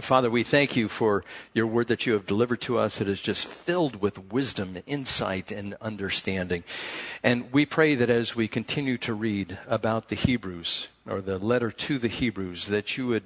Father, 0.00 0.30
we 0.30 0.44
thank 0.44 0.76
you 0.76 0.88
for 0.88 1.24
your 1.52 1.66
word 1.66 1.88
that 1.88 2.06
you 2.06 2.12
have 2.12 2.24
delivered 2.24 2.60
to 2.62 2.78
us. 2.78 3.00
It 3.00 3.08
is 3.08 3.20
just 3.20 3.46
filled 3.46 4.00
with 4.00 4.32
wisdom, 4.32 4.78
insight, 4.86 5.50
and 5.50 5.74
understanding. 5.80 6.62
And 7.22 7.52
we 7.52 7.66
pray 7.66 7.96
that 7.96 8.08
as 8.08 8.36
we 8.36 8.46
continue 8.46 8.96
to 8.98 9.12
read 9.12 9.58
about 9.66 10.08
the 10.08 10.14
Hebrews, 10.14 10.88
or 11.04 11.20
the 11.20 11.38
letter 11.38 11.72
to 11.72 11.98
the 11.98 12.08
Hebrews, 12.08 12.66
that 12.66 12.96
you 12.96 13.08
would 13.08 13.24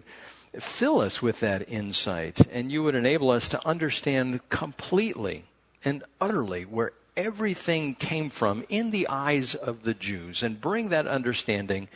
fill 0.58 1.00
us 1.00 1.20
with 1.20 1.40
that 1.40 1.68
insight 1.70 2.40
and 2.50 2.72
you 2.72 2.82
would 2.82 2.94
enable 2.94 3.30
us 3.30 3.48
to 3.50 3.66
understand 3.66 4.48
completely 4.48 5.44
and 5.84 6.04
utterly 6.20 6.64
where 6.64 6.92
everything 7.16 7.94
came 7.94 8.30
from 8.30 8.64
in 8.68 8.90
the 8.90 9.08
eyes 9.08 9.54
of 9.54 9.82
the 9.82 9.94
Jews 9.94 10.42
and 10.42 10.60
bring 10.60 10.88
that 10.88 11.06
understanding 11.06 11.88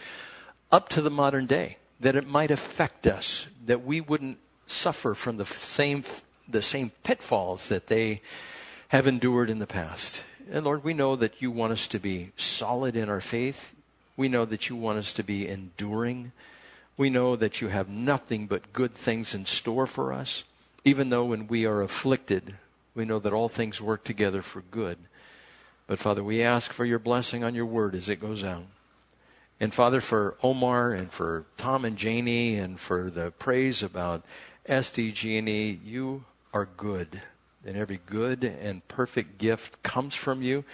up 0.71 0.89
to 0.91 1.01
the 1.01 1.11
modern 1.11 1.47
day 1.47 1.79
that 2.01 2.17
it 2.17 2.27
might 2.27 2.51
affect 2.51 3.07
us, 3.07 3.47
that 3.65 3.85
we 3.85 4.01
wouldn't 4.01 4.39
suffer 4.67 5.15
from 5.15 5.37
the 5.37 5.47
same, 5.47 6.05
the 6.49 6.63
same 6.63 6.91
pitfalls 7.03 7.69
that 7.69 7.87
they 7.87 8.21
have 8.89 9.07
endured 9.07 9.51
in 9.51 9.59
the 9.59 9.67
past. 9.67 10.25
And 10.51 10.65
Lord, 10.65 10.85
we 10.85 10.95
know 10.95 11.17
that 11.17 11.43
you 11.43 11.51
want 11.51 11.73
us 11.73 11.89
to 11.89 11.99
be 11.99 12.31
solid 12.37 12.95
in 12.97 13.09
our 13.09 13.21
faith. 13.21 13.75
We 14.17 14.29
know 14.29 14.45
that 14.45 14.69
you 14.69 14.77
want 14.77 14.99
us 14.99 15.13
to 15.15 15.23
be 15.23 15.49
enduring. 15.49 16.33
We 16.97 17.11
know 17.11 17.37
that 17.37 17.61
you 17.61 17.69
have 17.69 17.89
nothing 17.89 18.47
but 18.47 18.73
good 18.73 18.95
things 18.95 19.35
in 19.35 19.45
store 19.45 19.87
for 19.87 20.13
us. 20.13 20.45
Even 20.85 21.11
though 21.11 21.25
when 21.25 21.49
we 21.49 21.67
are 21.67 21.83
afflicted, 21.83 22.55
we 22.95 23.05
know 23.05 23.19
that 23.19 23.33
all 23.33 23.49
things 23.49 23.81
work 23.81 24.05
together 24.05 24.41
for 24.41 24.63
good. 24.71 24.99
But 25.87 25.99
Father, 25.99 26.23
we 26.25 26.43
ask 26.43 26.73
for 26.73 26.85
your 26.85 26.99
blessing 26.99 27.45
on 27.45 27.55
your 27.55 27.67
word 27.67 27.95
as 27.95 28.09
it 28.09 28.21
goes 28.21 28.43
out. 28.43 28.65
And 29.59 29.73
Father, 29.73 30.01
for 30.01 30.37
Omar 30.43 30.93
and 30.93 31.11
for 31.11 31.45
Tom 31.57 31.85
and 31.85 31.97
Janie 31.97 32.57
and 32.57 32.79
for 32.79 33.11
the 33.11 33.31
praise 33.33 33.83
about 33.83 34.25
SDG&E, 34.69 35.81
you 35.85 36.25
are 36.53 36.69
good. 36.77 37.23
And 37.65 37.77
every 37.77 38.01
good 38.07 38.45
and 38.45 38.87
perfect 38.89 39.39
gift 39.39 39.83
comes 39.83 40.15
from 40.15 40.43
you. 40.43 40.65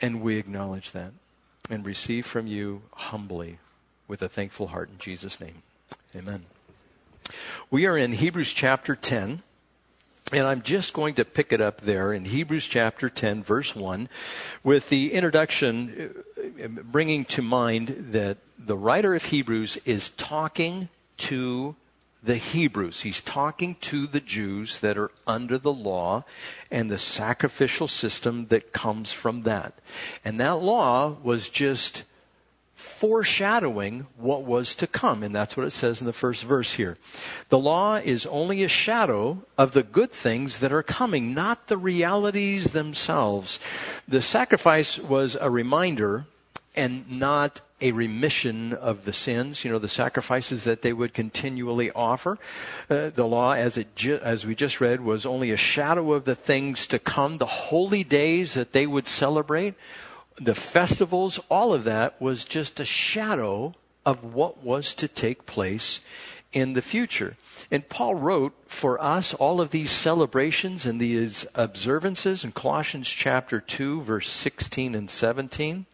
And 0.00 0.22
we 0.22 0.36
acknowledge 0.36 0.92
that 0.92 1.12
and 1.68 1.84
receive 1.84 2.26
from 2.26 2.46
you 2.46 2.82
humbly 2.94 3.58
with 4.08 4.22
a 4.22 4.28
thankful 4.28 4.68
heart 4.68 4.90
in 4.90 4.98
Jesus' 4.98 5.40
name. 5.40 5.62
Amen. 6.16 6.44
We 7.70 7.86
are 7.86 7.96
in 7.96 8.12
Hebrews 8.12 8.52
chapter 8.52 8.96
10. 8.96 9.42
And 10.32 10.46
I'm 10.46 10.62
just 10.62 10.92
going 10.92 11.14
to 11.14 11.24
pick 11.24 11.52
it 11.52 11.60
up 11.60 11.80
there 11.80 12.12
in 12.12 12.24
Hebrews 12.24 12.64
chapter 12.64 13.10
10, 13.10 13.42
verse 13.42 13.74
1, 13.74 14.08
with 14.62 14.88
the 14.88 15.12
introduction 15.12 16.14
uh, 16.38 16.68
bringing 16.68 17.24
to 17.26 17.42
mind 17.42 17.88
that 18.12 18.38
the 18.56 18.76
writer 18.76 19.16
of 19.16 19.24
Hebrews 19.24 19.78
is 19.84 20.10
talking 20.10 20.88
to 21.18 21.74
the 22.22 22.36
Hebrews. 22.36 23.02
He's 23.02 23.20
talking 23.20 23.76
to 23.82 24.06
the 24.06 24.20
Jews 24.20 24.80
that 24.80 24.98
are 24.98 25.10
under 25.26 25.58
the 25.58 25.72
law 25.72 26.24
and 26.70 26.90
the 26.90 26.98
sacrificial 26.98 27.88
system 27.88 28.46
that 28.48 28.72
comes 28.72 29.12
from 29.12 29.42
that. 29.42 29.74
And 30.24 30.38
that 30.38 30.60
law 30.60 31.16
was 31.22 31.48
just 31.48 32.04
foreshadowing 32.74 34.06
what 34.16 34.42
was 34.42 34.74
to 34.74 34.86
come. 34.86 35.22
And 35.22 35.34
that's 35.34 35.56
what 35.56 35.66
it 35.66 35.70
says 35.70 36.00
in 36.00 36.06
the 36.06 36.12
first 36.12 36.44
verse 36.44 36.72
here. 36.72 36.96
The 37.50 37.58
law 37.58 37.96
is 37.96 38.24
only 38.26 38.62
a 38.62 38.68
shadow 38.68 39.42
of 39.58 39.72
the 39.72 39.82
good 39.82 40.10
things 40.10 40.58
that 40.58 40.72
are 40.72 40.82
coming, 40.82 41.34
not 41.34 41.68
the 41.68 41.76
realities 41.76 42.70
themselves. 42.70 43.60
The 44.08 44.22
sacrifice 44.22 44.98
was 44.98 45.36
a 45.38 45.50
reminder 45.50 46.26
and 46.74 47.10
not 47.10 47.60
a 47.80 47.92
remission 47.92 48.72
of 48.72 49.04
the 49.04 49.12
sins, 49.12 49.64
you 49.64 49.70
know, 49.70 49.78
the 49.78 49.88
sacrifices 49.88 50.64
that 50.64 50.82
they 50.82 50.92
would 50.92 51.14
continually 51.14 51.90
offer. 51.92 52.38
Uh, 52.88 53.10
the 53.10 53.26
law, 53.26 53.52
as 53.52 53.76
it 53.76 53.94
ju- 53.96 54.20
as 54.22 54.46
we 54.46 54.54
just 54.54 54.80
read, 54.80 55.00
was 55.00 55.24
only 55.24 55.50
a 55.50 55.56
shadow 55.56 56.12
of 56.12 56.24
the 56.24 56.34
things 56.34 56.86
to 56.86 56.98
come, 56.98 57.38
the 57.38 57.46
holy 57.46 58.04
days 58.04 58.54
that 58.54 58.72
they 58.72 58.86
would 58.86 59.06
celebrate 59.06 59.74
the 60.40 60.54
festivals, 60.54 61.38
all 61.50 61.74
of 61.74 61.84
that 61.84 62.20
was 62.20 62.44
just 62.44 62.80
a 62.80 62.84
shadow 62.84 63.74
of 64.06 64.34
what 64.34 64.64
was 64.64 64.94
to 64.94 65.06
take 65.06 65.44
place 65.44 66.00
in 66.52 66.72
the 66.72 66.82
future. 66.82 67.36
And 67.70 67.88
Paul 67.88 68.14
wrote 68.14 68.54
for 68.66 69.00
us 69.00 69.34
all 69.34 69.60
of 69.60 69.70
these 69.70 69.90
celebrations 69.90 70.86
and 70.86 70.98
these 70.98 71.46
observances 71.54 72.42
in 72.42 72.52
Colossians 72.52 73.08
chapter 73.08 73.60
2, 73.60 74.00
verse 74.02 74.30
16 74.30 74.94
and 74.94 75.10
17. 75.10 75.84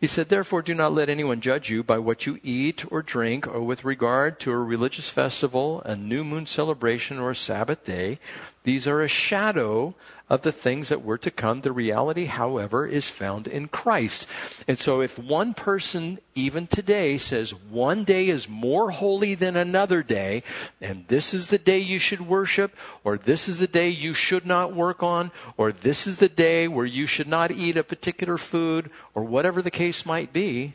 He 0.00 0.06
said, 0.06 0.28
Therefore, 0.28 0.62
do 0.62 0.74
not 0.74 0.94
let 0.94 1.08
anyone 1.08 1.40
judge 1.40 1.70
you 1.70 1.82
by 1.82 1.98
what 1.98 2.24
you 2.24 2.38
eat 2.44 2.84
or 2.90 3.02
drink, 3.02 3.48
or 3.48 3.60
with 3.62 3.84
regard 3.84 4.38
to 4.40 4.52
a 4.52 4.56
religious 4.56 5.08
festival, 5.08 5.82
a 5.84 5.96
new 5.96 6.22
moon 6.22 6.46
celebration, 6.46 7.18
or 7.18 7.32
a 7.32 7.36
Sabbath 7.36 7.84
day. 7.84 8.20
These 8.68 8.86
are 8.86 9.00
a 9.00 9.08
shadow 9.08 9.94
of 10.28 10.42
the 10.42 10.52
things 10.52 10.90
that 10.90 11.02
were 11.02 11.16
to 11.16 11.30
come. 11.30 11.62
The 11.62 11.72
reality, 11.72 12.26
however, 12.26 12.86
is 12.86 13.08
found 13.08 13.48
in 13.48 13.68
Christ. 13.68 14.26
And 14.68 14.78
so 14.78 15.00
if 15.00 15.18
one 15.18 15.54
person, 15.54 16.18
even 16.34 16.66
today, 16.66 17.16
says 17.16 17.54
one 17.54 18.04
day 18.04 18.28
is 18.28 18.46
more 18.46 18.90
holy 18.90 19.34
than 19.34 19.56
another 19.56 20.02
day, 20.02 20.42
and 20.82 21.08
this 21.08 21.32
is 21.32 21.46
the 21.46 21.56
day 21.56 21.78
you 21.78 21.98
should 21.98 22.20
worship, 22.20 22.76
or 23.04 23.16
this 23.16 23.48
is 23.48 23.56
the 23.56 23.66
day 23.66 23.88
you 23.88 24.12
should 24.12 24.44
not 24.44 24.74
work 24.74 25.02
on, 25.02 25.30
or 25.56 25.72
this 25.72 26.06
is 26.06 26.18
the 26.18 26.28
day 26.28 26.68
where 26.68 26.84
you 26.84 27.06
should 27.06 27.26
not 27.26 27.50
eat 27.50 27.78
a 27.78 27.82
particular 27.82 28.36
food, 28.36 28.90
or 29.14 29.24
whatever 29.24 29.62
the 29.62 29.70
case 29.70 30.04
might 30.04 30.30
be, 30.30 30.74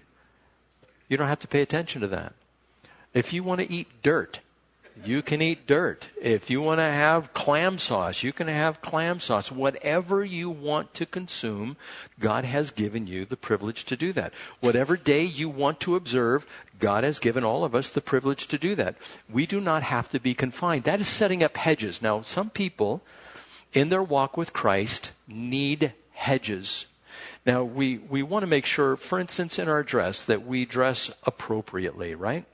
you 1.07 1.15
don't 1.15 1.27
have 1.27 1.41
to 1.41 1.47
pay 1.47 1.61
attention 1.61 2.01
to 2.01 2.07
that. 2.07 2.33
If 3.13 3.33
you 3.33 3.43
want 3.43 3.61
to 3.61 3.71
eat 3.71 4.01
dirt, 4.01 4.39
you 5.03 5.21
can 5.21 5.41
eat 5.41 5.65
dirt. 5.65 6.09
If 6.21 6.49
you 6.49 6.61
want 6.61 6.79
to 6.79 6.83
have 6.83 7.33
clam 7.33 7.79
sauce, 7.79 8.23
you 8.23 8.31
can 8.31 8.47
have 8.47 8.81
clam 8.81 9.19
sauce. 9.19 9.51
Whatever 9.51 10.23
you 10.23 10.49
want 10.49 10.93
to 10.95 11.05
consume, 11.05 11.77
God 12.19 12.45
has 12.45 12.71
given 12.71 13.07
you 13.07 13.25
the 13.25 13.37
privilege 13.37 13.85
to 13.85 13.97
do 13.97 14.13
that. 14.13 14.33
Whatever 14.59 14.95
day 14.95 15.23
you 15.23 15.49
want 15.49 15.79
to 15.81 15.95
observe, 15.95 16.45
God 16.79 17.03
has 17.03 17.19
given 17.19 17.43
all 17.43 17.63
of 17.63 17.73
us 17.73 17.89
the 17.89 18.01
privilege 18.01 18.47
to 18.47 18.57
do 18.57 18.75
that. 18.75 18.95
We 19.29 19.45
do 19.45 19.59
not 19.59 19.83
have 19.83 20.09
to 20.09 20.19
be 20.19 20.33
confined. 20.33 20.83
That 20.83 21.01
is 21.01 21.07
setting 21.07 21.43
up 21.43 21.57
hedges. 21.57 22.01
Now, 22.01 22.21
some 22.21 22.49
people 22.49 23.01
in 23.73 23.89
their 23.89 24.03
walk 24.03 24.37
with 24.37 24.53
Christ 24.53 25.11
need 25.27 25.93
hedges. 26.13 26.87
Now, 27.45 27.63
we, 27.63 27.97
we 27.97 28.23
want 28.23 28.43
to 28.43 28.47
make 28.47 28.65
sure, 28.65 28.95
for 28.95 29.19
instance, 29.19 29.59
in 29.59 29.67
our 29.67 29.83
dress, 29.83 30.23
that 30.25 30.45
we 30.45 30.65
dress 30.65 31.11
appropriately, 31.23 32.15
right? 32.15 32.45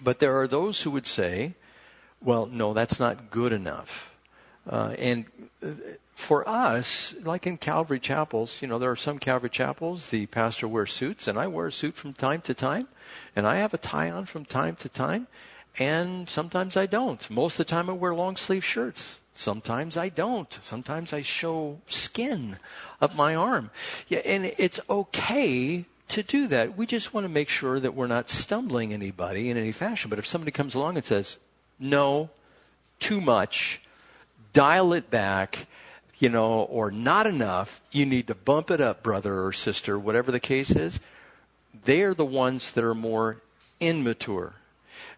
But 0.00 0.18
there 0.18 0.38
are 0.40 0.46
those 0.46 0.82
who 0.82 0.90
would 0.92 1.06
say, 1.06 1.54
well, 2.20 2.46
no, 2.46 2.72
that's 2.72 2.98
not 3.00 3.30
good 3.30 3.52
enough. 3.52 4.14
Uh, 4.68 4.94
and 4.98 5.24
uh, 5.62 5.68
for 6.14 6.46
us, 6.48 7.14
like 7.22 7.46
in 7.46 7.56
Calvary 7.56 8.00
chapels, 8.00 8.60
you 8.60 8.68
know, 8.68 8.78
there 8.78 8.90
are 8.90 8.96
some 8.96 9.18
Calvary 9.18 9.50
chapels, 9.50 10.08
the 10.08 10.26
pastor 10.26 10.68
wears 10.68 10.92
suits, 10.92 11.28
and 11.28 11.38
I 11.38 11.46
wear 11.46 11.68
a 11.68 11.72
suit 11.72 11.94
from 11.94 12.12
time 12.12 12.40
to 12.42 12.54
time, 12.54 12.88
and 13.34 13.46
I 13.46 13.56
have 13.58 13.72
a 13.72 13.78
tie 13.78 14.10
on 14.10 14.26
from 14.26 14.44
time 14.44 14.76
to 14.76 14.88
time, 14.88 15.28
and 15.78 16.28
sometimes 16.28 16.76
I 16.76 16.86
don't. 16.86 17.28
Most 17.30 17.54
of 17.54 17.66
the 17.66 17.70
time 17.70 17.88
I 17.88 17.92
wear 17.92 18.14
long 18.14 18.36
sleeve 18.36 18.64
shirts. 18.64 19.20
Sometimes 19.34 19.96
I 19.96 20.08
don't. 20.08 20.58
Sometimes 20.62 21.12
I 21.12 21.22
show 21.22 21.80
skin 21.86 22.58
of 23.00 23.14
my 23.14 23.36
arm. 23.36 23.70
Yeah, 24.08 24.18
and 24.24 24.52
it's 24.58 24.80
okay 24.90 25.84
to 26.08 26.22
do 26.22 26.46
that. 26.48 26.76
We 26.76 26.86
just 26.86 27.12
want 27.12 27.24
to 27.24 27.28
make 27.28 27.48
sure 27.48 27.78
that 27.80 27.94
we're 27.94 28.06
not 28.06 28.30
stumbling 28.30 28.92
anybody 28.92 29.50
in 29.50 29.56
any 29.56 29.72
fashion. 29.72 30.10
But 30.10 30.18
if 30.18 30.26
somebody 30.26 30.50
comes 30.50 30.74
along 30.74 30.96
and 30.96 31.04
says, 31.04 31.38
no, 31.78 32.30
too 32.98 33.20
much, 33.20 33.80
dial 34.52 34.92
it 34.92 35.10
back, 35.10 35.66
you 36.18 36.28
know, 36.28 36.62
or 36.62 36.90
not 36.90 37.26
enough, 37.26 37.80
you 37.92 38.04
need 38.04 38.26
to 38.26 38.34
bump 38.34 38.70
it 38.70 38.80
up, 38.80 39.02
brother 39.02 39.44
or 39.44 39.52
sister, 39.52 39.98
whatever 39.98 40.32
the 40.32 40.40
case 40.40 40.70
is, 40.70 40.98
they 41.84 42.02
are 42.02 42.14
the 42.14 42.24
ones 42.24 42.72
that 42.72 42.84
are 42.84 42.94
more 42.94 43.40
immature. 43.80 44.54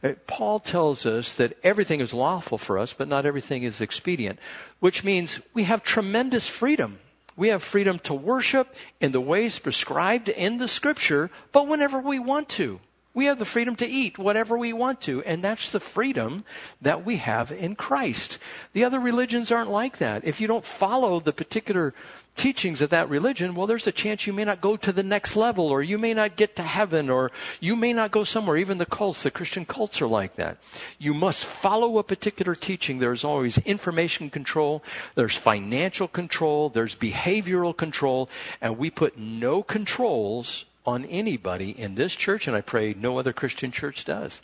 Uh, 0.02 0.12
Paul 0.26 0.60
tells 0.60 1.06
us 1.06 1.34
that 1.34 1.56
everything 1.62 2.00
is 2.00 2.12
lawful 2.12 2.58
for 2.58 2.78
us, 2.78 2.92
but 2.92 3.08
not 3.08 3.24
everything 3.24 3.62
is 3.62 3.80
expedient, 3.80 4.38
which 4.78 5.04
means 5.04 5.40
we 5.54 5.64
have 5.64 5.82
tremendous 5.82 6.46
freedom 6.46 6.98
we 7.40 7.48
have 7.48 7.62
freedom 7.62 7.98
to 7.98 8.12
worship 8.12 8.74
in 9.00 9.12
the 9.12 9.20
ways 9.20 9.58
prescribed 9.58 10.28
in 10.28 10.58
the 10.58 10.68
scripture, 10.68 11.30
but 11.52 11.66
whenever 11.66 11.98
we 11.98 12.18
want 12.18 12.50
to. 12.50 12.78
We 13.12 13.24
have 13.24 13.40
the 13.40 13.44
freedom 13.44 13.74
to 13.76 13.86
eat 13.86 14.18
whatever 14.18 14.56
we 14.56 14.72
want 14.72 15.00
to, 15.02 15.20
and 15.24 15.42
that's 15.42 15.72
the 15.72 15.80
freedom 15.80 16.44
that 16.80 17.04
we 17.04 17.16
have 17.16 17.50
in 17.50 17.74
Christ. 17.74 18.38
The 18.72 18.84
other 18.84 19.00
religions 19.00 19.50
aren't 19.50 19.70
like 19.70 19.98
that. 19.98 20.24
If 20.24 20.40
you 20.40 20.46
don't 20.46 20.64
follow 20.64 21.18
the 21.18 21.32
particular 21.32 21.92
teachings 22.36 22.80
of 22.80 22.90
that 22.90 23.10
religion, 23.10 23.56
well, 23.56 23.66
there's 23.66 23.88
a 23.88 23.92
chance 23.92 24.28
you 24.28 24.32
may 24.32 24.44
not 24.44 24.60
go 24.60 24.76
to 24.76 24.92
the 24.92 25.02
next 25.02 25.34
level, 25.34 25.66
or 25.66 25.82
you 25.82 25.98
may 25.98 26.14
not 26.14 26.36
get 26.36 26.54
to 26.54 26.62
heaven, 26.62 27.10
or 27.10 27.32
you 27.58 27.74
may 27.74 27.92
not 27.92 28.12
go 28.12 28.22
somewhere. 28.22 28.56
Even 28.56 28.78
the 28.78 28.86
cults, 28.86 29.24
the 29.24 29.30
Christian 29.32 29.64
cults 29.64 30.00
are 30.00 30.06
like 30.06 30.36
that. 30.36 30.58
You 31.00 31.12
must 31.12 31.44
follow 31.44 31.98
a 31.98 32.04
particular 32.04 32.54
teaching. 32.54 33.00
There's 33.00 33.24
always 33.24 33.58
information 33.58 34.30
control, 34.30 34.84
there's 35.16 35.34
financial 35.36 36.06
control, 36.06 36.68
there's 36.68 36.94
behavioral 36.94 37.76
control, 37.76 38.30
and 38.60 38.78
we 38.78 38.88
put 38.88 39.18
no 39.18 39.64
controls 39.64 40.64
on 40.86 41.04
anybody 41.06 41.70
in 41.70 41.94
this 41.94 42.14
church, 42.14 42.46
and 42.46 42.56
I 42.56 42.60
pray 42.60 42.94
no 42.94 43.18
other 43.18 43.32
Christian 43.32 43.70
church 43.70 44.04
does. 44.04 44.40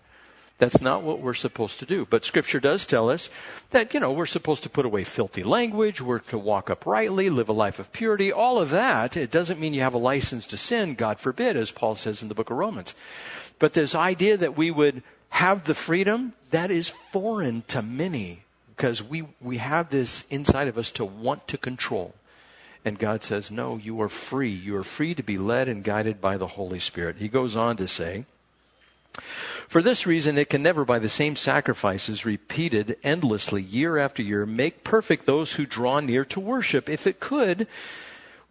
That's 0.58 0.80
not 0.80 1.02
what 1.02 1.20
we're 1.20 1.34
supposed 1.34 1.78
to 1.80 1.86
do. 1.86 2.06
But 2.08 2.24
Scripture 2.24 2.60
does 2.60 2.86
tell 2.86 3.10
us 3.10 3.28
that, 3.70 3.92
you 3.92 4.00
know, 4.00 4.12
we're 4.12 4.24
supposed 4.24 4.62
to 4.62 4.70
put 4.70 4.86
away 4.86 5.04
filthy 5.04 5.42
language, 5.42 6.00
we're 6.00 6.20
to 6.20 6.38
walk 6.38 6.70
uprightly, 6.70 7.28
live 7.28 7.50
a 7.50 7.52
life 7.52 7.78
of 7.78 7.92
purity, 7.92 8.32
all 8.32 8.58
of 8.58 8.70
that. 8.70 9.16
It 9.16 9.30
doesn't 9.30 9.60
mean 9.60 9.74
you 9.74 9.82
have 9.82 9.94
a 9.94 9.98
license 9.98 10.46
to 10.46 10.56
sin, 10.56 10.94
God 10.94 11.20
forbid, 11.20 11.56
as 11.56 11.70
Paul 11.70 11.94
says 11.94 12.22
in 12.22 12.28
the 12.28 12.34
book 12.34 12.50
of 12.50 12.56
Romans. 12.56 12.94
But 13.58 13.74
this 13.74 13.94
idea 13.94 14.36
that 14.38 14.56
we 14.56 14.70
would 14.70 15.02
have 15.30 15.64
the 15.64 15.74
freedom, 15.74 16.32
that 16.50 16.70
is 16.70 16.88
foreign 16.88 17.62
to 17.68 17.82
many 17.82 18.44
because 18.74 19.02
we, 19.02 19.24
we 19.40 19.58
have 19.58 19.90
this 19.90 20.24
inside 20.30 20.68
of 20.68 20.78
us 20.78 20.90
to 20.92 21.04
want 21.04 21.48
to 21.48 21.58
control. 21.58 22.14
And 22.86 23.00
God 23.00 23.24
says, 23.24 23.50
No, 23.50 23.78
you 23.78 24.00
are 24.00 24.08
free. 24.08 24.48
You 24.48 24.76
are 24.76 24.84
free 24.84 25.12
to 25.16 25.22
be 25.24 25.38
led 25.38 25.66
and 25.66 25.82
guided 25.82 26.20
by 26.20 26.36
the 26.36 26.46
Holy 26.46 26.78
Spirit. 26.78 27.16
He 27.16 27.26
goes 27.26 27.56
on 27.56 27.76
to 27.78 27.88
say, 27.88 28.26
For 29.66 29.82
this 29.82 30.06
reason, 30.06 30.38
it 30.38 30.48
can 30.48 30.62
never, 30.62 30.84
by 30.84 31.00
the 31.00 31.08
same 31.08 31.34
sacrifices 31.34 32.24
repeated 32.24 32.96
endlessly 33.02 33.60
year 33.60 33.98
after 33.98 34.22
year, 34.22 34.46
make 34.46 34.84
perfect 34.84 35.26
those 35.26 35.54
who 35.54 35.66
draw 35.66 35.98
near 35.98 36.24
to 36.26 36.38
worship. 36.38 36.88
If 36.88 37.08
it 37.08 37.18
could, 37.18 37.66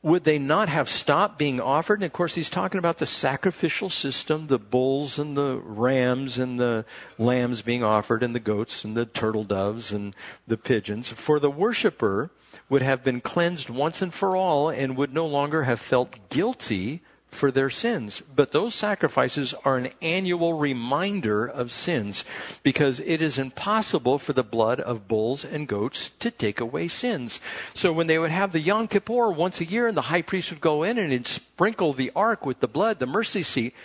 would 0.05 0.23
they 0.23 0.37
not 0.37 0.69
have 0.69 0.87
stopped 0.87 1.39
being 1.39 1.59
offered? 1.59 1.95
And 1.95 2.03
of 2.03 2.13
course, 2.13 2.35
he's 2.35 2.51
talking 2.51 2.77
about 2.77 2.99
the 2.99 3.07
sacrificial 3.07 3.89
system, 3.89 4.45
the 4.45 4.59
bulls 4.59 5.17
and 5.17 5.35
the 5.35 5.59
rams 5.63 6.37
and 6.37 6.59
the 6.59 6.85
lambs 7.17 7.63
being 7.63 7.83
offered, 7.83 8.21
and 8.21 8.35
the 8.35 8.39
goats 8.39 8.83
and 8.83 8.95
the 8.95 9.07
turtle 9.07 9.43
doves 9.43 9.91
and 9.91 10.15
the 10.45 10.57
pigeons. 10.57 11.09
For 11.09 11.39
the 11.39 11.49
worshiper 11.49 12.29
would 12.69 12.83
have 12.83 13.03
been 13.03 13.19
cleansed 13.19 13.71
once 13.71 13.99
and 13.99 14.13
for 14.13 14.37
all 14.37 14.69
and 14.69 14.95
would 14.95 15.11
no 15.11 15.25
longer 15.25 15.63
have 15.63 15.79
felt 15.79 16.29
guilty 16.29 17.01
for 17.35 17.51
their 17.51 17.69
sins. 17.69 18.21
But 18.21 18.51
those 18.51 18.73
sacrifices 18.73 19.53
are 19.63 19.77
an 19.77 19.89
annual 20.01 20.53
reminder 20.53 21.45
of 21.45 21.71
sins 21.71 22.25
because 22.63 22.99
it 23.01 23.21
is 23.21 23.37
impossible 23.37 24.17
for 24.17 24.33
the 24.33 24.43
blood 24.43 24.79
of 24.79 25.07
bulls 25.07 25.45
and 25.45 25.67
goats 25.67 26.09
to 26.19 26.31
take 26.31 26.59
away 26.59 26.87
sins. 26.87 27.39
So 27.73 27.93
when 27.93 28.07
they 28.07 28.17
would 28.17 28.31
have 28.31 28.51
the 28.51 28.59
Yom 28.59 28.87
Kippur 28.87 29.31
once 29.31 29.61
a 29.61 29.65
year 29.65 29.87
and 29.87 29.95
the 29.95 30.03
high 30.03 30.21
priest 30.21 30.49
would 30.49 30.61
go 30.61 30.83
in 30.83 30.97
and 30.97 31.11
he'd 31.11 31.27
sprinkle 31.27 31.93
the 31.93 32.11
ark 32.15 32.45
with 32.45 32.59
the 32.59 32.67
blood, 32.67 32.99
the 32.99 33.05
mercy 33.05 33.43
seat 33.43 33.75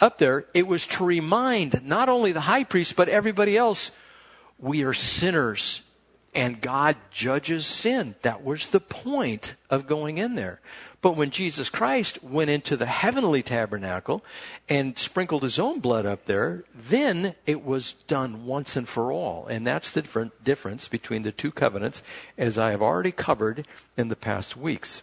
up 0.00 0.18
there, 0.18 0.46
it 0.54 0.66
was 0.66 0.86
to 0.86 1.04
remind 1.04 1.84
not 1.86 2.08
only 2.08 2.32
the 2.32 2.40
high 2.40 2.64
priest 2.64 2.96
but 2.96 3.08
everybody 3.08 3.56
else, 3.56 3.90
we 4.58 4.82
are 4.84 4.94
sinners 4.94 5.82
and 6.34 6.60
God 6.60 6.96
judges 7.10 7.66
sin. 7.66 8.14
That 8.22 8.44
was 8.44 8.68
the 8.68 8.80
point 8.80 9.56
of 9.68 9.86
going 9.86 10.18
in 10.18 10.34
there. 10.36 10.60
But 11.02 11.16
when 11.16 11.30
Jesus 11.30 11.70
Christ 11.70 12.22
went 12.22 12.50
into 12.50 12.76
the 12.76 12.86
heavenly 12.86 13.42
tabernacle 13.42 14.22
and 14.68 14.98
sprinkled 14.98 15.42
his 15.42 15.58
own 15.58 15.80
blood 15.80 16.04
up 16.04 16.26
there, 16.26 16.64
then 16.74 17.34
it 17.46 17.64
was 17.64 17.92
done 18.06 18.44
once 18.44 18.76
and 18.76 18.86
for 18.86 19.10
all. 19.10 19.46
And 19.46 19.66
that's 19.66 19.90
the 19.90 20.30
difference 20.44 20.88
between 20.88 21.22
the 21.22 21.32
two 21.32 21.50
covenants, 21.50 22.02
as 22.36 22.58
I 22.58 22.70
have 22.70 22.82
already 22.82 23.12
covered 23.12 23.66
in 23.96 24.08
the 24.08 24.16
past 24.16 24.56
weeks. 24.56 25.02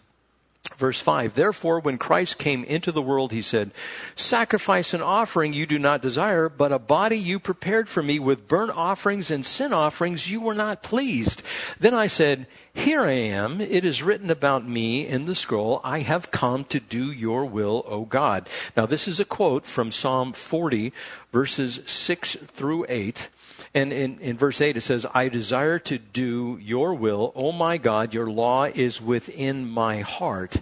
Verse 0.76 1.00
5 1.00 1.34
Therefore, 1.34 1.80
when 1.80 1.98
Christ 1.98 2.38
came 2.38 2.62
into 2.64 2.92
the 2.92 3.02
world, 3.02 3.32
he 3.32 3.42
said, 3.42 3.70
Sacrifice 4.14 4.94
and 4.94 5.02
offering 5.02 5.52
you 5.52 5.66
do 5.66 5.78
not 5.78 6.02
desire, 6.02 6.48
but 6.48 6.72
a 6.72 6.78
body 6.78 7.16
you 7.16 7.38
prepared 7.38 7.88
for 7.88 8.02
me 8.02 8.18
with 8.18 8.46
burnt 8.46 8.70
offerings 8.70 9.30
and 9.30 9.44
sin 9.44 9.72
offerings 9.72 10.30
you 10.30 10.40
were 10.40 10.54
not 10.54 10.82
pleased. 10.82 11.42
Then 11.80 11.94
I 11.94 12.06
said, 12.06 12.46
Here 12.74 13.02
I 13.02 13.12
am. 13.12 13.60
It 13.60 13.84
is 13.84 14.02
written 14.02 14.30
about 14.30 14.68
me 14.68 15.06
in 15.06 15.26
the 15.26 15.34
scroll. 15.34 15.80
I 15.82 16.00
have 16.00 16.30
come 16.30 16.64
to 16.64 16.80
do 16.80 17.10
your 17.10 17.44
will, 17.44 17.84
O 17.86 18.04
God. 18.04 18.48
Now, 18.76 18.86
this 18.86 19.08
is 19.08 19.18
a 19.18 19.24
quote 19.24 19.66
from 19.66 19.90
Psalm 19.90 20.32
40, 20.32 20.92
verses 21.32 21.80
6 21.86 22.36
through 22.46 22.86
8. 22.88 23.30
And 23.74 23.92
in, 23.92 24.18
in 24.18 24.36
verse 24.36 24.60
8 24.60 24.76
it 24.76 24.80
says, 24.82 25.06
I 25.14 25.28
desire 25.28 25.78
to 25.80 25.98
do 25.98 26.58
your 26.60 26.94
will. 26.94 27.32
Oh 27.34 27.52
my 27.52 27.78
God, 27.78 28.14
your 28.14 28.30
law 28.30 28.64
is 28.64 29.00
within 29.00 29.68
my 29.68 30.00
heart. 30.00 30.56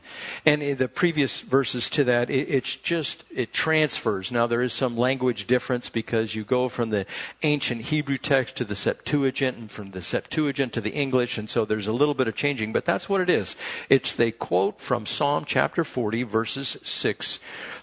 And 0.44 0.62
in 0.62 0.76
the 0.78 0.88
previous 0.88 1.40
verses 1.40 1.88
to 1.90 2.04
that, 2.04 2.30
it, 2.30 2.48
it's 2.48 2.76
just, 2.76 3.24
it 3.34 3.52
transfers. 3.52 4.32
Now 4.32 4.46
there 4.46 4.62
is 4.62 4.72
some 4.72 4.96
language 4.96 5.46
difference 5.46 5.88
because 5.88 6.34
you 6.34 6.44
go 6.44 6.68
from 6.68 6.90
the 6.90 7.06
ancient 7.42 7.82
Hebrew 7.82 8.18
text 8.18 8.56
to 8.56 8.64
the 8.64 8.76
Septuagint 8.76 9.56
and 9.56 9.70
from 9.70 9.90
the 9.90 10.02
Septuagint 10.02 10.72
to 10.74 10.80
the 10.80 10.94
English. 10.94 11.38
And 11.38 11.48
so 11.48 11.64
there's 11.64 11.86
a 11.86 11.92
little 11.92 12.14
bit 12.14 12.28
of 12.28 12.34
changing, 12.34 12.72
but 12.72 12.84
that's 12.84 13.08
what 13.08 13.20
it 13.20 13.30
is. 13.30 13.56
It's 13.88 14.14
they 14.14 14.30
quote 14.30 14.80
from 14.80 15.06
Psalm 15.06 15.44
chapter 15.46 15.84
40 15.84 16.22
verses 16.24 16.76
6 16.82 17.38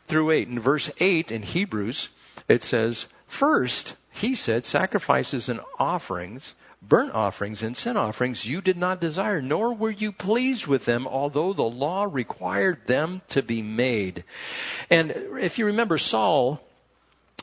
through 0.07 0.31
8. 0.31 0.48
In 0.48 0.60
verse 0.60 0.92
8 1.00 1.31
in 1.31 1.44
Hebrews, 1.44 2.10
it 2.48 2.63
says, 2.63 3.07
First, 3.27 3.95
he 4.13 4.36
said, 4.36 4.63
Sacrifices 4.63 5.50
and 5.50 5.60
offerings, 5.80 6.54
burnt 6.81 7.13
offerings 7.13 7.63
and 7.63 7.75
sin 7.75 7.98
offerings 7.98 8.45
you 8.45 8.62
did 8.62 8.77
not 8.77 9.01
desire, 9.01 9.42
nor 9.42 9.74
were 9.74 9.89
you 9.89 10.12
pleased 10.12 10.68
with 10.68 10.86
them, 10.86 11.07
although 11.07 11.51
the 11.51 11.63
law 11.63 12.07
required 12.10 12.86
them 12.86 13.21
to 13.30 13.42
be 13.42 13.62
made. 13.62 14.24
And 14.89 15.12
if 15.39 15.57
you 15.57 15.65
remember 15.65 15.98
Saul, 15.98 16.62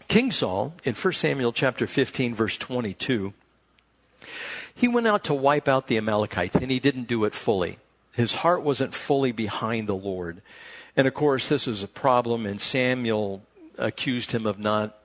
King 0.08 0.30
Saul, 0.30 0.74
in 0.84 0.94
1 0.94 1.12
Samuel 1.12 1.52
chapter 1.52 1.86
15, 1.86 2.34
verse 2.34 2.56
22, 2.56 3.32
he 4.74 4.88
went 4.88 5.08
out 5.08 5.24
to 5.24 5.34
wipe 5.34 5.68
out 5.68 5.88
the 5.88 5.98
Amalekites, 5.98 6.56
and 6.56 6.70
he 6.70 6.78
didn't 6.78 7.08
do 7.08 7.24
it 7.24 7.34
fully. 7.34 7.78
His 8.12 8.34
heart 8.34 8.62
wasn't 8.62 8.94
fully 8.94 9.32
behind 9.32 9.88
the 9.88 9.94
Lord. 9.94 10.40
And 10.96 11.08
of 11.08 11.14
course, 11.14 11.48
this 11.48 11.66
is 11.66 11.82
a 11.82 11.88
problem, 11.88 12.46
and 12.46 12.60
Samuel 12.60 13.42
accused 13.76 14.32
him 14.32 14.46
of 14.46 14.58
not 14.58 14.99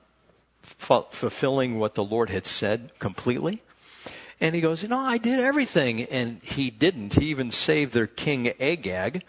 fulfilling 0.62 1.78
what 1.78 1.94
the 1.94 2.04
Lord 2.04 2.30
had 2.30 2.46
said 2.46 2.90
completely. 2.98 3.62
And 4.38 4.54
he 4.54 4.60
goes, 4.60 4.82
you 4.82 4.88
know, 4.88 4.98
I 4.98 5.16
did 5.16 5.40
everything. 5.40 6.02
And 6.02 6.42
he 6.42 6.70
didn't. 6.70 7.14
He 7.14 7.26
even 7.26 7.50
saved 7.50 7.94
their 7.94 8.06
king 8.06 8.52
Agag. 8.60 9.24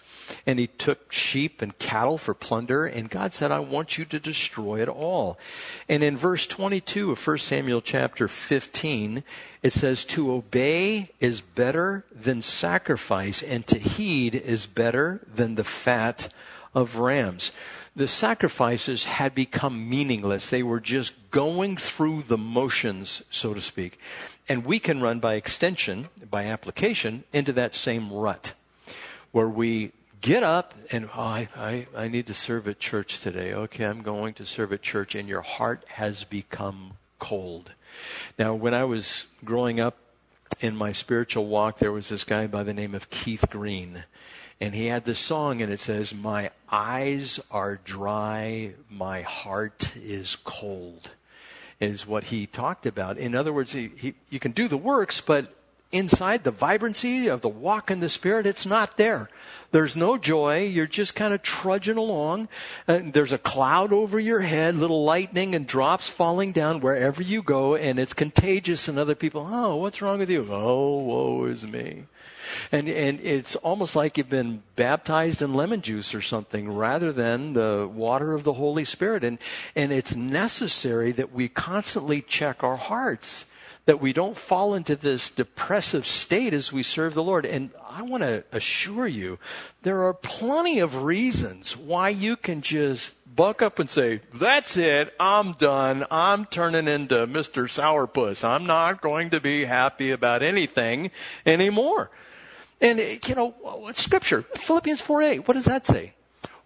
And 0.45 0.59
he 0.59 0.67
took 0.67 1.13
sheep 1.13 1.61
and 1.61 1.77
cattle 1.77 2.17
for 2.17 2.33
plunder. 2.33 2.85
And 2.85 3.09
God 3.09 3.33
said, 3.33 3.49
I 3.49 3.59
want 3.59 3.97
you 3.97 4.03
to 4.05 4.19
destroy 4.19 4.81
it 4.81 4.89
all. 4.89 5.39
And 5.87 6.03
in 6.03 6.17
verse 6.17 6.45
22 6.45 7.11
of 7.11 7.25
1 7.25 7.37
Samuel 7.37 7.81
chapter 7.81 8.27
15, 8.27 9.23
it 9.63 9.71
says, 9.71 10.03
to 10.05 10.33
obey 10.33 11.09
is 11.21 11.39
better 11.39 12.03
than 12.11 12.41
sacrifice 12.41 13.41
and 13.41 13.65
to 13.67 13.79
heed 13.79 14.35
is 14.35 14.65
better 14.65 15.21
than 15.33 15.55
the 15.55 15.63
fat 15.63 16.33
of 16.75 16.97
rams 16.97 17.51
the 17.97 18.07
sacrifices 18.07 19.05
had 19.05 19.33
become 19.33 19.89
meaningless. 19.89 20.51
They 20.51 20.61
were 20.61 20.79
just 20.79 21.31
going 21.31 21.77
through 21.77 22.21
the 22.27 22.37
motions, 22.37 23.23
so 23.31 23.55
to 23.55 23.61
speak. 23.61 23.99
And 24.47 24.63
we 24.63 24.79
can 24.79 25.01
run 25.01 25.19
by 25.19 25.33
extension, 25.33 26.09
by 26.29 26.45
application, 26.45 27.23
into 27.33 27.51
that 27.53 27.73
same 27.73 28.13
rut 28.13 28.53
where 29.31 29.49
we 29.49 29.93
get 30.21 30.43
up 30.43 30.75
and 30.91 31.09
oh, 31.15 31.19
I, 31.19 31.49
I, 31.55 31.87
I 31.95 32.07
need 32.07 32.27
to 32.27 32.35
serve 32.35 32.67
at 32.67 32.77
church 32.77 33.19
today. 33.19 33.51
Okay, 33.51 33.83
I'm 33.83 34.03
going 34.03 34.35
to 34.35 34.45
serve 34.45 34.71
at 34.71 34.83
church, 34.83 35.15
and 35.15 35.27
your 35.27 35.41
heart 35.41 35.83
has 35.87 36.23
become 36.23 36.93
cold. 37.17 37.71
Now, 38.37 38.53
when 38.53 38.75
I 38.75 38.83
was 38.83 39.25
growing 39.43 39.79
up 39.79 39.97
in 40.61 40.75
my 40.75 40.91
spiritual 40.91 41.47
walk, 41.47 41.79
there 41.79 41.91
was 41.91 42.09
this 42.09 42.23
guy 42.23 42.45
by 42.45 42.61
the 42.61 42.75
name 42.75 42.93
of 42.93 43.09
Keith 43.09 43.45
Green 43.49 44.03
and 44.59 44.73
he 44.73 44.87
had 44.87 45.05
this 45.05 45.19
song 45.19 45.61
and 45.61 45.71
it 45.71 45.79
says 45.79 46.13
my 46.13 46.51
eyes 46.69 47.39
are 47.51 47.79
dry 47.83 48.73
my 48.89 49.21
heart 49.21 49.95
is 49.97 50.35
cold 50.43 51.11
is 51.79 52.07
what 52.07 52.25
he 52.25 52.47
talked 52.47 52.87
about. 52.87 53.19
In 53.19 53.35
other 53.35 53.53
words 53.53 53.73
he, 53.73 53.91
he, 53.95 54.15
you 54.29 54.39
can 54.39 54.51
do 54.51 54.67
the 54.67 54.77
works 54.77 55.21
but 55.21 55.56
inside 55.91 56.43
the 56.43 56.51
vibrancy 56.51 57.27
of 57.27 57.41
the 57.41 57.49
walk 57.49 57.89
in 57.89 57.99
the 57.99 58.09
spirit 58.09 58.45
it's 58.45 58.65
not 58.65 58.97
there. 58.97 59.29
There's 59.71 59.95
no 59.95 60.17
joy. 60.17 60.63
You're 60.63 60.87
just 60.87 61.13
kind 61.13 61.33
of 61.33 61.41
trudging 61.41 61.97
along. 61.97 62.47
And 62.87 63.13
there's 63.13 63.33
a 63.33 63.37
cloud 63.37 63.91
over 63.91 64.19
your 64.19 64.39
head 64.39 64.75
little 64.75 65.03
lightning 65.03 65.53
and 65.55 65.67
drops 65.67 66.09
falling 66.09 66.51
down 66.53 66.79
wherever 66.79 67.21
you 67.21 67.41
go 67.41 67.75
and 67.75 67.99
it's 67.99 68.13
contagious 68.13 68.87
and 68.87 68.97
other 68.97 69.15
people 69.15 69.47
oh 69.49 69.75
what's 69.75 70.01
wrong 70.01 70.19
with 70.19 70.29
you? 70.29 70.47
Oh 70.49 70.97
woe 71.03 71.45
is 71.45 71.65
me. 71.65 72.05
And, 72.71 72.87
and 72.89 73.19
it's 73.21 73.55
almost 73.57 73.95
like 73.95 74.17
you've 74.17 74.29
been 74.29 74.63
baptized 74.75 75.41
in 75.41 75.53
lemon 75.53 75.81
juice 75.81 76.15
or 76.15 76.21
something 76.21 76.69
rather 76.69 77.11
than 77.11 77.53
the 77.53 77.89
water 77.91 78.33
of 78.33 78.43
the 78.43 78.53
Holy 78.53 78.85
Spirit. 78.85 79.23
And, 79.23 79.37
and 79.75 79.91
it's 79.91 80.15
necessary 80.15 81.11
that 81.13 81.33
we 81.33 81.49
constantly 81.49 82.21
check 82.21 82.63
our 82.63 82.77
hearts 82.77 83.45
that 83.87 84.01
we 84.01 84.11
don't 84.11 84.37
fall 84.37 84.75
into 84.75 84.97
this 84.97 85.29
depressive 85.29 86.05
state 86.05 86.53
as 86.53 86.73
we 86.73 86.83
serve 86.83 87.13
the 87.13 87.23
Lord. 87.23 87.45
And 87.45 87.71
I 87.89 88.01
want 88.01 88.21
to 88.21 88.43
assure 88.51 89.07
you, 89.07 89.39
there 89.81 90.03
are 90.03 90.13
plenty 90.13 90.79
of 90.79 91.03
reasons 91.03 91.77
why 91.77 92.09
you 92.09 92.35
can 92.35 92.61
just 92.61 93.13
buck 93.33 93.61
up 93.61 93.79
and 93.79 93.89
say, 93.89 94.19
that's 94.33 94.75
it, 94.75 95.15
I'm 95.21 95.53
done, 95.53 96.05
I'm 96.11 96.43
turning 96.45 96.89
into 96.89 97.15
Mr. 97.27 97.63
Sourpuss. 97.69 98.43
I'm 98.43 98.65
not 98.65 98.99
going 98.99 99.29
to 99.29 99.39
be 99.39 99.63
happy 99.63 100.11
about 100.11 100.43
anything 100.43 101.09
anymore. 101.45 102.11
And, 102.81 102.99
you 102.99 103.35
know, 103.35 103.89
scripture, 103.93 104.41
Philippians 104.41 104.99
4 104.99 105.21
8, 105.21 105.47
what 105.47 105.53
does 105.53 105.65
that 105.65 105.85
say? 105.85 106.13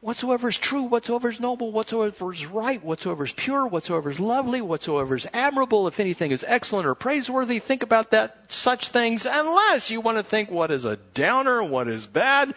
Whatsoever 0.02 0.50
is 0.50 0.58
true, 0.58 0.82
whatsoever 0.82 1.30
is 1.30 1.40
noble, 1.40 1.72
whatsoever 1.72 2.32
is 2.32 2.46
right, 2.48 2.84
whatsoever 2.84 3.24
is 3.24 3.34
pure, 3.34 3.68
whatsoever 3.68 4.10
is 4.10 4.20
lovely, 4.20 4.60
whatsoever 4.60 5.16
is 5.16 5.28
admirable, 5.32 5.88
if 5.88 6.00
anything 6.00 6.32
is 6.32 6.44
excellent 6.48 6.88
or 6.88 6.96
praiseworthy, 6.96 7.60
think 7.60 7.84
about 7.84 8.10
that, 8.10 8.46
such 8.48 8.90
things, 8.90 9.28
unless 9.30 9.92
you 9.92 10.02
want 10.02 10.18
to 10.18 10.24
think 10.24 10.50
what 10.50 10.72
is 10.72 10.86
a 10.86 10.98
downer, 11.14 11.64
what 11.64 11.88
is 11.88 12.08
bad, 12.08 12.56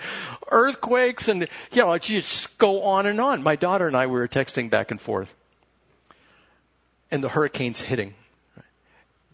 earthquakes, 0.50 1.28
and, 1.28 1.42
you 1.72 1.82
know, 1.82 1.96
just 1.98 2.56
go 2.56 2.82
on 2.82 3.04
and 3.04 3.20
on. 3.20 3.42
My 3.42 3.56
daughter 3.56 3.86
and 3.86 3.96
I, 3.96 4.06
we 4.06 4.14
were 4.14 4.26
texting 4.26 4.70
back 4.70 4.90
and 4.90 5.00
forth, 5.00 5.34
and 7.10 7.22
the 7.22 7.28
hurricane's 7.28 7.82
hitting. 7.82 8.14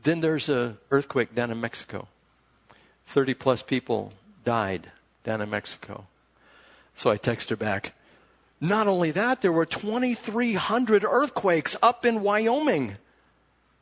Then 0.02 0.20
there's 0.20 0.48
a 0.48 0.76
earthquake 0.90 1.34
down 1.34 1.52
in 1.52 1.60
Mexico. 1.60 2.08
30 3.06 3.34
plus 3.34 3.62
people 3.62 4.12
died 4.44 4.90
down 5.22 5.40
in 5.40 5.50
Mexico. 5.50 6.06
So 6.96 7.10
I 7.10 7.16
text 7.16 7.50
her 7.50 7.56
back. 7.56 7.92
Not 8.60 8.86
only 8.86 9.10
that, 9.12 9.40
there 9.40 9.52
were 9.52 9.66
2,300 9.66 11.04
earthquakes 11.04 11.76
up 11.82 12.04
in 12.04 12.22
Wyoming 12.22 12.96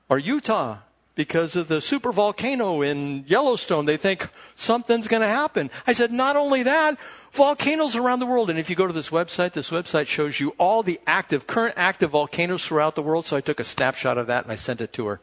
or 0.09 0.19
Utah 0.19 0.79
because 1.17 1.57
of 1.57 1.67
the 1.67 1.81
super 1.81 2.13
volcano 2.13 2.81
in 2.81 3.25
Yellowstone. 3.27 3.87
They 3.87 3.97
think 3.97 4.29
something's 4.55 5.09
going 5.09 5.23
to 5.23 5.27
happen. 5.27 5.69
I 5.85 5.93
said, 5.93 6.13
not 6.13 6.37
only 6.37 6.63
that, 6.63 6.97
volcanoes 7.33 7.97
around 7.97 8.21
the 8.21 8.27
world. 8.27 8.51
And 8.51 8.59
if 8.59 8.71
you 8.71 8.77
go 8.77 8.87
to 8.87 8.93
this 8.93 9.11
website, 9.11 9.53
this 9.53 9.71
website 9.71 10.07
shows 10.07 10.39
you 10.39 10.51
all 10.59 10.85
the 10.85 11.01
active, 11.09 11.49
current 11.49 11.75
active 11.77 12.11
volcanoes 12.11 12.65
throughout 12.65 12.95
the 12.95 13.03
world. 13.03 13.25
So 13.25 13.37
I 13.37 13.41
took 13.41 13.59
a 13.59 13.65
snapshot 13.65 14.17
of 14.17 14.29
that 14.29 14.45
and 14.45 14.53
I 14.53 14.57
sent 14.57 14.81
it 14.81 14.93
to 14.93 15.07
her 15.07 15.21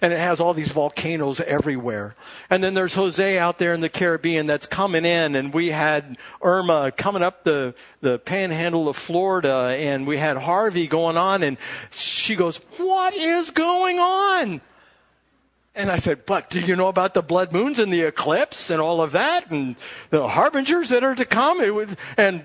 and 0.00 0.12
it 0.12 0.18
has 0.18 0.40
all 0.40 0.54
these 0.54 0.70
volcanoes 0.70 1.40
everywhere. 1.40 2.14
And 2.50 2.62
then 2.62 2.74
there's 2.74 2.94
Jose 2.94 3.38
out 3.38 3.58
there 3.58 3.74
in 3.74 3.80
the 3.80 3.88
Caribbean 3.88 4.46
that's 4.46 4.66
coming 4.66 5.04
in, 5.04 5.34
and 5.34 5.52
we 5.52 5.68
had 5.68 6.16
Irma 6.42 6.92
coming 6.96 7.22
up 7.22 7.44
the, 7.44 7.74
the 8.00 8.18
panhandle 8.18 8.88
of 8.88 8.96
Florida, 8.96 9.76
and 9.78 10.06
we 10.06 10.16
had 10.16 10.36
Harvey 10.36 10.86
going 10.86 11.16
on, 11.16 11.42
and 11.42 11.56
she 11.90 12.36
goes, 12.36 12.58
What 12.78 13.14
is 13.14 13.50
going 13.50 13.98
on? 13.98 14.60
And 15.74 15.90
I 15.90 15.98
said, 15.98 16.26
But 16.26 16.50
do 16.50 16.60
you 16.60 16.76
know 16.76 16.88
about 16.88 17.14
the 17.14 17.22
blood 17.22 17.52
moons 17.52 17.78
and 17.78 17.92
the 17.92 18.02
eclipse 18.02 18.70
and 18.70 18.80
all 18.80 19.00
of 19.02 19.12
that, 19.12 19.50
and 19.50 19.76
the 20.10 20.26
harbingers 20.26 20.88
that 20.88 21.04
are 21.04 21.14
to 21.14 21.24
come? 21.24 21.60
It 21.60 21.74
was, 21.74 21.94
and 22.16 22.44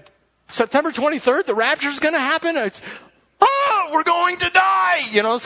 September 0.50 0.92
23rd, 0.92 1.46
the 1.46 1.56
rapture 1.56 1.90
is 1.90 2.00
going 2.00 2.14
to 2.14 2.20
happen. 2.20 2.58
It's, 2.58 2.82
oh, 3.40 3.90
we're 3.94 4.04
going 4.04 4.38
to 4.38 4.50
die. 4.50 5.02
You 5.12 5.24
know, 5.24 5.40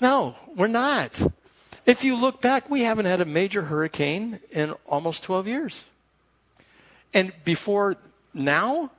no, 0.00 0.36
we're 0.54 0.66
not. 0.66 1.20
If 1.86 2.04
you 2.04 2.16
look 2.16 2.40
back, 2.40 2.68
we 2.68 2.82
haven't 2.82 3.06
had 3.06 3.20
a 3.20 3.24
major 3.24 3.62
hurricane 3.62 4.40
in 4.50 4.74
almost 4.86 5.22
12 5.22 5.48
years. 5.48 5.84
And 7.14 7.32
before 7.44 7.96
now, 8.34 8.90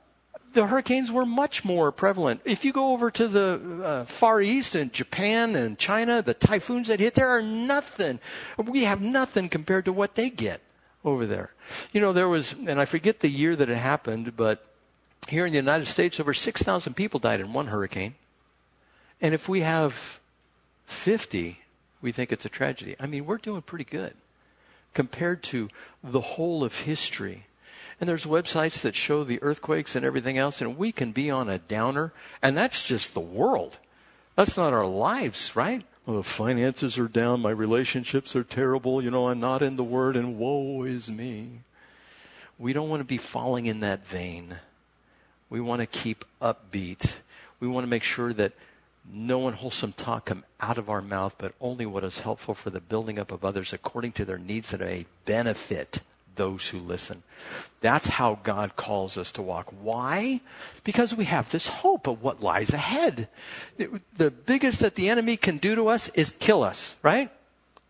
the 0.52 0.66
hurricanes 0.66 1.10
were 1.10 1.24
much 1.24 1.64
more 1.64 1.92
prevalent. 1.92 2.40
If 2.44 2.64
you 2.64 2.72
go 2.72 2.92
over 2.92 3.10
to 3.12 3.28
the 3.28 3.82
uh, 3.84 4.04
Far 4.04 4.40
East 4.40 4.74
and 4.74 4.92
Japan 4.92 5.54
and 5.54 5.78
China, 5.78 6.22
the 6.22 6.34
typhoons 6.34 6.88
that 6.88 7.00
hit 7.00 7.14
there 7.14 7.28
are 7.28 7.42
nothing. 7.42 8.18
We 8.58 8.84
have 8.84 9.00
nothing 9.00 9.48
compared 9.48 9.84
to 9.84 9.92
what 9.92 10.16
they 10.16 10.30
get 10.30 10.60
over 11.04 11.26
there. 11.26 11.52
You 11.92 12.00
know, 12.00 12.12
there 12.12 12.28
was, 12.28 12.54
and 12.66 12.80
I 12.80 12.84
forget 12.84 13.20
the 13.20 13.28
year 13.28 13.54
that 13.56 13.70
it 13.70 13.76
happened, 13.76 14.36
but 14.36 14.66
here 15.28 15.46
in 15.46 15.52
the 15.52 15.58
United 15.58 15.86
States, 15.86 16.18
over 16.18 16.34
6,000 16.34 16.94
people 16.94 17.20
died 17.20 17.40
in 17.40 17.52
one 17.52 17.68
hurricane. 17.68 18.14
And 19.20 19.34
if 19.34 19.48
we 19.48 19.60
have 19.60 20.19
50, 20.90 21.60
we 22.02 22.12
think 22.12 22.32
it's 22.32 22.44
a 22.44 22.50
tragedy. 22.50 22.96
I 22.98 23.06
mean, 23.06 23.26
we're 23.26 23.38
doing 23.38 23.62
pretty 23.62 23.84
good 23.84 24.14
compared 24.92 25.42
to 25.44 25.68
the 26.02 26.20
whole 26.20 26.64
of 26.64 26.80
history. 26.80 27.46
And 28.00 28.08
there's 28.08 28.26
websites 28.26 28.80
that 28.80 28.94
show 28.94 29.24
the 29.24 29.42
earthquakes 29.42 29.94
and 29.94 30.04
everything 30.04 30.38
else, 30.38 30.60
and 30.60 30.76
we 30.76 30.90
can 30.90 31.12
be 31.12 31.30
on 31.30 31.48
a 31.48 31.58
downer, 31.58 32.12
and 32.42 32.56
that's 32.56 32.82
just 32.82 33.14
the 33.14 33.20
world. 33.20 33.78
That's 34.36 34.56
not 34.56 34.72
our 34.72 34.86
lives, 34.86 35.54
right? 35.54 35.84
Well, 36.06 36.16
the 36.16 36.22
finances 36.22 36.98
are 36.98 37.08
down, 37.08 37.40
my 37.40 37.50
relationships 37.50 38.34
are 38.34 38.42
terrible, 38.42 39.02
you 39.02 39.10
know, 39.10 39.28
I'm 39.28 39.40
not 39.40 39.62
in 39.62 39.76
the 39.76 39.84
Word, 39.84 40.16
and 40.16 40.38
woe 40.38 40.82
is 40.82 41.10
me. 41.10 41.60
We 42.58 42.72
don't 42.72 42.88
want 42.88 43.00
to 43.00 43.06
be 43.06 43.18
falling 43.18 43.66
in 43.66 43.80
that 43.80 44.06
vein. 44.06 44.58
We 45.50 45.60
want 45.60 45.80
to 45.80 45.86
keep 45.86 46.24
upbeat. 46.40 47.18
We 47.58 47.68
want 47.68 47.84
to 47.84 47.90
make 47.90 48.02
sure 48.02 48.32
that 48.32 48.52
no 49.08 49.48
unwholesome 49.48 49.92
talk 49.92 50.26
come 50.26 50.44
out 50.60 50.78
of 50.78 50.90
our 50.90 51.00
mouth, 51.00 51.34
but 51.38 51.54
only 51.60 51.86
what 51.86 52.04
is 52.04 52.20
helpful 52.20 52.54
for 52.54 52.70
the 52.70 52.80
building 52.80 53.18
up 53.18 53.32
of 53.32 53.44
others 53.44 53.72
according 53.72 54.12
to 54.12 54.24
their 54.24 54.38
needs 54.38 54.70
that 54.70 54.80
may 54.80 55.06
benefit 55.24 56.00
those 56.36 56.68
who 56.68 56.78
listen. 56.78 57.22
That's 57.80 58.06
how 58.06 58.38
God 58.42 58.76
calls 58.76 59.18
us 59.18 59.32
to 59.32 59.42
walk. 59.42 59.72
Why? 59.80 60.40
Because 60.84 61.14
we 61.14 61.24
have 61.24 61.50
this 61.50 61.66
hope 61.66 62.06
of 62.06 62.22
what 62.22 62.42
lies 62.42 62.72
ahead. 62.72 63.28
The 63.76 64.30
biggest 64.30 64.80
that 64.80 64.94
the 64.94 65.08
enemy 65.08 65.36
can 65.36 65.58
do 65.58 65.74
to 65.74 65.88
us 65.88 66.08
is 66.10 66.34
kill 66.38 66.62
us, 66.62 66.94
right? 67.02 67.30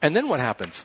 And 0.02 0.16
then 0.16 0.28
what 0.28 0.40
happens? 0.40 0.84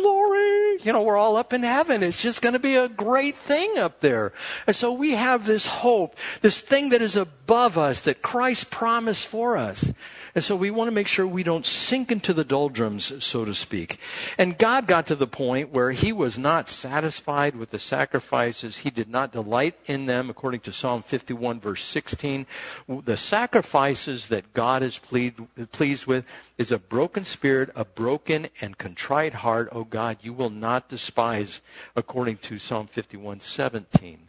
Glory. 0.00 0.78
You 0.82 0.92
know, 0.92 1.02
we're 1.02 1.16
all 1.16 1.36
up 1.36 1.52
in 1.52 1.62
heaven. 1.62 2.02
It's 2.02 2.22
just 2.22 2.40
going 2.40 2.52
to 2.52 2.58
be 2.58 2.76
a 2.76 2.88
great 2.88 3.34
thing 3.34 3.78
up 3.78 4.00
there. 4.00 4.32
And 4.66 4.76
so 4.76 4.92
we 4.92 5.12
have 5.12 5.46
this 5.46 5.66
hope, 5.66 6.16
this 6.40 6.60
thing 6.60 6.90
that 6.90 7.02
is 7.02 7.16
above 7.16 7.76
us 7.76 8.00
that 8.02 8.22
Christ 8.22 8.70
promised 8.70 9.26
for 9.26 9.56
us. 9.56 9.92
And 10.34 10.44
so 10.44 10.54
we 10.54 10.70
want 10.70 10.88
to 10.88 10.94
make 10.94 11.08
sure 11.08 11.26
we 11.26 11.42
don't 11.42 11.66
sink 11.66 12.12
into 12.12 12.32
the 12.32 12.44
doldrums, 12.44 13.24
so 13.24 13.44
to 13.44 13.54
speak. 13.54 13.98
And 14.36 14.56
God 14.56 14.86
got 14.86 15.06
to 15.08 15.16
the 15.16 15.26
point 15.26 15.72
where 15.72 15.90
he 15.90 16.12
was 16.12 16.38
not 16.38 16.68
satisfied 16.68 17.56
with 17.56 17.70
the 17.70 17.78
sacrifices. 17.80 18.78
He 18.78 18.90
did 18.90 19.08
not 19.08 19.32
delight 19.32 19.74
in 19.86 20.06
them, 20.06 20.30
according 20.30 20.60
to 20.60 20.72
Psalm 20.72 21.02
51, 21.02 21.58
verse 21.58 21.82
16. 21.82 22.46
The 22.86 23.16
sacrifices 23.16 24.28
that 24.28 24.52
God 24.52 24.84
is 24.84 24.98
pleased 24.98 26.06
with 26.06 26.24
is 26.56 26.70
a 26.70 26.78
broken 26.78 27.24
spirit, 27.24 27.70
a 27.74 27.84
broken 27.84 28.48
and 28.60 28.78
contrite 28.78 29.34
heart, 29.34 29.68
O 29.72 29.82
God, 29.90 30.18
you 30.22 30.32
will 30.32 30.50
not 30.50 30.88
despise, 30.88 31.60
according 31.96 32.38
to 32.38 32.58
Psalm 32.58 32.86
51, 32.86 33.40
17. 33.40 34.28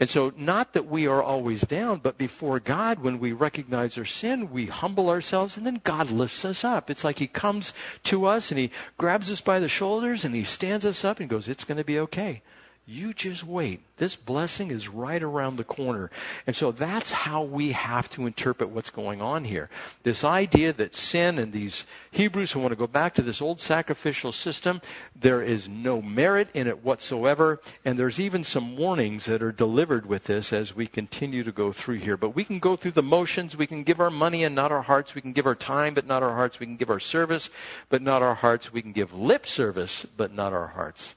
And 0.00 0.08
so, 0.08 0.32
not 0.36 0.74
that 0.74 0.86
we 0.86 1.08
are 1.08 1.22
always 1.22 1.62
down, 1.62 1.98
but 1.98 2.16
before 2.16 2.60
God, 2.60 3.00
when 3.00 3.18
we 3.18 3.32
recognize 3.32 3.98
our 3.98 4.04
sin, 4.04 4.52
we 4.52 4.66
humble 4.66 5.10
ourselves 5.10 5.56
and 5.56 5.66
then 5.66 5.80
God 5.82 6.10
lifts 6.10 6.44
us 6.44 6.64
up. 6.64 6.88
It's 6.88 7.02
like 7.02 7.18
He 7.18 7.26
comes 7.26 7.72
to 8.04 8.26
us 8.26 8.52
and 8.52 8.60
He 8.60 8.70
grabs 8.96 9.28
us 9.28 9.40
by 9.40 9.58
the 9.58 9.68
shoulders 9.68 10.24
and 10.24 10.36
He 10.36 10.44
stands 10.44 10.84
us 10.84 11.04
up 11.04 11.18
and 11.18 11.28
goes, 11.28 11.48
It's 11.48 11.64
going 11.64 11.78
to 11.78 11.84
be 11.84 11.98
okay. 11.98 12.42
You 12.90 13.12
just 13.12 13.44
wait. 13.44 13.82
This 13.98 14.16
blessing 14.16 14.70
is 14.70 14.88
right 14.88 15.22
around 15.22 15.56
the 15.56 15.64
corner. 15.64 16.10
And 16.46 16.56
so 16.56 16.72
that's 16.72 17.10
how 17.10 17.42
we 17.42 17.72
have 17.72 18.08
to 18.10 18.26
interpret 18.26 18.70
what's 18.70 18.88
going 18.88 19.20
on 19.20 19.44
here. 19.44 19.68
This 20.04 20.24
idea 20.24 20.72
that 20.72 20.96
sin 20.96 21.38
and 21.38 21.52
these 21.52 21.84
Hebrews 22.12 22.52
who 22.52 22.60
want 22.60 22.72
to 22.72 22.76
go 22.76 22.86
back 22.86 23.12
to 23.16 23.22
this 23.22 23.42
old 23.42 23.60
sacrificial 23.60 24.32
system, 24.32 24.80
there 25.14 25.42
is 25.42 25.68
no 25.68 26.00
merit 26.00 26.48
in 26.54 26.66
it 26.66 26.82
whatsoever. 26.82 27.60
And 27.84 27.98
there's 27.98 28.18
even 28.18 28.42
some 28.42 28.74
warnings 28.74 29.26
that 29.26 29.42
are 29.42 29.52
delivered 29.52 30.06
with 30.06 30.24
this 30.24 30.50
as 30.50 30.74
we 30.74 30.86
continue 30.86 31.44
to 31.44 31.52
go 31.52 31.72
through 31.72 31.96
here. 31.96 32.16
But 32.16 32.34
we 32.34 32.42
can 32.42 32.58
go 32.58 32.74
through 32.74 32.92
the 32.92 33.02
motions. 33.02 33.54
We 33.54 33.66
can 33.66 33.82
give 33.82 34.00
our 34.00 34.08
money 34.08 34.44
and 34.44 34.54
not 34.54 34.72
our 34.72 34.80
hearts. 34.80 35.14
We 35.14 35.20
can 35.20 35.34
give 35.34 35.46
our 35.46 35.54
time, 35.54 35.92
but 35.92 36.06
not 36.06 36.22
our 36.22 36.36
hearts. 36.36 36.58
We 36.58 36.64
can 36.64 36.76
give 36.76 36.88
our 36.88 37.00
service, 37.00 37.50
but 37.90 38.00
not 38.00 38.22
our 38.22 38.36
hearts. 38.36 38.72
We 38.72 38.80
can 38.80 38.92
give 38.92 39.12
lip 39.12 39.46
service, 39.46 40.06
but 40.16 40.32
not 40.32 40.54
our 40.54 40.68
hearts. 40.68 41.16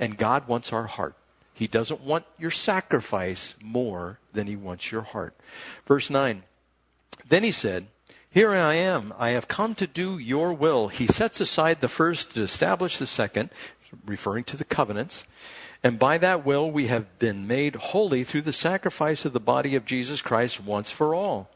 And 0.00 0.18
God 0.18 0.48
wants 0.48 0.72
our 0.72 0.86
heart. 0.86 1.14
He 1.52 1.66
doesn't 1.66 2.00
want 2.00 2.24
your 2.38 2.50
sacrifice 2.50 3.54
more 3.62 4.18
than 4.32 4.46
he 4.46 4.56
wants 4.56 4.90
your 4.90 5.02
heart. 5.02 5.34
Verse 5.86 6.08
9. 6.08 6.42
Then 7.28 7.44
he 7.44 7.52
said, 7.52 7.86
Here 8.30 8.50
I 8.50 8.74
am. 8.74 9.12
I 9.18 9.30
have 9.30 9.46
come 9.46 9.74
to 9.74 9.86
do 9.86 10.16
your 10.16 10.54
will. 10.54 10.88
He 10.88 11.06
sets 11.06 11.38
aside 11.38 11.80
the 11.80 11.88
first 11.88 12.34
to 12.34 12.42
establish 12.42 12.96
the 12.96 13.06
second, 13.06 13.50
referring 14.04 14.44
to 14.44 14.56
the 14.56 14.64
covenants. 14.64 15.26
And 15.82 15.98
by 15.98 16.18
that 16.18 16.44
will 16.44 16.70
we 16.70 16.88
have 16.88 17.18
been 17.18 17.46
made 17.46 17.76
holy 17.76 18.22
through 18.22 18.42
the 18.42 18.52
sacrifice 18.52 19.24
of 19.24 19.32
the 19.32 19.40
body 19.40 19.74
of 19.74 19.86
Jesus 19.86 20.20
Christ 20.20 20.62
once 20.62 20.90
for 20.90 21.14
all. 21.14 21.50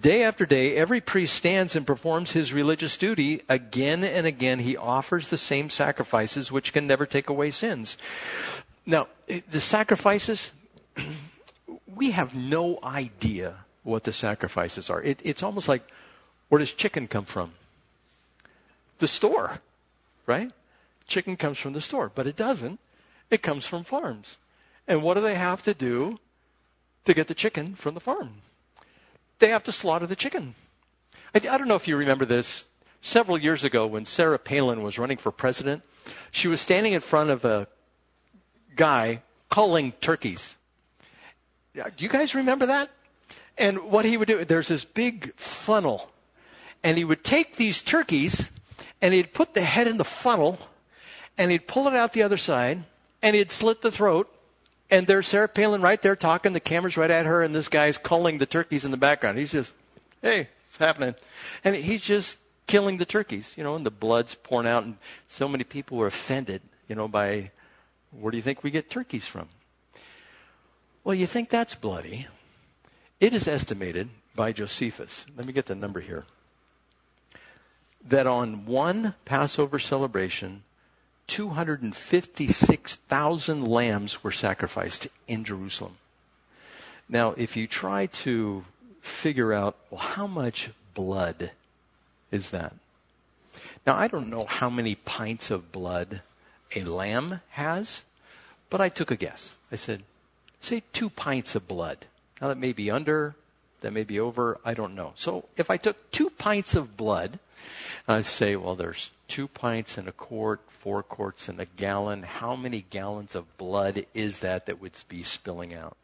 Day 0.00 0.22
after 0.22 0.46
day, 0.46 0.76
every 0.76 1.00
priest 1.00 1.34
stands 1.34 1.74
and 1.74 1.86
performs 1.86 2.32
his 2.32 2.52
religious 2.52 2.96
duty. 2.96 3.42
Again 3.48 4.04
and 4.04 4.26
again, 4.26 4.60
he 4.60 4.76
offers 4.76 5.28
the 5.28 5.38
same 5.38 5.70
sacrifices 5.70 6.52
which 6.52 6.72
can 6.72 6.86
never 6.86 7.04
take 7.04 7.28
away 7.28 7.50
sins. 7.50 7.96
Now, 8.86 9.08
eh, 9.28 9.40
the 9.50 9.60
sacrifices, 9.60 10.52
we 11.86 12.12
have 12.12 12.36
no 12.36 12.78
idea 12.84 13.64
what 13.82 14.04
the 14.04 14.12
sacrifices 14.12 14.88
are. 14.88 15.02
It, 15.02 15.20
it's 15.24 15.42
almost 15.42 15.68
like 15.68 15.82
where 16.48 16.60
does 16.60 16.72
chicken 16.72 17.08
come 17.08 17.24
from? 17.24 17.52
The 18.98 19.08
store, 19.08 19.60
right? 20.26 20.52
Chicken 21.06 21.36
comes 21.36 21.58
from 21.58 21.72
the 21.72 21.80
store, 21.80 22.10
but 22.14 22.26
it 22.26 22.36
doesn't. 22.36 22.80
It 23.30 23.42
comes 23.42 23.66
from 23.66 23.84
farms. 23.84 24.38
And 24.86 25.02
what 25.02 25.14
do 25.14 25.20
they 25.20 25.34
have 25.34 25.62
to 25.62 25.74
do 25.74 26.18
to 27.04 27.14
get 27.14 27.28
the 27.28 27.34
chicken 27.34 27.74
from 27.74 27.94
the 27.94 28.00
farm? 28.00 28.42
They 29.38 29.48
have 29.48 29.64
to 29.64 29.72
slaughter 29.72 30.06
the 30.06 30.16
chicken. 30.16 30.54
I, 31.34 31.38
I 31.38 31.58
don't 31.58 31.68
know 31.68 31.74
if 31.74 31.88
you 31.88 31.96
remember 31.96 32.24
this. 32.24 32.64
Several 33.00 33.36
years 33.36 33.64
ago, 33.64 33.86
when 33.86 34.06
Sarah 34.06 34.38
Palin 34.38 34.82
was 34.82 34.98
running 34.98 35.18
for 35.18 35.30
president, 35.30 35.84
she 36.30 36.48
was 36.48 36.60
standing 36.60 36.94
in 36.94 37.00
front 37.00 37.28
of 37.28 37.44
a 37.44 37.68
guy 38.76 39.22
culling 39.50 39.92
turkeys. 40.00 40.56
Do 41.74 41.82
you 41.98 42.08
guys 42.08 42.34
remember 42.34 42.66
that? 42.66 42.90
And 43.58 43.90
what 43.90 44.04
he 44.04 44.16
would 44.16 44.28
do, 44.28 44.44
there's 44.44 44.68
this 44.68 44.84
big 44.84 45.34
funnel. 45.34 46.10
And 46.82 46.96
he 46.96 47.04
would 47.04 47.24
take 47.24 47.56
these 47.56 47.82
turkeys 47.82 48.50
and 49.02 49.12
he'd 49.12 49.34
put 49.34 49.54
the 49.54 49.62
head 49.62 49.86
in 49.86 49.98
the 49.98 50.04
funnel 50.04 50.58
and 51.36 51.50
he'd 51.50 51.66
pull 51.66 51.88
it 51.88 51.94
out 51.94 52.12
the 52.12 52.22
other 52.22 52.36
side 52.36 52.84
and 53.22 53.34
he'd 53.34 53.50
slit 53.50 53.82
the 53.82 53.90
throat. 53.90 54.30
And 54.90 55.06
there's 55.06 55.26
Sarah 55.26 55.48
Palin 55.48 55.82
right 55.82 56.00
there 56.00 56.14
talking. 56.14 56.52
The 56.52 56.60
camera's 56.60 56.96
right 56.96 57.10
at 57.10 57.26
her, 57.26 57.42
and 57.42 57.54
this 57.54 57.68
guy's 57.68 57.98
culling 57.98 58.38
the 58.38 58.46
turkeys 58.46 58.84
in 58.84 58.90
the 58.90 58.96
background. 58.96 59.38
He's 59.38 59.52
just, 59.52 59.72
hey, 60.20 60.48
it's 60.66 60.76
happening. 60.76 61.14
And 61.64 61.74
he's 61.74 62.02
just 62.02 62.36
killing 62.66 62.98
the 62.98 63.06
turkeys, 63.06 63.54
you 63.56 63.64
know, 63.64 63.76
and 63.76 63.84
the 63.84 63.90
blood's 63.90 64.34
pouring 64.34 64.68
out. 64.68 64.84
And 64.84 64.98
so 65.26 65.48
many 65.48 65.64
people 65.64 65.96
were 65.96 66.06
offended, 66.06 66.62
you 66.86 66.94
know, 66.94 67.08
by 67.08 67.50
where 68.12 68.30
do 68.30 68.36
you 68.36 68.42
think 68.42 68.62
we 68.62 68.70
get 68.70 68.90
turkeys 68.90 69.26
from? 69.26 69.48
Well, 71.02 71.14
you 71.14 71.26
think 71.26 71.50
that's 71.50 71.74
bloody. 71.74 72.28
It 73.20 73.32
is 73.32 73.48
estimated 73.48 74.10
by 74.34 74.52
Josephus, 74.52 75.26
let 75.36 75.46
me 75.46 75.52
get 75.52 75.66
the 75.66 75.74
number 75.74 76.00
here, 76.00 76.24
that 78.06 78.26
on 78.26 78.66
one 78.66 79.14
Passover 79.24 79.78
celebration, 79.78 80.64
256,000 81.26 83.66
lambs 83.66 84.22
were 84.22 84.32
sacrificed 84.32 85.08
in 85.26 85.44
Jerusalem. 85.44 85.96
Now, 87.08 87.34
if 87.36 87.56
you 87.56 87.66
try 87.66 88.06
to 88.06 88.64
figure 89.00 89.52
out, 89.52 89.76
well, 89.90 90.00
how 90.00 90.26
much 90.26 90.70
blood 90.94 91.50
is 92.30 92.50
that? 92.50 92.74
Now, 93.86 93.96
I 93.96 94.08
don't 94.08 94.30
know 94.30 94.46
how 94.46 94.70
many 94.70 94.94
pints 94.94 95.50
of 95.50 95.72
blood 95.72 96.22
a 96.74 96.82
lamb 96.82 97.40
has, 97.50 98.02
but 98.70 98.80
I 98.80 98.88
took 98.88 99.10
a 99.10 99.16
guess. 99.16 99.56
I 99.70 99.76
said, 99.76 100.02
say 100.60 100.82
two 100.92 101.10
pints 101.10 101.54
of 101.54 101.68
blood. 101.68 102.06
Now, 102.40 102.48
that 102.48 102.58
may 102.58 102.72
be 102.72 102.90
under, 102.90 103.34
that 103.82 103.92
may 103.92 104.04
be 104.04 104.18
over, 104.18 104.58
I 104.64 104.74
don't 104.74 104.94
know. 104.94 105.12
So, 105.14 105.44
if 105.56 105.70
I 105.70 105.76
took 105.76 106.10
two 106.10 106.30
pints 106.30 106.74
of 106.74 106.96
blood, 106.96 107.38
and 108.06 108.16
I 108.16 108.20
say, 108.22 108.56
well, 108.56 108.74
there's 108.74 109.10
two 109.34 109.48
pints 109.48 109.98
in 109.98 110.06
a 110.06 110.12
quart, 110.12 110.60
four 110.68 111.02
quarts 111.02 111.48
in 111.48 111.58
a 111.58 111.64
gallon. 111.64 112.22
How 112.22 112.54
many 112.54 112.84
gallons 112.88 113.34
of 113.34 113.58
blood 113.58 114.06
is 114.14 114.38
that 114.38 114.66
that 114.66 114.80
would 114.80 114.92
be 115.08 115.24
spilling 115.24 115.74
out? 115.74 115.96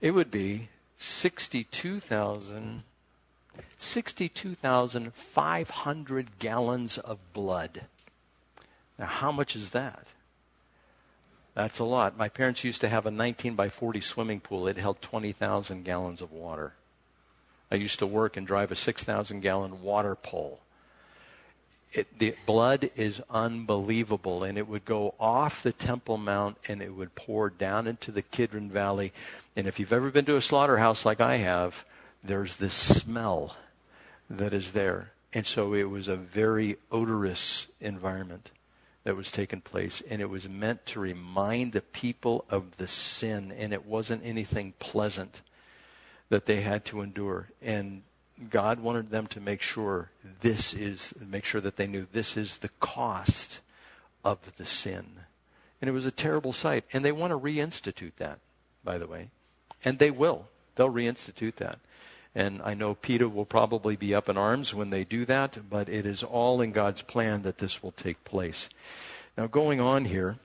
It 0.00 0.10
would 0.10 0.32
be 0.32 0.68
62,000. 0.98 2.82
62,500 3.78 6.38
gallons 6.40 6.98
of 6.98 7.18
blood. 7.32 7.82
Now, 8.98 9.06
how 9.06 9.30
much 9.30 9.54
is 9.54 9.70
that? 9.70 10.08
That's 11.54 11.78
a 11.78 11.84
lot. 11.84 12.18
My 12.18 12.28
parents 12.28 12.64
used 12.64 12.80
to 12.80 12.88
have 12.88 13.06
a 13.06 13.12
19 13.12 13.54
by 13.54 13.68
40 13.68 14.00
swimming 14.00 14.40
pool. 14.40 14.66
It 14.66 14.78
held 14.78 15.00
20,000 15.00 15.84
gallons 15.84 16.20
of 16.20 16.32
water. 16.32 16.72
I 17.70 17.76
used 17.76 18.00
to 18.00 18.06
work 18.06 18.36
and 18.36 18.44
drive 18.44 18.72
a 18.72 18.76
6,000 18.76 19.42
gallon 19.42 19.80
water 19.80 20.16
pole 20.16 20.58
it, 21.92 22.18
the 22.18 22.34
blood 22.46 22.90
is 22.96 23.20
unbelievable, 23.30 24.44
and 24.44 24.56
it 24.56 24.66
would 24.66 24.84
go 24.84 25.14
off 25.20 25.62
the 25.62 25.72
Temple 25.72 26.16
Mount 26.16 26.56
and 26.68 26.80
it 26.80 26.94
would 26.94 27.14
pour 27.14 27.50
down 27.50 27.86
into 27.86 28.10
the 28.10 28.22
Kidron 28.22 28.70
Valley. 28.70 29.12
And 29.56 29.66
if 29.66 29.78
you've 29.78 29.92
ever 29.92 30.10
been 30.10 30.24
to 30.26 30.36
a 30.36 30.42
slaughterhouse 30.42 31.04
like 31.04 31.20
I 31.20 31.36
have, 31.36 31.84
there's 32.24 32.56
this 32.56 32.74
smell 32.74 33.56
that 34.30 34.54
is 34.54 34.72
there. 34.72 35.12
And 35.34 35.46
so 35.46 35.74
it 35.74 35.90
was 35.90 36.08
a 36.08 36.16
very 36.16 36.76
odorous 36.90 37.66
environment 37.80 38.50
that 39.04 39.16
was 39.16 39.32
taking 39.32 39.60
place, 39.60 40.02
and 40.08 40.22
it 40.22 40.30
was 40.30 40.48
meant 40.48 40.86
to 40.86 41.00
remind 41.00 41.72
the 41.72 41.80
people 41.80 42.44
of 42.48 42.76
the 42.76 42.86
sin, 42.86 43.52
and 43.52 43.72
it 43.72 43.84
wasn't 43.84 44.24
anything 44.24 44.74
pleasant 44.78 45.40
that 46.28 46.46
they 46.46 46.60
had 46.60 46.84
to 46.84 47.00
endure. 47.02 47.48
And 47.60 48.02
God 48.50 48.80
wanted 48.80 49.10
them 49.10 49.26
to 49.28 49.40
make 49.40 49.62
sure 49.62 50.10
this 50.40 50.74
is, 50.74 51.14
make 51.20 51.44
sure 51.44 51.60
that 51.60 51.76
they 51.76 51.86
knew 51.86 52.06
this 52.10 52.36
is 52.36 52.58
the 52.58 52.70
cost 52.80 53.60
of 54.24 54.56
the 54.56 54.64
sin. 54.64 55.06
And 55.80 55.88
it 55.88 55.92
was 55.92 56.06
a 56.06 56.12
terrible 56.12 56.52
sight. 56.52 56.84
And 56.92 57.04
they 57.04 57.12
want 57.12 57.32
to 57.32 57.38
reinstitute 57.38 58.16
that, 58.16 58.38
by 58.84 58.98
the 58.98 59.06
way. 59.06 59.30
And 59.84 59.98
they 59.98 60.10
will. 60.10 60.46
They'll 60.76 60.92
reinstitute 60.92 61.56
that. 61.56 61.78
And 62.34 62.62
I 62.64 62.74
know 62.74 62.94
PETA 62.94 63.28
will 63.28 63.44
probably 63.44 63.96
be 63.96 64.14
up 64.14 64.28
in 64.28 64.38
arms 64.38 64.72
when 64.72 64.90
they 64.90 65.04
do 65.04 65.24
that, 65.26 65.68
but 65.68 65.88
it 65.88 66.06
is 66.06 66.22
all 66.22 66.60
in 66.62 66.72
God's 66.72 67.02
plan 67.02 67.42
that 67.42 67.58
this 67.58 67.82
will 67.82 67.92
take 67.92 68.24
place. 68.24 68.68
Now, 69.36 69.46
going 69.46 69.80
on 69.80 70.06
here, 70.06 70.36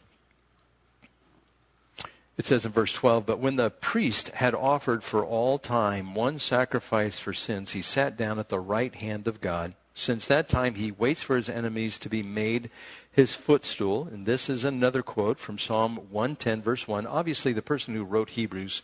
it 2.37 2.45
says 2.45 2.65
in 2.65 2.71
verse 2.71 2.93
12, 2.93 3.25
But 3.25 3.39
when 3.39 3.55
the 3.55 3.71
priest 3.71 4.29
had 4.29 4.53
offered 4.53 5.03
for 5.03 5.25
all 5.25 5.57
time 5.57 6.13
one 6.13 6.37
sacrifice 6.37 7.17
for 7.17 7.33
sins, 7.33 7.71
he 7.71 7.81
sat 7.81 8.15
down 8.15 8.37
at 8.37 8.49
the 8.49 8.59
right 8.59 8.93
hand 8.93 9.27
of 9.27 9.41
God. 9.41 9.73
Since 9.95 10.27
that 10.27 10.47
time, 10.47 10.75
he 10.75 10.91
waits 10.91 11.23
for 11.23 11.35
his 11.35 11.49
enemies 11.49 11.97
to 11.99 12.09
be 12.09 12.21
made 12.21 12.69
his 13.11 13.33
footstool. 13.33 14.07
And 14.11 14.27
this 14.27 14.47
is 14.47 14.63
another 14.63 15.01
quote 15.01 15.39
from 15.39 15.57
Psalm 15.57 15.95
110, 16.11 16.61
verse 16.61 16.87
1. 16.87 17.07
Obviously, 17.07 17.51
the 17.51 17.63
person 17.63 17.95
who 17.95 18.03
wrote 18.03 18.29
Hebrews 18.31 18.83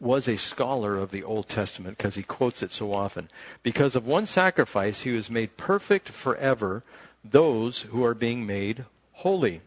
was 0.00 0.26
a 0.26 0.38
scholar 0.38 0.96
of 0.96 1.10
the 1.10 1.22
Old 1.22 1.46
Testament 1.46 1.98
because 1.98 2.14
he 2.14 2.22
quotes 2.22 2.62
it 2.62 2.72
so 2.72 2.94
often. 2.94 3.28
Because 3.62 3.94
of 3.94 4.06
one 4.06 4.24
sacrifice, 4.24 5.02
he 5.02 5.10
was 5.10 5.30
made 5.30 5.58
perfect 5.58 6.08
forever 6.08 6.82
those 7.22 7.82
who 7.82 8.02
are 8.02 8.14
being 8.14 8.46
made 8.46 8.86
holy. 9.12 9.60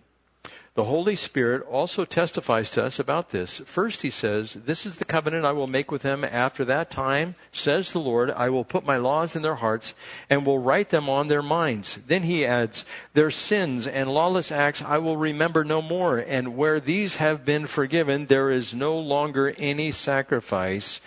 The 0.76 0.86
Holy 0.86 1.16
Spirit 1.16 1.62
also 1.70 2.04
testifies 2.04 2.72
to 2.72 2.84
us 2.84 2.98
about 2.98 3.30
this. 3.30 3.60
First, 3.60 4.02
he 4.02 4.10
says, 4.10 4.56
This 4.56 4.88
is 4.88 4.96
the 4.96 5.06
covenant 5.06 5.46
I 5.46 5.52
will 5.52 5.68
make 5.68 5.92
with 5.92 6.02
them 6.02 6.24
after 6.24 6.66
that 6.66 6.90
time, 6.90 7.36
says 7.52 7.92
the 7.92 8.00
Lord. 8.00 8.32
I 8.32 8.50
will 8.50 8.64
put 8.64 8.84
my 8.84 8.98
laws 8.98 9.36
in 9.36 9.44
their 9.44 9.56
hearts 9.56 9.94
and 10.32 10.48
will 10.48 10.58
write 10.58 10.90
them 10.90 11.10
on 11.10 11.28
their 11.28 11.44
minds. 11.44 12.00
Then 12.08 12.24
he 12.24 12.44
adds, 12.44 12.86
Their 13.14 13.30
sins 13.30 13.86
and 13.86 14.12
lawless 14.12 14.52
acts 14.52 14.82
I 14.82 14.98
will 14.98 15.16
remember 15.16 15.64
no 15.64 15.80
more. 15.80 16.18
And 16.18 16.58
where 16.58 16.80
these 16.80 17.18
have 17.18 17.46
been 17.46 17.68
forgiven, 17.68 18.26
there 18.26 18.50
is 18.50 18.74
no 18.74 18.98
longer 18.98 19.54
any 19.60 19.92
sacrifice 19.92 21.02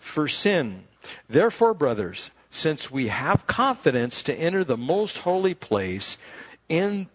for 0.00 0.26
sin. 0.26 0.82
Therefore, 1.28 1.74
brothers, 1.74 2.32
since 2.50 2.90
we 2.90 3.06
have 3.06 3.46
confidence 3.46 4.20
to 4.24 4.34
enter 4.34 4.64
the 4.64 4.76
most 4.76 5.18
holy 5.18 5.54
place 5.54 6.16
in 6.68 7.08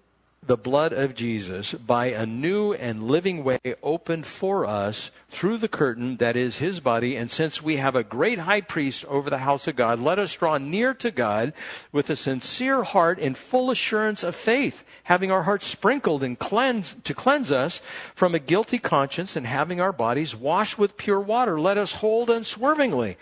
the 0.47 0.57
blood 0.57 0.93
of 0.93 1.13
Jesus 1.13 1.73
by 1.73 2.07
a 2.07 2.25
new 2.25 2.73
and 2.73 3.03
living 3.03 3.43
way 3.43 3.59
opened 3.83 4.25
for 4.25 4.65
us 4.65 5.11
through 5.29 5.57
the 5.57 5.67
curtain 5.67 6.17
that 6.17 6.37
is 6.37 6.57
his 6.57 6.79
body. 6.79 7.15
And 7.15 7.29
since 7.29 7.61
we 7.61 7.77
have 7.77 7.95
a 7.95 8.03
great 8.03 8.39
high 8.39 8.61
priest 8.61 9.03
over 9.05 9.29
the 9.29 9.39
house 9.39 9.67
of 9.67 9.75
God, 9.75 9.99
let 9.99 10.19
us 10.19 10.33
draw 10.33 10.57
near 10.57 10.93
to 10.95 11.11
God 11.11 11.53
with 11.91 12.09
a 12.09 12.15
sincere 12.15 12.83
heart 12.83 13.19
and 13.19 13.37
full 13.37 13.69
assurance 13.69 14.23
of 14.23 14.35
faith, 14.35 14.83
having 15.03 15.31
our 15.31 15.43
hearts 15.43 15.67
sprinkled 15.67 16.23
and 16.23 16.39
cleansed 16.39 17.03
to 17.05 17.13
cleanse 17.13 17.51
us 17.51 17.81
from 18.15 18.33
a 18.33 18.39
guilty 18.39 18.79
conscience 18.79 19.35
and 19.35 19.45
having 19.45 19.81
our 19.81 19.93
bodies 19.93 20.35
washed 20.35 20.79
with 20.79 20.97
pure 20.97 21.19
water. 21.19 21.59
Let 21.59 21.77
us 21.77 21.93
hold 21.93 22.29
unswervingly 22.29 23.17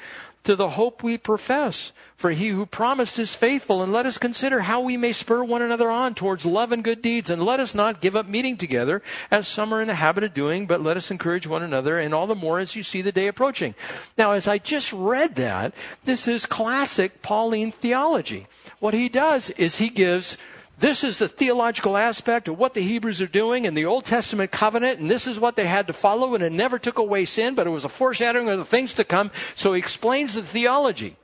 to 0.45 0.55
the 0.55 0.69
hope 0.69 1.03
we 1.03 1.17
profess. 1.17 1.91
For 2.15 2.31
he 2.31 2.47
who 2.49 2.65
promised 2.65 3.19
is 3.19 3.35
faithful, 3.35 3.83
and 3.83 3.91
let 3.91 4.05
us 4.05 4.17
consider 4.17 4.61
how 4.61 4.79
we 4.79 4.95
may 4.95 5.11
spur 5.11 5.43
one 5.43 5.61
another 5.61 5.89
on 5.91 6.15
towards 6.15 6.45
love 6.45 6.71
and 6.71 6.83
good 6.83 7.01
deeds, 7.01 7.29
and 7.29 7.43
let 7.43 7.59
us 7.59 7.75
not 7.75 7.99
give 7.99 8.15
up 8.15 8.27
meeting 8.27 8.55
together, 8.55 9.01
as 9.29 9.47
some 9.47 9.73
are 9.73 9.81
in 9.81 9.87
the 9.87 9.95
habit 9.95 10.23
of 10.23 10.33
doing, 10.33 10.65
but 10.65 10.81
let 10.81 10.95
us 10.95 11.11
encourage 11.11 11.45
one 11.45 11.61
another, 11.61 11.99
and 11.99 12.13
all 12.13 12.25
the 12.25 12.33
more 12.33 12.59
as 12.59 12.75
you 12.75 12.83
see 12.83 13.01
the 13.01 13.11
day 13.11 13.27
approaching. 13.27 13.75
Now, 14.17 14.31
as 14.31 14.47
I 14.47 14.57
just 14.57 14.93
read 14.93 15.35
that, 15.35 15.73
this 16.05 16.27
is 16.27 16.45
classic 16.45 17.21
Pauline 17.21 17.71
theology. 17.71 18.47
What 18.79 18.93
he 18.93 19.09
does 19.09 19.49
is 19.51 19.77
he 19.77 19.89
gives 19.89 20.37
this 20.77 21.03
is 21.03 21.19
the 21.19 21.27
theological 21.27 21.95
aspect 21.95 22.47
of 22.47 22.59
what 22.59 22.73
the 22.73 22.81
Hebrews 22.81 23.21
are 23.21 23.27
doing 23.27 23.65
in 23.65 23.75
the 23.75 23.85
Old 23.85 24.05
Testament 24.05 24.51
covenant, 24.51 24.99
and 24.99 25.09
this 25.09 25.25
is 25.27 25.39
what 25.39 25.55
they 25.55 25.65
had 25.65 25.87
to 25.87 25.93
follow, 25.93 26.35
and 26.35 26.43
it 26.43 26.51
never 26.51 26.77
took 26.77 26.97
away 26.97 27.25
sin, 27.25 27.55
but 27.55 27.67
it 27.67 27.71
was 27.71 27.85
a 27.85 27.89
foreshadowing 27.89 28.49
of 28.49 28.59
the 28.59 28.65
things 28.65 28.93
to 28.95 29.03
come. 29.03 29.31
So 29.55 29.73
he 29.73 29.79
explains 29.79 30.33
the 30.33 30.41
theology. 30.41 31.15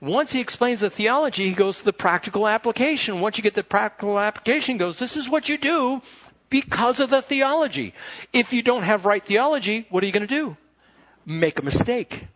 Once 0.00 0.32
he 0.32 0.40
explains 0.40 0.80
the 0.80 0.90
theology, 0.90 1.48
he 1.48 1.54
goes 1.54 1.78
to 1.78 1.84
the 1.84 1.92
practical 1.92 2.46
application. 2.46 3.20
Once 3.20 3.36
you 3.36 3.42
get 3.42 3.54
the 3.54 3.64
practical 3.64 4.18
application, 4.18 4.76
goes, 4.76 4.98
this 4.98 5.16
is 5.16 5.28
what 5.28 5.48
you 5.48 5.58
do 5.58 6.00
because 6.48 7.00
of 7.00 7.10
the 7.10 7.20
theology. 7.20 7.92
If 8.32 8.52
you 8.52 8.62
don't 8.62 8.84
have 8.84 9.04
right 9.04 9.22
theology, 9.22 9.86
what 9.90 10.02
are 10.02 10.06
you 10.06 10.12
going 10.12 10.26
to 10.26 10.34
do? 10.34 10.56
Make 11.24 11.58
a 11.58 11.62
mistake. 11.62 12.26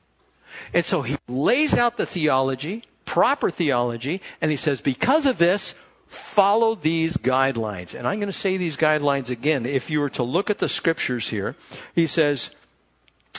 And 0.75 0.85
so 0.85 1.03
he 1.03 1.17
lays 1.29 1.75
out 1.75 1.97
the 1.97 2.07
theology, 2.07 2.85
proper 3.05 3.51
theology, 3.51 4.21
and 4.41 4.51
he 4.51 4.57
says, 4.57 4.81
because 4.81 5.27
of 5.27 5.39
this, 5.39 5.75
follow 6.11 6.75
these 6.75 7.17
guidelines. 7.17 7.95
And 7.95 8.07
I'm 8.07 8.19
going 8.19 8.33
to 8.33 8.33
say 8.33 8.57
these 8.57 8.77
guidelines 8.77 9.31
again. 9.31 9.65
If 9.65 9.91
you 9.91 10.01
were 10.01 10.11
to 10.11 10.25
look 10.25 10.51
at 10.51 10.59
the 10.59 10.69
scriptures 10.69 11.29
here, 11.29 11.55
he 11.95 12.09
says, 12.09 12.51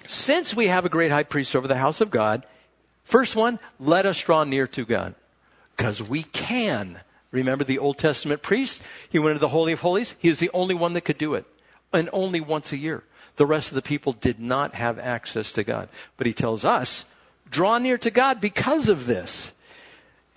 since 0.07 0.55
we 0.55 0.67
have 0.67 0.86
a 0.86 0.89
great 0.89 1.12
high 1.12 1.23
priest 1.23 1.53
over 1.53 1.67
the 1.67 1.75
house 1.75 1.99
of 1.99 2.10
God, 2.10 2.45
first 3.03 3.36
one, 3.36 3.60
let 3.77 4.05
us 4.05 4.21
draw 4.21 4.45
near 4.45 4.67
to 4.67 4.86
God. 4.86 5.15
Because 5.75 6.01
we 6.01 6.23
can. 6.23 7.01
Remember 7.31 7.65
the 7.65 7.77
Old 7.77 7.97
Testament 7.97 8.41
priest? 8.41 8.81
He 9.10 9.19
went 9.19 9.31
into 9.31 9.39
the 9.39 9.49
Holy 9.49 9.73
of 9.73 9.81
Holies. 9.81 10.15
He 10.17 10.29
was 10.29 10.39
the 10.39 10.51
only 10.53 10.73
one 10.73 10.93
that 10.93 11.01
could 11.01 11.17
do 11.17 11.34
it. 11.34 11.45
and 11.93 12.10
only 12.13 12.39
once 12.39 12.71
a 12.71 12.77
year. 12.77 13.03
The 13.38 13.45
rest 13.45 13.69
of 13.69 13.75
the 13.75 13.81
people 13.81 14.13
did 14.13 14.39
not 14.39 14.75
have 14.75 14.99
access 14.99 15.51
to 15.53 15.63
God. 15.63 15.89
But 16.17 16.27
he 16.27 16.34
tells 16.34 16.65
us, 16.65 17.05
draw 17.49 17.77
near 17.77 17.97
to 17.99 18.12
God 18.12 18.41
because 18.41 18.88
of 18.88 19.05
this. 19.05 19.51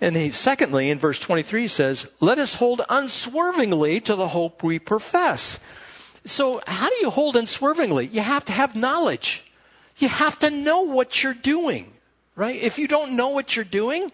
And 0.01 0.15
he, 0.15 0.31
secondly, 0.31 0.89
in 0.89 0.99
verse 0.99 1.19
23 1.19 1.63
he 1.63 1.67
says, 1.67 2.07
let 2.19 2.37
us 2.37 2.55
hold 2.55 2.81
unswervingly 2.89 4.01
to 4.01 4.15
the 4.15 4.29
hope 4.29 4.61
we 4.61 4.77
profess. 4.77 5.59
So 6.25 6.61
how 6.67 6.89
do 6.89 6.95
you 6.95 7.09
hold 7.09 7.35
unswervingly? 7.35 8.07
You 8.07 8.21
have 8.21 8.45
to 8.45 8.51
have 8.51 8.75
knowledge. 8.75 9.43
You 9.97 10.09
have 10.09 10.39
to 10.39 10.49
know 10.49 10.81
what 10.81 11.23
you're 11.23 11.33
doing, 11.33 11.93
right? 12.35 12.61
If 12.61 12.77
you 12.77 12.87
don't 12.87 13.13
know 13.13 13.29
what 13.29 13.55
you're 13.55 13.63
doing, 13.63 14.11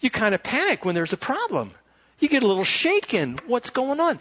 you 0.00 0.08
kind 0.08 0.34
of 0.34 0.42
panic 0.42 0.84
when 0.84 0.94
there's 0.94 1.12
a 1.12 1.18
problem. 1.18 1.72
You 2.18 2.28
get 2.28 2.42
a 2.42 2.46
little 2.46 2.64
shaken. 2.64 3.40
What's 3.46 3.70
going 3.70 4.00
on? 4.00 4.18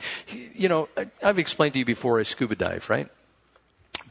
You 0.53 0.67
know, 0.67 0.89
I've 1.23 1.39
explained 1.39 1.73
to 1.73 1.79
you 1.79 1.85
before 1.85 2.19
I 2.19 2.23
scuba 2.23 2.55
dive, 2.55 2.89
right? 2.89 3.07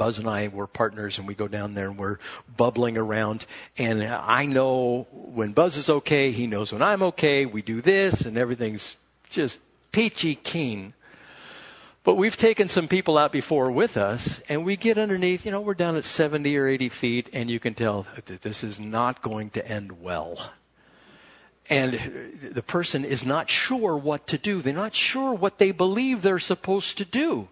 Buzz 0.01 0.19
and 0.19 0.27
I 0.27 0.49
were 0.49 0.67
partners 0.67 1.19
and 1.19 1.29
we 1.29 1.35
go 1.35 1.47
down 1.47 1.75
there 1.75 1.89
and 1.89 1.99
we're 1.99 2.17
bubbling 2.57 2.97
around. 2.97 3.45
And 3.77 4.03
I 4.03 4.47
know 4.47 5.07
when 5.13 5.53
Buzz 5.53 5.77
is 5.77 5.91
okay, 5.91 6.31
he 6.31 6.47
knows 6.47 6.73
when 6.73 6.81
I'm 6.81 7.03
okay. 7.03 7.45
We 7.45 7.61
do 7.61 7.83
this 7.83 8.23
and 8.23 8.39
everything's 8.39 8.97
just 9.29 9.61
peachy 9.93 10.37
keen. 10.37 10.95
But 12.03 12.15
we've 12.15 12.35
taken 12.35 12.67
some 12.69 12.89
people 12.89 13.19
out 13.19 13.31
before 13.31 13.71
with 13.71 13.99
us, 13.99 14.41
and 14.49 14.65
we 14.65 14.75
get 14.75 14.97
underneath, 14.97 15.45
you 15.45 15.53
know, 15.53 15.61
we're 15.61 15.75
down 15.75 15.97
at 15.97 16.07
70 16.07 16.57
or 16.57 16.67
80 16.67 16.89
feet, 16.89 17.29
and 17.35 17.51
you 17.51 17.61
can 17.61 17.75
tell 17.75 18.07
that 18.25 18.41
this 18.41 18.65
is 18.65 18.81
not 18.81 19.21
going 19.21 19.51
to 19.51 19.69
end 19.69 20.01
well 20.01 20.51
and 21.71 22.41
the 22.43 22.63
person 22.63 23.05
is 23.05 23.25
not 23.25 23.49
sure 23.49 23.97
what 23.97 24.27
to 24.27 24.37
do. 24.37 24.61
They're 24.61 24.75
not 24.75 24.95
sure 24.95 25.33
what 25.33 25.59
they 25.59 25.71
believe 25.71 26.21
they're 26.21 26.41
supposed 26.41 26.99
to 26.99 27.05
do. 27.05 27.49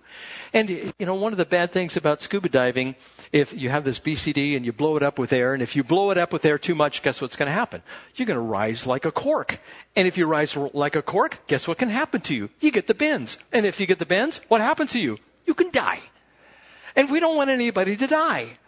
And, 0.52 0.68
you 0.68 1.06
know, 1.06 1.14
one 1.14 1.32
of 1.32 1.38
the 1.38 1.44
bad 1.44 1.70
things 1.70 1.96
about 1.96 2.20
scuba 2.20 2.48
diving, 2.48 2.96
if 3.32 3.52
you 3.52 3.68
have 3.68 3.84
this 3.84 4.00
BCD 4.00 4.56
and 4.56 4.66
you 4.66 4.72
blow 4.72 4.96
it 4.96 5.04
up 5.04 5.20
with 5.20 5.32
air, 5.32 5.54
and 5.54 5.62
if 5.62 5.76
you 5.76 5.84
blow 5.84 6.10
it 6.10 6.18
up 6.18 6.32
with 6.32 6.44
air 6.44 6.58
too 6.58 6.74
much, 6.74 7.02
guess 7.02 7.22
what's 7.22 7.36
going 7.36 7.46
to 7.46 7.52
happen? 7.52 7.80
You're 8.16 8.26
going 8.26 8.36
to 8.36 8.40
rise 8.40 8.88
like 8.88 9.04
a 9.04 9.12
cork. 9.12 9.60
And 9.94 10.08
if 10.08 10.18
you 10.18 10.26
rise 10.26 10.56
like 10.56 10.96
a 10.96 11.02
cork, 11.02 11.38
guess 11.46 11.68
what 11.68 11.78
can 11.78 11.90
happen 11.90 12.20
to 12.22 12.34
you? 12.34 12.50
You 12.60 12.72
get 12.72 12.88
the 12.88 12.94
bends. 12.94 13.38
And 13.52 13.64
if 13.64 13.78
you 13.78 13.86
get 13.86 14.00
the 14.00 14.06
bends, 14.06 14.40
what 14.48 14.60
happens 14.60 14.92
to 14.92 15.00
you? 15.00 15.18
You 15.46 15.54
can 15.54 15.70
die. 15.70 16.00
And 16.96 17.08
we 17.08 17.20
don't 17.20 17.36
want 17.36 17.50
anybody 17.50 17.94
to 17.96 18.06
die 18.08 18.58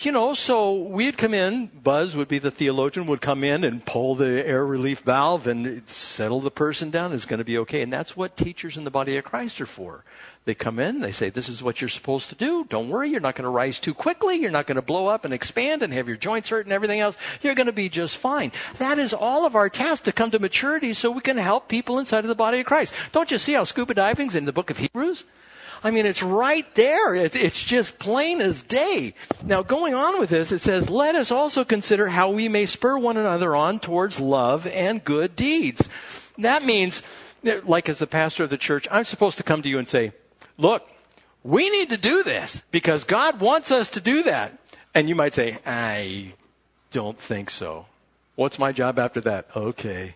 you 0.00 0.12
know, 0.12 0.32
so 0.32 0.74
we'd 0.74 1.18
come 1.18 1.34
in, 1.34 1.66
Buzz 1.66 2.14
would 2.14 2.28
be 2.28 2.38
the 2.38 2.50
theologian, 2.52 3.06
would 3.06 3.20
come 3.20 3.42
in 3.42 3.64
and 3.64 3.84
pull 3.84 4.14
the 4.14 4.46
air 4.46 4.64
relief 4.64 5.00
valve 5.00 5.46
and 5.46 5.88
settle 5.88 6.40
the 6.40 6.50
person 6.50 6.90
down. 6.90 7.12
It's 7.12 7.24
going 7.24 7.38
to 7.38 7.44
be 7.44 7.58
okay. 7.58 7.82
And 7.82 7.92
that's 7.92 8.16
what 8.16 8.36
teachers 8.36 8.76
in 8.76 8.84
the 8.84 8.90
body 8.90 9.16
of 9.16 9.24
Christ 9.24 9.60
are 9.60 9.66
for. 9.66 10.04
They 10.44 10.54
come 10.54 10.78
in, 10.78 11.00
they 11.00 11.12
say, 11.12 11.30
this 11.30 11.48
is 11.48 11.62
what 11.62 11.80
you're 11.80 11.88
supposed 11.88 12.28
to 12.28 12.34
do. 12.34 12.64
Don't 12.68 12.88
worry, 12.88 13.10
you're 13.10 13.20
not 13.20 13.34
going 13.34 13.44
to 13.44 13.50
rise 13.50 13.78
too 13.78 13.92
quickly. 13.92 14.36
You're 14.36 14.50
not 14.50 14.66
going 14.66 14.76
to 14.76 14.82
blow 14.82 15.08
up 15.08 15.24
and 15.24 15.34
expand 15.34 15.82
and 15.82 15.92
have 15.92 16.08
your 16.08 16.16
joints 16.16 16.48
hurt 16.48 16.64
and 16.64 16.72
everything 16.72 17.00
else. 17.00 17.18
You're 17.42 17.54
going 17.54 17.66
to 17.66 17.72
be 17.72 17.88
just 17.88 18.16
fine. 18.16 18.52
That 18.78 18.98
is 18.98 19.12
all 19.12 19.44
of 19.44 19.56
our 19.56 19.68
task 19.68 20.04
to 20.04 20.12
come 20.12 20.30
to 20.30 20.38
maturity 20.38 20.94
so 20.94 21.10
we 21.10 21.20
can 21.20 21.36
help 21.36 21.68
people 21.68 21.98
inside 21.98 22.24
of 22.24 22.28
the 22.28 22.34
body 22.34 22.60
of 22.60 22.66
Christ. 22.66 22.94
Don't 23.12 23.30
you 23.30 23.36
see 23.36 23.54
how 23.54 23.64
scuba 23.64 23.94
diving's 23.94 24.34
in 24.34 24.44
the 24.44 24.52
book 24.52 24.70
of 24.70 24.78
Hebrews? 24.78 25.24
I 25.82 25.90
mean, 25.90 26.06
it's 26.06 26.22
right 26.22 26.66
there. 26.74 27.14
It's, 27.14 27.36
it's 27.36 27.62
just 27.62 27.98
plain 27.98 28.40
as 28.40 28.62
day. 28.62 29.14
Now, 29.44 29.62
going 29.62 29.94
on 29.94 30.18
with 30.18 30.30
this, 30.30 30.50
it 30.50 30.58
says, 30.58 30.90
let 30.90 31.14
us 31.14 31.30
also 31.30 31.64
consider 31.64 32.08
how 32.08 32.30
we 32.30 32.48
may 32.48 32.66
spur 32.66 32.98
one 32.98 33.16
another 33.16 33.54
on 33.54 33.78
towards 33.78 34.20
love 34.20 34.66
and 34.66 35.04
good 35.04 35.36
deeds. 35.36 35.88
That 36.38 36.64
means, 36.64 37.02
like 37.42 37.88
as 37.88 37.98
the 37.98 38.06
pastor 38.06 38.44
of 38.44 38.50
the 38.50 38.58
church, 38.58 38.88
I'm 38.90 39.04
supposed 39.04 39.38
to 39.38 39.44
come 39.44 39.62
to 39.62 39.68
you 39.68 39.78
and 39.78 39.88
say, 39.88 40.12
look, 40.56 40.88
we 41.44 41.70
need 41.70 41.90
to 41.90 41.96
do 41.96 42.22
this 42.22 42.62
because 42.70 43.04
God 43.04 43.40
wants 43.40 43.70
us 43.70 43.90
to 43.90 44.00
do 44.00 44.24
that. 44.24 44.58
And 44.94 45.08
you 45.08 45.14
might 45.14 45.34
say, 45.34 45.58
I 45.64 46.34
don't 46.90 47.18
think 47.18 47.50
so. 47.50 47.86
What's 48.34 48.58
my 48.58 48.72
job 48.72 48.98
after 48.98 49.20
that? 49.22 49.46
Okay. 49.54 50.14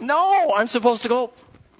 No, 0.00 0.52
I'm 0.54 0.68
supposed 0.68 1.02
to 1.02 1.08
go, 1.08 1.32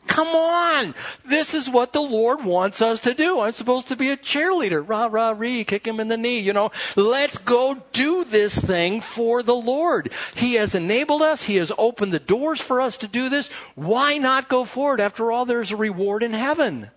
Come 0.07 0.29
on. 0.29 0.95
This 1.25 1.55
is 1.55 1.69
what 1.69 1.93
the 1.93 2.03
Lord 2.03 2.45
wants 2.45 2.83
us 2.83 3.01
to 3.03 3.15
do. 3.15 3.41
I'm 3.41 3.53
supposed 3.53 3.89
to 3.89 3.97
be 3.97 4.11
a 4.11 4.17
cheerleader. 4.17 4.87
Rah, 4.87 5.09
rah, 5.11 5.31
ree, 5.31 5.65
kick 5.65 5.87
him 5.87 5.99
in 5.99 6.09
the 6.09 6.17
knee. 6.17 6.39
You 6.41 6.53
know, 6.53 6.71
let's 6.95 7.39
go 7.39 7.83
do 7.93 8.25
this 8.25 8.59
thing 8.59 9.01
for 9.01 9.43
the 9.43 9.55
Lord. 9.55 10.11
He 10.35 10.55
has 10.55 10.75
enabled 10.75 11.23
us. 11.23 11.45
He 11.45 11.57
has 11.57 11.73
opened 11.79 12.13
the 12.13 12.19
doors 12.19 12.61
for 12.61 12.81
us 12.81 12.99
to 12.99 13.09
do 13.09 13.29
this. 13.29 13.49
Why 13.75 14.19
not 14.19 14.49
go 14.49 14.65
forward? 14.65 15.01
After 15.01 15.33
all, 15.33 15.47
there's 15.47 15.73
a 15.73 15.77
reward 15.77 16.23
in 16.23 16.33
heaven. 16.33 16.91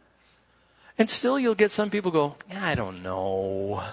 And 0.97 1.09
still 1.09 1.39
you'll 1.39 1.55
get 1.55 1.71
some 1.71 1.89
people 1.89 2.11
go, 2.11 2.35
I 2.53 2.75
don't 2.75 3.03
know. 3.03 3.83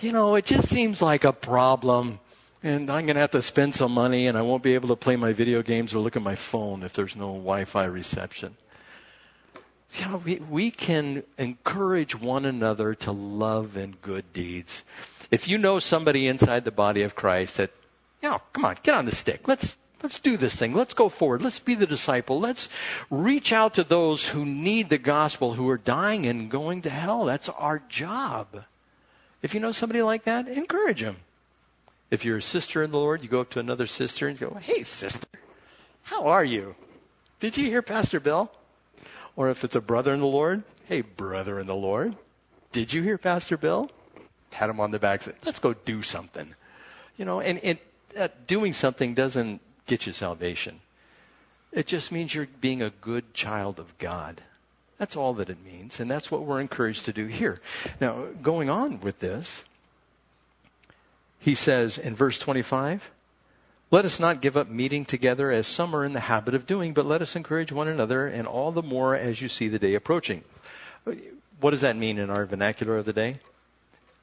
You 0.00 0.12
know, 0.12 0.36
it 0.36 0.46
just 0.46 0.68
seems 0.68 1.02
like 1.02 1.24
a 1.24 1.32
problem 1.32 2.20
and 2.62 2.90
I'm 2.90 3.06
going 3.06 3.14
to 3.14 3.20
have 3.20 3.30
to 3.32 3.42
spend 3.42 3.74
some 3.74 3.92
money 3.92 4.26
and 4.26 4.36
I 4.36 4.42
won't 4.42 4.62
be 4.62 4.74
able 4.74 4.88
to 4.88 4.96
play 4.96 5.16
my 5.16 5.32
video 5.32 5.62
games 5.62 5.94
or 5.94 6.00
look 6.00 6.16
at 6.16 6.22
my 6.22 6.34
phone 6.34 6.82
if 6.82 6.92
there's 6.92 7.14
no 7.14 7.28
Wi 7.28 7.64
Fi 7.64 7.84
reception. 7.84 8.56
You 9.94 10.06
know, 10.06 10.16
we, 10.18 10.36
we 10.36 10.70
can 10.70 11.22
encourage 11.38 12.18
one 12.18 12.44
another 12.44 12.94
to 12.96 13.12
love 13.12 13.76
and 13.76 14.00
good 14.02 14.32
deeds. 14.32 14.82
If 15.30 15.48
you 15.48 15.56
know 15.56 15.78
somebody 15.78 16.26
inside 16.26 16.64
the 16.64 16.70
body 16.70 17.02
of 17.02 17.14
Christ 17.14 17.56
that, 17.56 17.70
you 18.22 18.28
know, 18.28 18.42
come 18.52 18.64
on, 18.64 18.76
get 18.82 18.94
on 18.94 19.06
the 19.06 19.14
stick. 19.14 19.48
Let's, 19.48 19.78
let's 20.02 20.18
do 20.18 20.36
this 20.36 20.56
thing. 20.56 20.74
Let's 20.74 20.94
go 20.94 21.08
forward. 21.08 21.42
Let's 21.42 21.58
be 21.58 21.74
the 21.74 21.86
disciple. 21.86 22.38
Let's 22.38 22.68
reach 23.08 23.52
out 23.52 23.74
to 23.74 23.84
those 23.84 24.28
who 24.28 24.44
need 24.44 24.88
the 24.88 24.98
gospel, 24.98 25.54
who 25.54 25.68
are 25.70 25.78
dying 25.78 26.26
and 26.26 26.50
going 26.50 26.82
to 26.82 26.90
hell. 26.90 27.24
That's 27.24 27.48
our 27.48 27.82
job. 27.88 28.64
If 29.40 29.54
you 29.54 29.60
know 29.60 29.72
somebody 29.72 30.02
like 30.02 30.24
that, 30.24 30.48
encourage 30.48 31.00
them. 31.00 31.16
If 32.10 32.24
you're 32.24 32.38
a 32.38 32.42
sister 32.42 32.82
in 32.82 32.90
the 32.90 32.98
Lord, 32.98 33.22
you 33.22 33.28
go 33.28 33.40
up 33.40 33.50
to 33.50 33.58
another 33.58 33.86
sister 33.86 34.28
and 34.28 34.40
you 34.40 34.48
go, 34.48 34.54
Hey, 34.54 34.82
sister, 34.82 35.26
how 36.04 36.26
are 36.26 36.44
you? 36.44 36.74
Did 37.40 37.56
you 37.56 37.66
hear 37.66 37.82
Pastor 37.82 38.18
Bill? 38.18 38.50
Or 39.36 39.50
if 39.50 39.62
it's 39.62 39.76
a 39.76 39.80
brother 39.80 40.12
in 40.12 40.20
the 40.20 40.26
Lord, 40.26 40.62
Hey, 40.86 41.02
brother 41.02 41.60
in 41.60 41.66
the 41.66 41.74
Lord, 41.74 42.16
did 42.72 42.92
you 42.92 43.02
hear 43.02 43.18
Pastor 43.18 43.56
Bill? 43.56 43.90
Pat 44.50 44.70
him 44.70 44.80
on 44.80 44.90
the 44.90 44.98
back, 44.98 45.22
say, 45.22 45.32
Let's 45.44 45.60
go 45.60 45.74
do 45.74 46.02
something. 46.02 46.54
You 47.18 47.24
know, 47.24 47.40
and, 47.40 47.58
and 47.58 47.78
uh, 48.16 48.28
doing 48.46 48.72
something 48.72 49.14
doesn't 49.14 49.60
get 49.86 50.06
you 50.06 50.12
salvation. 50.12 50.80
It 51.72 51.86
just 51.86 52.10
means 52.10 52.34
you're 52.34 52.48
being 52.60 52.80
a 52.80 52.90
good 52.90 53.34
child 53.34 53.78
of 53.78 53.96
God. 53.98 54.42
That's 54.98 55.16
all 55.16 55.34
that 55.34 55.50
it 55.50 55.64
means. 55.64 56.00
And 56.00 56.10
that's 56.10 56.30
what 56.30 56.42
we're 56.42 56.60
encouraged 56.60 57.04
to 57.04 57.12
do 57.12 57.26
here. 57.26 57.60
Now, 58.00 58.26
going 58.42 58.70
on 58.70 59.00
with 59.00 59.20
this, 59.20 59.64
he 61.38 61.54
says 61.54 61.98
in 61.98 62.14
verse 62.14 62.38
25, 62.38 63.10
let 63.90 64.04
us 64.04 64.20
not 64.20 64.42
give 64.42 64.56
up 64.56 64.68
meeting 64.68 65.04
together 65.04 65.50
as 65.50 65.66
some 65.66 65.94
are 65.94 66.04
in 66.04 66.12
the 66.12 66.20
habit 66.20 66.54
of 66.54 66.66
doing, 66.66 66.92
but 66.92 67.06
let 67.06 67.22
us 67.22 67.34
encourage 67.34 67.72
one 67.72 67.88
another, 67.88 68.26
and 68.26 68.46
all 68.46 68.70
the 68.70 68.82
more 68.82 69.14
as 69.14 69.40
you 69.40 69.48
see 69.48 69.68
the 69.68 69.78
day 69.78 69.94
approaching. 69.94 70.44
What 71.60 71.70
does 71.70 71.80
that 71.80 71.96
mean 71.96 72.18
in 72.18 72.28
our 72.28 72.44
vernacular 72.44 72.98
of 72.98 73.06
the 73.06 73.12
day? 73.14 73.38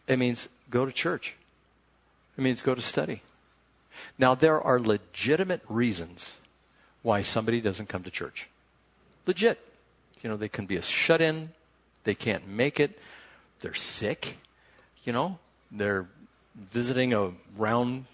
It 0.08 0.19
means 0.19 0.47
go 0.69 0.86
to 0.86 0.91
church. 0.91 1.36
It 2.38 2.41
means 2.41 2.62
go 2.62 2.75
to 2.75 2.82
study. 2.82 3.23
Now, 4.19 4.36
there 4.36 4.62
are 4.62 4.80
legitimate 4.80 5.62
reasons 5.67 6.36
why 7.01 7.21
somebody 7.23 7.60
doesn't 7.62 7.89
come 7.89 8.04
to 8.04 8.12
church. 8.12 8.47
Legit. 9.25 9.60
You 10.21 10.30
know, 10.30 10.38
they 10.38 10.49
can 10.49 10.65
be 10.65 10.75
a 10.75 10.82
shut 10.82 11.21
in, 11.21 11.51
they 12.04 12.15
can't 12.15 12.47
make 12.47 12.80
it, 12.80 12.99
they're 13.62 13.75
sick, 13.75 14.38
you 15.04 15.13
know, 15.13 15.38
they're 15.71 16.08
visiting 16.56 17.13
a 17.13 17.32
round 17.58 18.06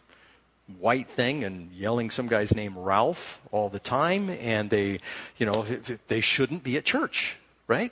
white 0.79 1.09
thing 1.09 1.43
and 1.43 1.71
yelling 1.71 2.09
some 2.09 2.27
guy's 2.27 2.55
name 2.55 2.77
Ralph 2.77 3.39
all 3.51 3.69
the 3.69 3.79
time, 3.79 4.29
and 4.29 4.69
they, 4.69 4.99
you 5.37 5.45
know, 5.45 5.63
they 6.07 6.21
shouldn't 6.21 6.63
be 6.63 6.77
at 6.77 6.85
church, 6.85 7.37
right? 7.67 7.91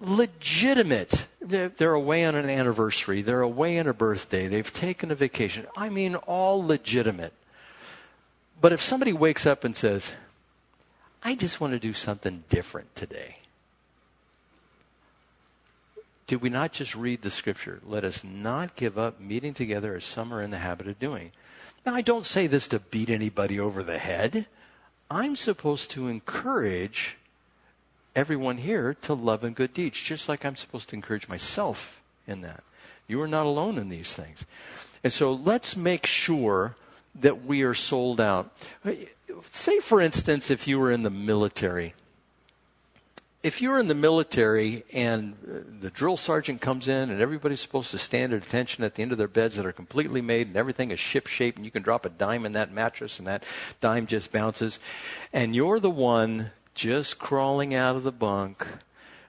Legitimate. 0.00 1.26
They're, 1.40 1.68
they're 1.68 1.94
away 1.94 2.24
on 2.24 2.34
an 2.34 2.48
anniversary. 2.48 3.22
They're 3.22 3.42
away 3.42 3.78
on 3.78 3.86
a 3.86 3.94
birthday. 3.94 4.48
They've 4.48 4.72
taken 4.72 5.10
a 5.10 5.14
vacation. 5.14 5.66
I 5.76 5.88
mean, 5.88 6.14
all 6.16 6.64
legitimate. 6.64 7.32
But 8.60 8.72
if 8.72 8.80
somebody 8.80 9.12
wakes 9.12 9.46
up 9.46 9.64
and 9.64 9.76
says, 9.76 10.12
I 11.22 11.34
just 11.34 11.60
want 11.60 11.72
to 11.72 11.78
do 11.78 11.92
something 11.92 12.44
different 12.48 12.94
today. 12.94 13.38
Did 16.26 16.40
we 16.40 16.48
not 16.48 16.72
just 16.72 16.94
read 16.94 17.22
the 17.22 17.30
scripture? 17.30 17.80
Let 17.84 18.04
us 18.04 18.24
not 18.24 18.76
give 18.76 18.98
up 18.98 19.20
meeting 19.20 19.52
together 19.52 19.94
as 19.96 20.04
some 20.04 20.32
are 20.32 20.40
in 20.40 20.50
the 20.50 20.58
habit 20.58 20.88
of 20.88 20.98
doing. 20.98 21.32
Now, 21.84 21.94
I 21.94 22.00
don't 22.00 22.24
say 22.24 22.46
this 22.46 22.66
to 22.68 22.78
beat 22.78 23.10
anybody 23.10 23.60
over 23.60 23.82
the 23.82 23.98
head. 23.98 24.46
I'm 25.10 25.36
supposed 25.36 25.90
to 25.90 26.08
encourage 26.08 27.18
everyone 28.16 28.58
here 28.58 28.94
to 29.02 29.12
love 29.12 29.44
and 29.44 29.54
good 29.54 29.74
deeds, 29.74 30.00
just 30.00 30.28
like 30.28 30.44
I'm 30.44 30.56
supposed 30.56 30.88
to 30.88 30.96
encourage 30.96 31.28
myself 31.28 32.00
in 32.26 32.40
that. 32.40 32.62
You 33.06 33.20
are 33.20 33.28
not 33.28 33.44
alone 33.44 33.76
in 33.76 33.90
these 33.90 34.14
things. 34.14 34.46
And 35.02 35.12
so 35.12 35.32
let's 35.32 35.76
make 35.76 36.06
sure 36.06 36.76
that 37.14 37.44
we 37.44 37.62
are 37.62 37.74
sold 37.74 38.18
out. 38.18 38.50
Say, 39.50 39.78
for 39.80 40.00
instance, 40.00 40.50
if 40.50 40.66
you 40.66 40.78
were 40.78 40.90
in 40.90 41.02
the 41.02 41.10
military 41.10 41.92
if 43.44 43.60
you're 43.60 43.78
in 43.78 43.88
the 43.88 43.94
military 43.94 44.84
and 44.94 45.34
uh, 45.46 45.58
the 45.80 45.90
drill 45.90 46.16
sergeant 46.16 46.62
comes 46.62 46.88
in 46.88 47.10
and 47.10 47.20
everybody's 47.20 47.60
supposed 47.60 47.90
to 47.90 47.98
stand 47.98 48.32
at 48.32 48.42
attention 48.42 48.82
at 48.82 48.94
the 48.94 49.02
end 49.02 49.12
of 49.12 49.18
their 49.18 49.28
beds 49.28 49.56
that 49.56 49.66
are 49.66 49.72
completely 49.72 50.22
made 50.22 50.46
and 50.46 50.56
everything 50.56 50.90
is 50.90 50.98
ship 50.98 51.26
shape 51.26 51.56
and 51.56 51.64
you 51.66 51.70
can 51.70 51.82
drop 51.82 52.06
a 52.06 52.08
dime 52.08 52.46
in 52.46 52.52
that 52.52 52.72
mattress 52.72 53.18
and 53.18 53.28
that 53.28 53.44
dime 53.82 54.06
just 54.06 54.32
bounces, 54.32 54.80
and 55.30 55.54
you're 55.54 55.78
the 55.78 55.90
one 55.90 56.52
just 56.74 57.18
crawling 57.18 57.74
out 57.74 57.96
of 57.96 58.02
the 58.02 58.10
bunk 58.10 58.66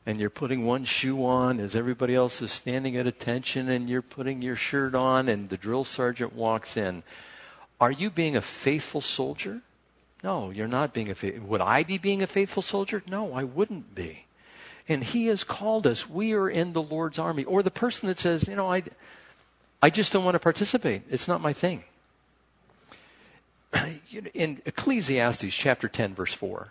and 0.06 0.18
you're 0.18 0.30
putting 0.30 0.66
one 0.66 0.86
shoe 0.86 1.26
on 1.26 1.60
as 1.60 1.76
everybody 1.76 2.16
else 2.16 2.42
is 2.42 2.54
standing 2.54 2.96
at 2.96 3.06
attention 3.06 3.70
and 3.70 3.90
you're 3.90 4.02
putting 4.02 4.42
your 4.42 4.56
shirt 4.56 4.96
on 4.96 5.28
and 5.28 5.50
the 5.50 5.58
drill 5.58 5.84
sergeant 5.84 6.34
walks 6.34 6.78
in. 6.78 7.04
Are 7.82 7.92
you 7.92 8.10
being 8.10 8.38
a 8.38 8.42
faithful 8.42 9.02
soldier? 9.02 9.62
No, 10.26 10.50
you're 10.50 10.68
not 10.68 10.92
being 10.92 11.12
a 11.12 11.14
faithful. 11.14 11.48
Would 11.50 11.62
I 11.62 11.84
be 11.84 12.00
being 12.00 12.24
a 12.24 12.28
faithful 12.28 12.64
soldier? 12.64 13.04
No, 13.08 13.36
I 13.36 13.44
wouldn't 13.44 13.94
be. 13.94 14.26
And 14.90 15.04
He 15.04 15.28
has 15.28 15.44
called 15.44 15.86
us. 15.86 16.10
We 16.10 16.34
are 16.34 16.50
in 16.50 16.74
the 16.74 16.82
Lord's 16.82 17.20
army. 17.20 17.44
Or 17.44 17.62
the 17.62 17.70
person 17.70 18.08
that 18.08 18.18
says, 18.18 18.48
you 18.48 18.56
know, 18.56 18.68
I, 18.68 18.82
I 19.84 19.92
just 19.92 20.12
don't 20.12 20.26
want 20.26 20.34
to 20.34 20.40
participate. 20.40 21.04
It's 21.12 21.28
not 21.28 21.42
my 21.42 21.54
thing. 21.54 21.84
In 24.34 24.64
Ecclesiastes 24.66 25.54
chapter 25.54 25.88
10, 25.88 26.16
verse 26.16 26.34
4, 26.34 26.70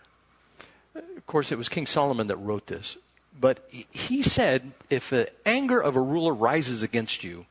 of 0.96 1.26
course, 1.28 1.52
it 1.52 1.58
was 1.58 1.68
King 1.68 1.86
Solomon 1.86 2.26
that 2.26 2.36
wrote 2.38 2.66
this. 2.66 2.96
But 3.40 3.68
he 3.92 4.24
said, 4.24 4.72
if 4.90 5.10
the 5.10 5.28
anger 5.46 5.80
of 5.80 5.94
a 5.94 6.00
ruler 6.00 6.34
rises 6.34 6.82
against 6.82 7.22
you, 7.22 7.46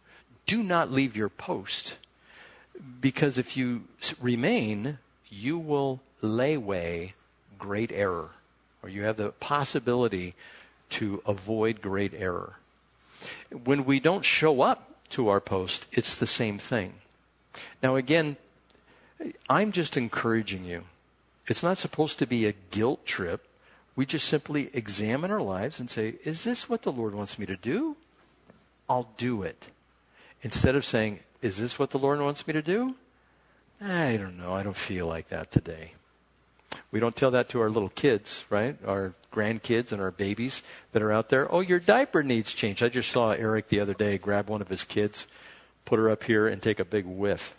do 0.48 0.64
not 0.64 0.92
leave 0.92 1.16
your 1.16 1.30
post. 1.30 1.96
Because 3.00 3.38
if 3.38 3.56
you 3.56 3.86
remain, 4.20 4.98
you 5.34 5.58
will 5.58 6.02
lay 6.22 6.58
way 6.58 7.14
great 7.58 7.92
error, 7.92 8.30
or 8.82 8.90
you 8.90 9.04
have 9.04 9.18
the 9.18 9.30
possibility 9.30 10.36
to 10.90 11.22
avoid 11.26 11.82
great 11.82 12.14
error. 12.14 12.58
When 13.64 13.86
we 13.86 14.00
don't 14.00 14.26
show 14.26 14.62
up 14.62 14.92
to 15.10 15.30
our 15.30 15.40
post, 15.40 15.88
it's 15.92 16.16
the 16.16 16.28
same 16.28 16.60
thing. 16.60 16.96
Now, 17.82 17.96
again, 17.96 18.38
I'm 19.50 19.72
just 19.72 19.98
encouraging 19.98 20.66
you. 20.66 20.84
It's 21.48 21.64
not 21.64 21.78
supposed 21.78 22.20
to 22.20 22.28
be 22.28 22.46
a 22.46 22.54
guilt 22.72 23.06
trip. 23.06 23.48
We 23.96 24.06
just 24.06 24.28
simply 24.28 24.70
examine 24.74 25.32
our 25.32 25.42
lives 25.42 25.80
and 25.80 25.90
say, 25.90 26.16
Is 26.24 26.44
this 26.44 26.68
what 26.68 26.82
the 26.82 26.92
Lord 26.92 27.14
wants 27.14 27.38
me 27.38 27.46
to 27.46 27.56
do? 27.56 27.96
I'll 28.90 29.10
do 29.18 29.44
it. 29.44 29.68
Instead 30.42 30.76
of 30.76 30.86
saying, 30.86 31.20
Is 31.42 31.58
this 31.58 31.78
what 31.78 31.92
the 31.92 32.00
Lord 32.00 32.20
wants 32.20 32.48
me 32.48 32.54
to 32.54 32.62
do? 32.62 32.96
I 33.86 34.16
don't 34.16 34.38
know. 34.38 34.54
I 34.54 34.64
don't 34.64 34.78
feel 34.78 35.08
like 35.08 35.28
that 35.28 35.52
today. 35.52 35.94
We 36.92 37.02
don't 37.02 37.16
tell 37.16 37.32
that 37.32 37.50
to 37.50 37.60
our 37.60 37.70
little 37.70 37.90
kids, 37.90 38.46
right? 38.50 38.78
Our 38.86 39.14
grandkids 39.34 39.92
and 39.92 40.02
our 40.02 40.12
babies 40.12 40.64
that 40.94 41.02
are 41.02 41.12
out 41.12 41.28
there. 41.30 41.54
Oh, 41.54 41.60
your 41.60 41.80
diaper 41.80 42.24
needs 42.24 42.54
change. 42.54 42.82
I 42.82 42.88
just 42.88 43.12
saw 43.12 43.32
Eric 43.32 43.68
the 43.68 43.82
other 43.82 43.94
day 43.94 44.18
grab 44.18 44.48
one 44.48 44.62
of 44.62 44.70
his 44.70 44.86
kids, 44.86 45.28
put 45.84 46.00
her 46.00 46.10
up 46.10 46.24
here, 46.24 46.48
and 46.48 46.62
take 46.62 46.80
a 46.80 46.86
big 46.86 47.06
whiff. 47.06 47.56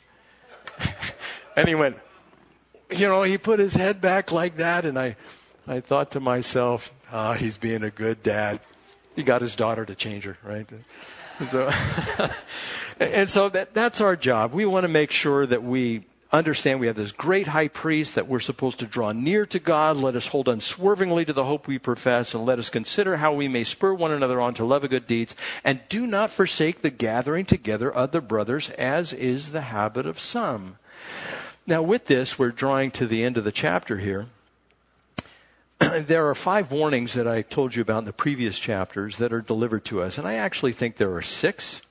and 1.56 1.68
he 1.68 1.74
went, 1.74 1.98
you 2.90 3.06
know, 3.06 3.22
he 3.22 3.36
put 3.36 3.58
his 3.58 3.74
head 3.74 4.00
back 4.00 4.32
like 4.32 4.56
that, 4.56 4.86
and 4.86 4.98
I, 4.98 5.16
I 5.66 5.80
thought 5.80 6.12
to 6.12 6.20
myself, 6.20 6.90
ah, 7.12 7.30
oh, 7.30 7.32
he's 7.34 7.58
being 7.58 7.82
a 7.82 7.90
good 7.90 8.22
dad. 8.22 8.60
He 9.14 9.24
got 9.24 9.42
his 9.42 9.56
daughter 9.56 9.84
to 9.84 9.94
change 9.94 10.24
her, 10.24 10.38
right? 10.42 10.66
So, 11.50 11.70
and 13.00 13.28
so 13.28 13.50
that, 13.50 13.74
that's 13.74 14.00
our 14.00 14.16
job. 14.16 14.54
We 14.54 14.64
want 14.64 14.84
to 14.84 14.88
make 14.88 15.10
sure 15.10 15.44
that 15.44 15.62
we 15.62 16.04
understand 16.38 16.80
we 16.80 16.86
have 16.86 16.96
this 16.96 17.12
great 17.12 17.48
high 17.48 17.68
priest 17.68 18.14
that 18.14 18.26
we're 18.26 18.40
supposed 18.40 18.78
to 18.80 18.86
draw 18.86 19.12
near 19.12 19.46
to 19.46 19.58
God. 19.58 19.96
Let 19.96 20.16
us 20.16 20.28
hold 20.28 20.48
unswervingly 20.48 21.24
to 21.26 21.32
the 21.32 21.44
hope 21.44 21.66
we 21.66 21.78
profess, 21.78 22.34
and 22.34 22.44
let 22.44 22.58
us 22.58 22.70
consider 22.70 23.18
how 23.18 23.34
we 23.34 23.48
may 23.48 23.64
spur 23.64 23.94
one 23.94 24.10
another 24.10 24.40
on 24.40 24.54
to 24.54 24.64
love 24.64 24.82
and 24.84 24.90
good 24.90 25.06
deeds. 25.06 25.36
And 25.62 25.80
do 25.88 26.06
not 26.06 26.30
forsake 26.30 26.82
the 26.82 26.90
gathering 26.90 27.44
together 27.44 27.92
of 27.92 28.12
the 28.12 28.20
brothers, 28.20 28.70
as 28.70 29.12
is 29.12 29.52
the 29.52 29.62
habit 29.62 30.06
of 30.06 30.18
some. 30.18 30.78
Now, 31.66 31.82
with 31.82 32.06
this, 32.06 32.38
we're 32.38 32.50
drawing 32.50 32.90
to 32.92 33.06
the 33.06 33.24
end 33.24 33.36
of 33.36 33.44
the 33.44 33.52
chapter 33.52 33.98
here. 33.98 34.26
there 35.78 36.28
are 36.28 36.34
five 36.34 36.70
warnings 36.70 37.14
that 37.14 37.26
I 37.26 37.42
told 37.42 37.74
you 37.74 37.82
about 37.82 38.00
in 38.00 38.04
the 38.04 38.12
previous 38.12 38.58
chapters 38.58 39.18
that 39.18 39.32
are 39.32 39.40
delivered 39.40 39.84
to 39.86 40.02
us, 40.02 40.18
and 40.18 40.26
I 40.26 40.34
actually 40.34 40.72
think 40.72 40.96
there 40.96 41.14
are 41.14 41.22
six. 41.22 41.82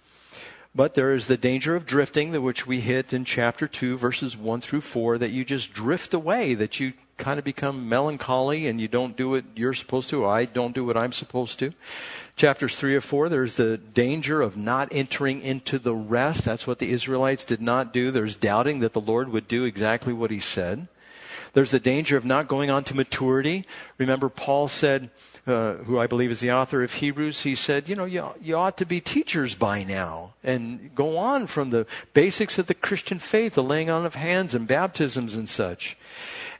But 0.75 0.95
there 0.95 1.13
is 1.13 1.27
the 1.27 1.37
danger 1.37 1.75
of 1.75 1.85
drifting, 1.85 2.41
which 2.41 2.65
we 2.65 2.79
hit 2.79 3.13
in 3.13 3.25
chapter 3.25 3.67
2, 3.67 3.95
verses 3.97 4.35
1 4.35 4.61
through 4.61 4.81
4, 4.81 5.19
that 5.19 5.29
you 5.29 5.45
just 5.45 5.71
drift 5.71 6.15
away, 6.15 6.55
that 6.55 6.79
you 6.79 6.93
kind 7.17 7.37
of 7.37 7.45
become 7.45 7.87
melancholy 7.87 8.65
and 8.65 8.81
you 8.81 8.87
don't 8.87 9.15
do 9.15 9.29
what 9.29 9.45
you're 9.55 9.75
supposed 9.75 10.09
to. 10.09 10.25
I 10.25 10.45
don't 10.45 10.73
do 10.73 10.83
what 10.83 10.97
I'm 10.97 11.11
supposed 11.11 11.59
to. 11.59 11.73
Chapters 12.35 12.75
3 12.75 12.95
or 12.95 13.01
4, 13.01 13.29
there's 13.29 13.55
the 13.55 13.77
danger 13.77 14.41
of 14.41 14.57
not 14.57 14.89
entering 14.91 15.41
into 15.41 15.77
the 15.77 15.93
rest. 15.93 16.43
That's 16.43 16.65
what 16.65 16.79
the 16.79 16.91
Israelites 16.91 17.43
did 17.43 17.61
not 17.61 17.93
do. 17.93 18.09
There's 18.09 18.35
doubting 18.35 18.79
that 18.79 18.93
the 18.93 19.01
Lord 19.01 19.29
would 19.29 19.47
do 19.47 19.65
exactly 19.65 20.11
what 20.11 20.31
he 20.31 20.39
said. 20.39 20.87
There's 21.53 21.71
the 21.71 21.79
danger 21.79 22.17
of 22.17 22.25
not 22.25 22.47
going 22.47 22.71
on 22.71 22.83
to 22.85 22.95
maturity. 22.95 23.67
Remember, 23.99 24.27
Paul 24.27 24.67
said, 24.67 25.11
uh, 25.45 25.73
who 25.73 25.99
I 25.99 26.07
believe 26.07 26.31
is 26.31 26.39
the 26.39 26.51
author 26.51 26.83
of 26.83 26.93
Hebrews, 26.93 27.41
he 27.41 27.55
said, 27.55 27.89
you 27.89 27.95
know, 27.95 28.05
you, 28.05 28.29
you 28.41 28.55
ought 28.55 28.77
to 28.77 28.85
be 28.85 29.01
teachers 29.01 29.55
by 29.55 29.83
now 29.83 30.33
and 30.43 30.95
go 30.95 31.17
on 31.17 31.47
from 31.47 31.69
the 31.69 31.85
basics 32.13 32.57
of 32.57 32.67
the 32.67 32.73
Christian 32.73 33.19
faith, 33.19 33.55
the 33.55 33.63
laying 33.63 33.89
on 33.89 34.05
of 34.05 34.15
hands 34.15 34.55
and 34.55 34.67
baptisms 34.67 35.35
and 35.35 35.49
such. 35.49 35.97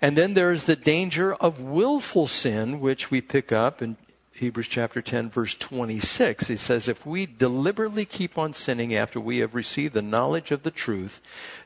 And 0.02 0.18
then 0.18 0.34
there 0.34 0.52
is 0.52 0.66
the 0.66 0.76
danger 0.76 1.34
of 1.36 1.62
willful 1.62 2.28
sin, 2.28 2.82
which 2.82 3.10
we 3.10 3.22
pick 3.22 3.54
up 3.54 3.82
in 3.82 3.96
Hebrews 4.44 4.68
chapter 4.68 5.02
10, 5.02 5.30
verse 5.30 5.56
26. 5.56 6.48
He 6.50 6.58
says, 6.58 6.90
If 6.90 7.06
we 7.06 7.26
deliberately 7.26 8.04
keep 8.04 8.38
on 8.38 8.52
sinning 8.52 8.94
after 8.94 9.18
we 9.18 9.38
have 9.38 9.56
received 9.56 9.94
the 9.94 10.02
knowledge 10.02 10.52
of 10.52 10.64
the 10.64 10.70
truth, 10.70 11.22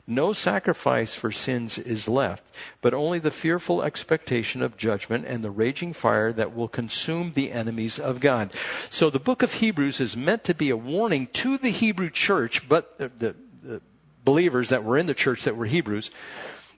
no 0.06 0.32
sacrifice 0.32 1.12
for 1.12 1.32
sins 1.32 1.76
is 1.76 2.06
left, 2.06 2.54
but 2.80 2.94
only 2.94 3.18
the 3.18 3.32
fearful 3.32 3.82
expectation 3.82 4.62
of 4.62 4.76
judgment 4.76 5.24
and 5.26 5.42
the 5.42 5.50
raging 5.50 5.92
fire 5.92 6.32
that 6.32 6.54
will 6.54 6.68
consume 6.68 7.32
the 7.32 7.50
enemies 7.50 7.98
of 7.98 8.20
God. 8.20 8.52
So 8.88 9.10
the 9.10 9.18
book 9.18 9.42
of 9.42 9.54
Hebrews 9.54 10.00
is 10.00 10.16
meant 10.16 10.44
to 10.44 10.54
be 10.54 10.70
a 10.70 10.76
warning 10.76 11.26
to 11.32 11.58
the 11.58 11.70
Hebrew 11.70 12.10
church, 12.10 12.68
but 12.68 12.96
the, 12.98 13.10
the, 13.18 13.36
the 13.60 13.82
believers 14.24 14.68
that 14.68 14.84
were 14.84 14.96
in 14.96 15.06
the 15.06 15.14
church 15.14 15.42
that 15.42 15.56
were 15.56 15.66
Hebrews. 15.66 16.12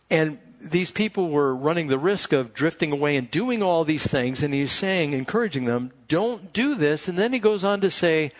And 0.08 0.38
these 0.60 0.90
people 0.90 1.30
were 1.30 1.54
running 1.56 1.86
the 1.86 1.98
risk 1.98 2.32
of 2.32 2.52
drifting 2.52 2.92
away 2.92 3.16
and 3.16 3.30
doing 3.30 3.62
all 3.62 3.84
these 3.84 4.06
things. 4.06 4.42
And 4.42 4.52
he's 4.52 4.72
saying, 4.72 5.12
encouraging 5.12 5.64
them, 5.64 5.92
don't 6.08 6.52
do 6.52 6.74
this. 6.74 7.08
And 7.08 7.18
then 7.18 7.32
he 7.32 7.38
goes 7.38 7.64
on 7.64 7.80
to 7.80 7.90
say, 7.90 8.32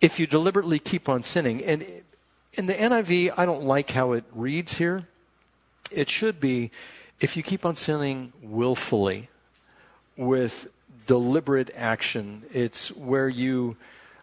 if 0.00 0.18
you 0.18 0.26
deliberately 0.26 0.78
keep 0.78 1.08
on 1.08 1.22
sinning. 1.22 1.62
And 1.62 1.86
in 2.54 2.66
the 2.66 2.74
NIV, 2.74 3.34
I 3.36 3.46
don't 3.46 3.64
like 3.64 3.90
how 3.90 4.12
it 4.12 4.24
reads 4.32 4.74
here. 4.74 5.06
It 5.90 6.10
should 6.10 6.40
be, 6.40 6.70
if 7.20 7.36
you 7.36 7.42
keep 7.42 7.64
on 7.64 7.76
sinning 7.76 8.32
willfully 8.42 9.28
with 10.16 10.68
deliberate 11.06 11.70
action, 11.76 12.42
it's 12.52 12.88
where 12.92 13.28
you 13.28 13.76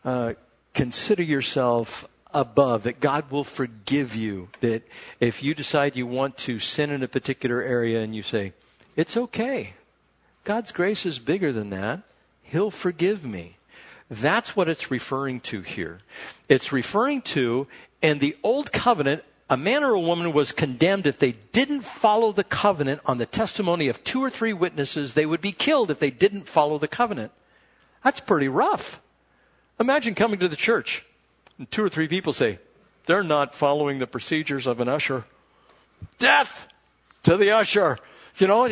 uh, 0.03 0.33
consider 0.73 1.23
yourself 1.23 2.07
above, 2.37 2.83
that 2.83 2.99
God 2.99 3.31
will 3.31 3.43
forgive 3.43 4.15
you. 4.15 4.49
That 4.59 4.83
if 5.19 5.41
you 5.41 5.53
decide 5.55 5.95
you 5.95 6.05
want 6.05 6.37
to 6.39 6.59
sin 6.59 6.91
in 6.91 7.01
a 7.01 7.07
particular 7.07 7.61
area 7.61 8.01
and 8.01 8.15
you 8.15 8.21
say, 8.21 8.53
it's 8.95 9.17
okay. 9.17 9.73
God's 10.43 10.71
grace 10.71 11.05
is 11.05 11.19
bigger 11.19 11.51
than 11.51 11.71
that. 11.71 12.03
He'll 12.43 12.71
forgive 12.71 13.25
me. 13.25 13.57
That's 14.09 14.55
what 14.55 14.69
it's 14.69 14.91
referring 14.91 15.41
to 15.41 15.61
here. 15.61 15.99
It's 16.47 16.71
referring 16.71 17.23
to, 17.23 17.67
in 18.01 18.19
the 18.19 18.37
old 18.43 18.71
covenant, 18.71 19.23
a 19.49 19.57
man 19.57 19.83
or 19.83 19.93
a 19.93 19.99
woman 19.99 20.31
was 20.31 20.51
condemned 20.51 21.07
if 21.07 21.19
they 21.19 21.33
didn't 21.51 21.81
follow 21.81 22.31
the 22.31 22.43
covenant 22.43 23.01
on 23.05 23.17
the 23.17 23.25
testimony 23.25 23.87
of 23.87 24.03
two 24.03 24.23
or 24.23 24.29
three 24.29 24.53
witnesses. 24.53 25.13
They 25.13 25.25
would 25.25 25.41
be 25.41 25.51
killed 25.51 25.89
if 25.89 25.99
they 25.99 26.11
didn't 26.11 26.47
follow 26.47 26.77
the 26.77 26.87
covenant. 26.87 27.31
That's 28.03 28.19
pretty 28.19 28.47
rough. 28.47 29.01
Imagine 29.79 30.15
coming 30.15 30.39
to 30.39 30.47
the 30.47 30.55
church 30.55 31.05
and 31.57 31.69
two 31.71 31.83
or 31.83 31.89
three 31.89 32.07
people 32.07 32.33
say, 32.33 32.59
they're 33.05 33.23
not 33.23 33.55
following 33.55 33.99
the 33.99 34.07
procedures 34.07 34.67
of 34.67 34.79
an 34.79 34.87
usher. 34.87 35.25
Death 36.19 36.67
to 37.23 37.37
the 37.37 37.51
usher. 37.51 37.97
You 38.37 38.47
know, 38.47 38.67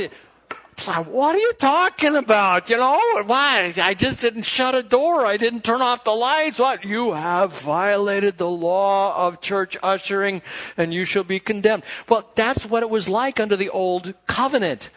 what 0.85 1.35
are 1.35 1.39
you 1.39 1.53
talking 1.53 2.15
about? 2.15 2.69
You 2.69 2.77
know, 2.77 2.99
why? 3.25 3.73
I 3.77 3.93
just 3.93 4.19
didn't 4.19 4.43
shut 4.43 4.75
a 4.75 4.83
door. 4.83 5.25
I 5.25 5.37
didn't 5.37 5.63
turn 5.63 5.81
off 5.81 6.03
the 6.03 6.11
lights. 6.11 6.59
What? 6.59 6.83
You 6.83 7.13
have 7.13 7.53
violated 7.53 8.37
the 8.37 8.49
law 8.49 9.27
of 9.27 9.41
church 9.41 9.77
ushering 9.81 10.41
and 10.75 10.93
you 10.93 11.05
shall 11.05 11.23
be 11.23 11.39
condemned. 11.39 11.83
Well, 12.09 12.29
that's 12.35 12.65
what 12.65 12.83
it 12.83 12.89
was 12.89 13.07
like 13.07 13.39
under 13.39 13.55
the 13.55 13.69
old 13.69 14.13
covenant 14.27 14.89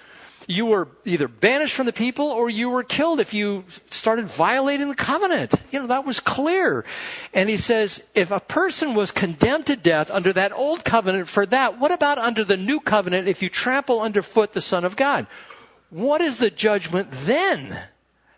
you 0.50 0.64
were 0.64 0.88
either 1.04 1.28
banished 1.28 1.74
from 1.74 1.84
the 1.84 1.92
people 1.92 2.24
or 2.24 2.48
you 2.48 2.70
were 2.70 2.82
killed 2.82 3.20
if 3.20 3.34
you 3.34 3.64
started 3.90 4.24
violating 4.24 4.88
the 4.88 4.94
covenant. 4.94 5.52
You 5.70 5.80
know, 5.80 5.86
that 5.88 6.06
was 6.06 6.20
clear. 6.20 6.86
And 7.34 7.50
he 7.50 7.58
says, 7.58 8.02
if 8.14 8.30
a 8.30 8.40
person 8.40 8.94
was 8.94 9.10
condemned 9.10 9.66
to 9.66 9.76
death 9.76 10.10
under 10.10 10.32
that 10.32 10.52
old 10.52 10.86
covenant 10.86 11.28
for 11.28 11.44
that, 11.46 11.78
what 11.78 11.92
about 11.92 12.16
under 12.16 12.44
the 12.44 12.56
new 12.56 12.80
covenant 12.80 13.28
if 13.28 13.42
you 13.42 13.50
trample 13.50 14.00
underfoot 14.00 14.54
the 14.54 14.62
Son 14.62 14.86
of 14.86 14.96
God? 14.96 15.26
What 15.90 16.22
is 16.22 16.38
the 16.38 16.50
judgment 16.50 17.08
then? 17.10 17.78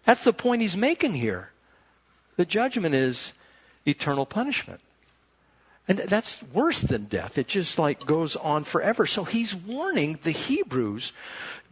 That's 0.04 0.24
the 0.24 0.32
point 0.32 0.62
he's 0.62 0.76
making 0.76 1.14
here. 1.14 1.50
The 2.34 2.44
judgment 2.44 2.96
is 2.96 3.34
eternal 3.86 4.26
punishment. 4.26 4.80
And 5.86 5.98
that's 5.98 6.42
worse 6.52 6.80
than 6.80 7.04
death. 7.04 7.38
It 7.38 7.48
just 7.48 7.78
like 7.78 8.06
goes 8.06 8.36
on 8.36 8.64
forever. 8.64 9.06
So 9.06 9.24
he's 9.24 9.54
warning 9.54 10.18
the 10.22 10.30
Hebrews 10.30 11.12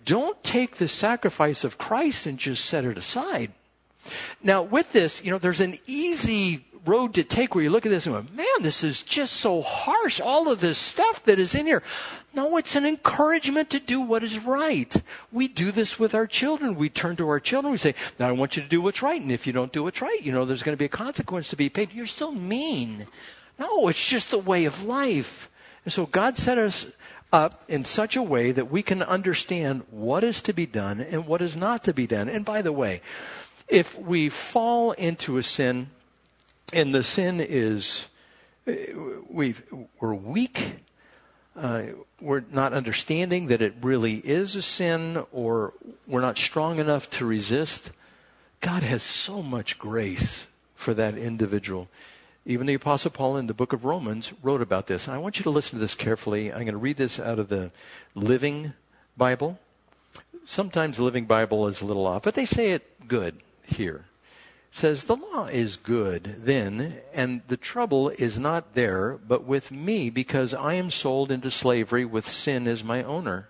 don't 0.08 0.42
take 0.42 0.76
the 0.76 0.88
sacrifice 0.88 1.64
of 1.64 1.76
Christ 1.76 2.26
and 2.26 2.38
just 2.38 2.64
set 2.64 2.86
it 2.86 2.96
aside. 2.96 3.52
Now, 4.42 4.62
with 4.62 4.92
this, 4.92 5.22
you 5.22 5.30
know, 5.30 5.36
there's 5.36 5.60
an 5.60 5.78
easy 5.86 6.64
road 6.86 7.12
to 7.12 7.22
take 7.22 7.54
where 7.54 7.62
you 7.62 7.68
look 7.68 7.84
at 7.84 7.90
this 7.90 8.06
and 8.06 8.14
go, 8.14 8.34
man, 8.34 8.62
this 8.62 8.82
is 8.82 9.02
just 9.02 9.34
so 9.34 9.60
harsh. 9.60 10.18
All 10.18 10.50
of 10.50 10.62
this 10.62 10.78
stuff 10.78 11.22
that 11.24 11.38
is 11.38 11.54
in 11.54 11.66
here. 11.66 11.82
No, 12.32 12.56
it's 12.56 12.74
an 12.74 12.86
encouragement 12.86 13.68
to 13.68 13.78
do 13.78 14.00
what 14.00 14.24
is 14.24 14.38
right. 14.38 14.96
We 15.30 15.46
do 15.46 15.70
this 15.70 15.98
with 15.98 16.14
our 16.14 16.26
children. 16.26 16.76
We 16.76 16.88
turn 16.88 17.16
to 17.16 17.28
our 17.28 17.40
children. 17.40 17.72
We 17.72 17.78
say, 17.78 17.94
now 18.18 18.28
I 18.28 18.32
want 18.32 18.56
you 18.56 18.62
to 18.62 18.68
do 18.68 18.80
what's 18.80 19.02
right. 19.02 19.20
And 19.20 19.30
if 19.30 19.46
you 19.46 19.52
don't 19.52 19.74
do 19.74 19.82
what's 19.82 20.00
right, 20.00 20.22
you 20.22 20.32
know, 20.32 20.46
there's 20.46 20.62
going 20.62 20.72
to 20.72 20.80
be 20.80 20.86
a 20.86 20.88
consequence 20.88 21.50
to 21.50 21.56
be 21.56 21.68
paid. 21.68 21.92
You're 21.92 22.06
so 22.06 22.32
mean. 22.32 23.06
No, 23.58 23.88
it's 23.88 24.08
just 24.08 24.30
the 24.30 24.38
way 24.38 24.64
of 24.64 24.84
life. 24.84 25.50
And 25.84 25.92
so 25.92 26.06
God 26.06 26.38
set 26.38 26.56
us 26.56 26.90
up 27.32 27.64
in 27.68 27.84
such 27.84 28.16
a 28.16 28.22
way 28.22 28.52
that 28.52 28.70
we 28.70 28.82
can 28.82 29.02
understand 29.02 29.82
what 29.90 30.24
is 30.24 30.40
to 30.42 30.52
be 30.52 30.66
done 30.66 31.00
and 31.00 31.26
what 31.26 31.42
is 31.42 31.56
not 31.56 31.84
to 31.84 31.92
be 31.92 32.06
done. 32.06 32.28
And 32.28 32.44
by 32.44 32.62
the 32.62 32.72
way, 32.72 33.00
if 33.68 33.98
we 33.98 34.28
fall 34.28 34.92
into 34.92 35.36
a 35.36 35.42
sin 35.42 35.90
and 36.72 36.94
the 36.94 37.02
sin 37.02 37.40
is 37.40 38.08
we 38.66 39.54
we're 40.00 40.14
weak 40.14 40.76
uh, 41.56 41.82
we're 42.20 42.44
not 42.52 42.72
understanding 42.72 43.48
that 43.48 43.62
it 43.62 43.74
really 43.80 44.16
is 44.16 44.54
a 44.54 44.62
sin 44.62 45.24
or 45.32 45.72
we're 46.06 46.20
not 46.20 46.36
strong 46.36 46.78
enough 46.78 47.08
to 47.10 47.24
resist 47.24 47.90
god 48.60 48.82
has 48.82 49.02
so 49.02 49.42
much 49.42 49.78
grace 49.78 50.46
for 50.74 50.92
that 50.92 51.16
individual 51.16 51.88
even 52.44 52.66
the 52.66 52.74
apostle 52.74 53.10
paul 53.10 53.36
in 53.36 53.46
the 53.46 53.54
book 53.54 53.72
of 53.72 53.84
romans 53.84 54.32
wrote 54.42 54.62
about 54.62 54.86
this 54.86 55.06
and 55.06 55.14
i 55.14 55.18
want 55.18 55.38
you 55.38 55.42
to 55.42 55.50
listen 55.50 55.78
to 55.78 55.80
this 55.80 55.94
carefully 55.94 56.52
i'm 56.52 56.60
going 56.60 56.72
to 56.72 56.76
read 56.76 56.96
this 56.96 57.18
out 57.18 57.38
of 57.38 57.48
the 57.48 57.70
living 58.14 58.72
bible 59.16 59.58
sometimes 60.44 60.96
the 60.96 61.04
living 61.04 61.26
bible 61.26 61.66
is 61.66 61.80
a 61.80 61.86
little 61.86 62.06
off 62.06 62.22
but 62.22 62.34
they 62.34 62.46
say 62.46 62.70
it 62.72 63.08
good 63.08 63.40
here 63.66 64.04
It 64.72 64.78
says 64.78 65.04
the 65.04 65.16
law 65.16 65.46
is 65.46 65.76
good 65.76 66.36
then, 66.44 66.98
and 67.12 67.42
the 67.48 67.56
trouble 67.56 68.10
is 68.10 68.38
not 68.38 68.74
there, 68.74 69.18
but 69.26 69.44
with 69.44 69.72
me, 69.72 70.10
because 70.10 70.54
I 70.54 70.74
am 70.74 70.90
sold 70.90 71.32
into 71.32 71.50
slavery 71.50 72.04
with 72.04 72.28
sin 72.28 72.68
as 72.68 72.84
my 72.84 73.02
owner. 73.02 73.48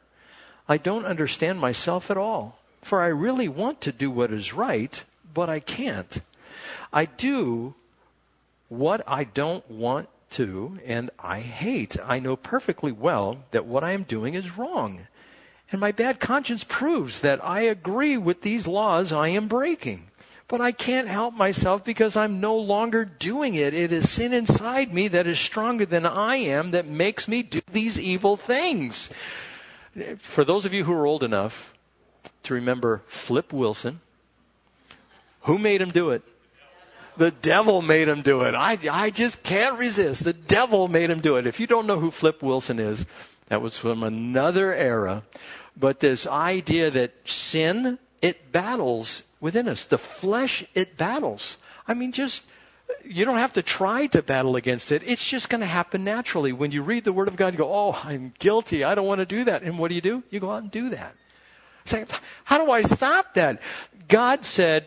I 0.69 0.77
don't 0.77 1.05
understand 1.05 1.61
myself 1.61 2.11
at 2.11 2.17
all, 2.17 2.59
for 2.83 3.03
I 3.03 3.09
really 3.09 3.49
want 3.49 3.81
to 3.83 3.93
do 3.93 4.11
what 4.11 4.33
is 4.33 4.53
right, 4.55 5.03
but 5.35 5.49
I 5.49 5.61
can't. 5.61 6.21
I 6.93 7.05
do 7.07 7.75
what 8.69 9.03
I 9.07 9.25
don't 9.25 9.69
want 9.71 10.09
to, 10.31 10.79
and 10.85 11.11
I 11.19 11.41
hate. 11.41 11.97
I 12.05 12.19
know 12.19 12.37
perfectly 12.37 12.93
well 12.93 13.45
that 13.51 13.67
what 13.67 13.85
I 13.85 13.93
am 13.93 14.03
doing 14.03 14.35
is 14.35 14.57
wrong. 14.57 15.09
And 15.71 15.81
my 15.81 15.93
bad 15.93 16.21
conscience 16.21 16.65
proves 16.65 17.21
that 17.21 17.45
I 17.45 17.63
agree 17.63 18.17
with 18.17 18.43
these 18.43 18.67
laws 18.67 19.13
I 19.13 19.29
am 19.29 19.49
breaking 19.49 20.09
but 20.49 20.63
I 20.63 20.73
can't 20.73 21.09
help 21.09 21.35
myself 21.35 21.85
because 21.85 22.17
I'm 22.17 22.41
no 22.41 22.57
longer 22.57 23.05
doing 23.05 23.55
it. 23.55 23.75
It 23.75 23.93
is 23.93 24.11
sin 24.11 24.33
inside 24.33 24.93
me 24.93 25.07
that 25.09 25.27
is 25.27 25.39
stronger 25.39 25.85
than 25.85 26.07
I 26.07 26.37
am 26.37 26.71
that 26.71 26.87
makes 26.87 27.29
me 27.29 27.43
do 27.43 27.61
these 27.71 28.01
evil 28.01 28.39
things. 28.39 29.11
For 30.19 30.45
those 30.45 30.65
of 30.65 30.73
you 30.73 30.85
who 30.85 30.93
are 30.95 31.07
old 31.07 31.23
enough 31.23 31.75
to 32.45 32.55
remember 32.55 33.03
Flip 33.07 33.53
Wilson, 33.53 34.01
who 35.43 35.59
made 35.59 35.83
him 35.83 35.91
do 35.91 36.11
it? 36.11 36.23
The 37.19 37.33
devil 37.33 37.83
made 37.83 38.09
him 38.09 38.23
do 38.23 38.43
it. 38.43 38.55
I, 38.55 38.79
I 38.91 39.11
just 39.11 39.43
can't 39.43 39.79
resist. 39.79 40.25
The 40.25 40.33
devil 40.33 40.87
made 40.89 41.11
him 41.11 41.21
do 41.21 41.37
it. 41.37 41.47
If 41.47 41.59
you 41.59 41.67
don't 41.67 41.87
know 41.87 41.99
who 41.99 42.11
Flip 42.13 42.43
Wilson 42.43 42.79
is, 42.79 43.07
that 43.49 43.61
was 43.61 43.77
from 43.77 44.03
another 44.03 44.73
era. 44.73 45.25
But 45.77 46.01
this 46.01 46.27
idea 46.27 46.91
that 46.91 47.15
sin, 47.29 47.99
it 48.23 48.53
battles 48.53 49.25
within 49.41 49.69
us. 49.69 49.85
The 49.85 49.99
flesh, 49.99 50.65
it 50.75 50.97
battles. 50.97 51.57
I 51.87 51.95
mean, 51.95 52.13
just, 52.13 52.45
you 53.05 53.25
don't 53.25 53.37
have 53.37 53.53
to 53.55 53.63
try 53.63 54.07
to 54.09 54.23
battle 54.23 54.57
against 54.57 54.93
it. 54.93 55.03
It's 55.05 55.29
just 55.29 55.49
going 55.49 55.61
to 55.61 55.67
happen 55.67 56.05
naturally. 56.05 56.53
When 56.53 56.71
you 56.71 56.83
read 56.83 57.05
the 57.05 57.13
Word 57.13 57.29
of 57.29 57.37
God, 57.37 57.53
you 57.53 57.59
go, 57.59 57.73
oh, 57.73 57.99
I'm 58.05 58.33
guilty. 58.39 58.85
I 58.85 58.95
don't 58.95 59.07
want 59.07 59.21
to 59.21 59.27
do 59.27 59.45
that. 59.45 59.63
And 59.63 59.79
what 59.79 59.89
do 59.89 59.95
you 59.95 60.01
do? 60.01 60.23
You 60.31 60.41
go 60.41 60.51
out 60.51 60.63
and 60.63 60.71
do 60.71 60.91
that. 60.91 61.15
Say, 61.85 62.05
how 62.45 62.65
do 62.65 62.71
I 62.71 62.83
stop 62.83 63.35
that? 63.35 63.61
God 64.09 64.45
said, 64.45 64.87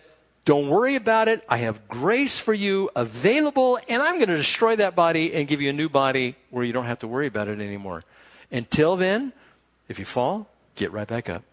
don't 0.52 0.68
worry 0.68 0.98
about 0.98 1.30
it. 1.30 1.46
I 1.48 1.60
have 1.60 1.88
grace 1.88 2.38
for 2.38 2.54
you 2.54 2.90
available, 2.94 3.80
and 3.88 4.02
I'm 4.02 4.16
going 4.16 4.28
to 4.28 4.36
destroy 4.36 4.76
that 4.76 4.98
body 4.98 5.34
and 5.34 5.48
give 5.48 5.62
you 5.62 5.70
a 5.70 5.74
new 5.74 5.88
body 5.88 6.36
where 6.50 6.66
you 6.66 6.74
don't 6.74 6.88
have 6.88 7.00
to 7.00 7.08
worry 7.08 7.28
about 7.28 7.48
it 7.48 7.62
anymore. 7.62 8.04
Until 8.52 8.98
then, 8.98 9.32
if 9.88 9.98
you 9.98 10.04
fall, 10.04 10.50
get 10.76 10.92
right 10.92 11.08
back 11.08 11.30
up. 11.30 11.44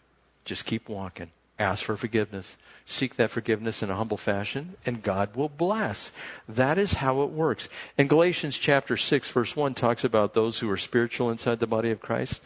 Just 0.45 0.65
keep 0.65 0.89
walking. 0.89 1.31
Ask 1.61 1.85
for 1.85 1.97
forgiveness. 1.97 2.57
Seek 2.87 3.15
that 3.15 3.31
forgiveness 3.31 3.85
in 3.85 3.91
a 3.91 3.95
humble 3.95 4.17
fashion, 4.17 4.75
and 4.85 5.01
God 5.01 5.37
will 5.37 5.49
bless. 5.49 6.11
That 6.49 6.77
is 6.77 6.95
how 6.95 7.23
it 7.23 7.31
works. 7.31 7.69
And 7.97 8.09
Galatians 8.09 8.59
chapter 8.59 8.97
6, 8.97 9.31
verse 9.31 9.55
1 9.55 9.75
talks 9.75 10.03
about 10.03 10.35
those 10.35 10.59
who 10.59 10.69
are 10.73 10.77
spiritual 10.77 11.31
inside 11.31 11.61
the 11.61 11.69
body 11.69 11.93
of 11.93 12.01
Christ, 12.01 12.41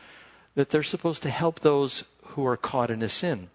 that 0.55 0.69
they're 0.69 0.83
supposed 0.83 1.23
to 1.23 1.31
help 1.31 1.61
those 1.61 2.05
who 2.23 2.47
are 2.47 2.59
caught 2.59 2.91
in 2.91 3.01
a 3.01 3.09
sin. 3.09 3.49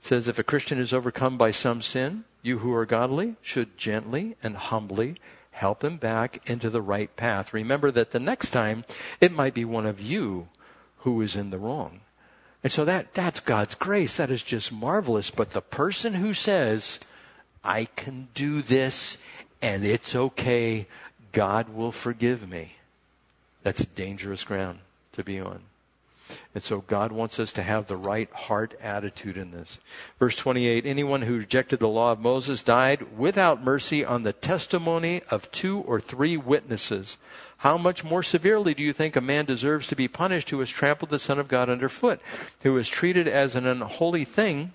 It 0.00 0.06
says, 0.06 0.26
if 0.26 0.40
a 0.40 0.42
Christian 0.42 0.80
is 0.80 0.92
overcome 0.92 1.38
by 1.38 1.52
some 1.52 1.80
sin, 1.80 2.24
you 2.42 2.58
who 2.58 2.72
are 2.74 2.86
godly 2.86 3.36
should 3.42 3.76
gently 3.76 4.36
and 4.42 4.56
humbly 4.56 5.16
help 5.52 5.84
him 5.84 5.96
back 5.96 6.48
into 6.48 6.70
the 6.70 6.82
right 6.82 7.14
path. 7.16 7.52
Remember 7.52 7.90
that 7.90 8.12
the 8.12 8.20
next 8.20 8.50
time 8.50 8.84
it 9.20 9.32
might 9.32 9.54
be 9.54 9.64
one 9.64 9.86
of 9.86 10.00
you 10.00 10.48
who 10.98 11.20
is 11.20 11.36
in 11.36 11.50
the 11.50 11.58
wrong. 11.58 12.00
And 12.62 12.72
so 12.72 12.84
that, 12.84 13.14
that's 13.14 13.40
God's 13.40 13.74
grace. 13.74 14.16
That 14.16 14.30
is 14.30 14.42
just 14.42 14.70
marvelous. 14.72 15.30
But 15.30 15.50
the 15.50 15.62
person 15.62 16.14
who 16.14 16.34
says, 16.34 17.00
I 17.64 17.86
can 17.96 18.28
do 18.34 18.62
this 18.62 19.18
and 19.62 19.84
it's 19.84 20.14
okay, 20.14 20.86
God 21.32 21.68
will 21.70 21.92
forgive 21.92 22.48
me, 22.48 22.76
that's 23.62 23.84
dangerous 23.84 24.44
ground 24.44 24.78
to 25.12 25.22
be 25.22 25.38
on. 25.38 25.60
And 26.54 26.62
so 26.62 26.80
God 26.80 27.12
wants 27.12 27.38
us 27.38 27.52
to 27.54 27.62
have 27.62 27.86
the 27.86 27.96
right 27.96 28.30
heart 28.32 28.74
attitude 28.80 29.36
in 29.36 29.50
this. 29.50 29.78
Verse 30.18 30.36
28 30.36 30.86
Anyone 30.86 31.22
who 31.22 31.38
rejected 31.38 31.80
the 31.80 31.88
law 31.88 32.12
of 32.12 32.20
Moses 32.20 32.62
died 32.62 33.18
without 33.18 33.62
mercy 33.62 34.04
on 34.04 34.22
the 34.22 34.32
testimony 34.32 35.22
of 35.30 35.50
two 35.50 35.80
or 35.80 36.00
three 36.00 36.36
witnesses. 36.36 37.16
How 37.58 37.76
much 37.76 38.02
more 38.02 38.22
severely 38.22 38.72
do 38.72 38.82
you 38.82 38.94
think 38.94 39.16
a 39.16 39.20
man 39.20 39.44
deserves 39.44 39.86
to 39.88 39.96
be 39.96 40.08
punished 40.08 40.48
who 40.48 40.60
has 40.60 40.70
trampled 40.70 41.10
the 41.10 41.18
Son 41.18 41.38
of 41.38 41.46
God 41.46 41.68
underfoot, 41.68 42.18
who 42.62 42.74
has 42.76 42.88
treated 42.88 43.28
as 43.28 43.54
an 43.54 43.66
unholy 43.66 44.24
thing 44.24 44.72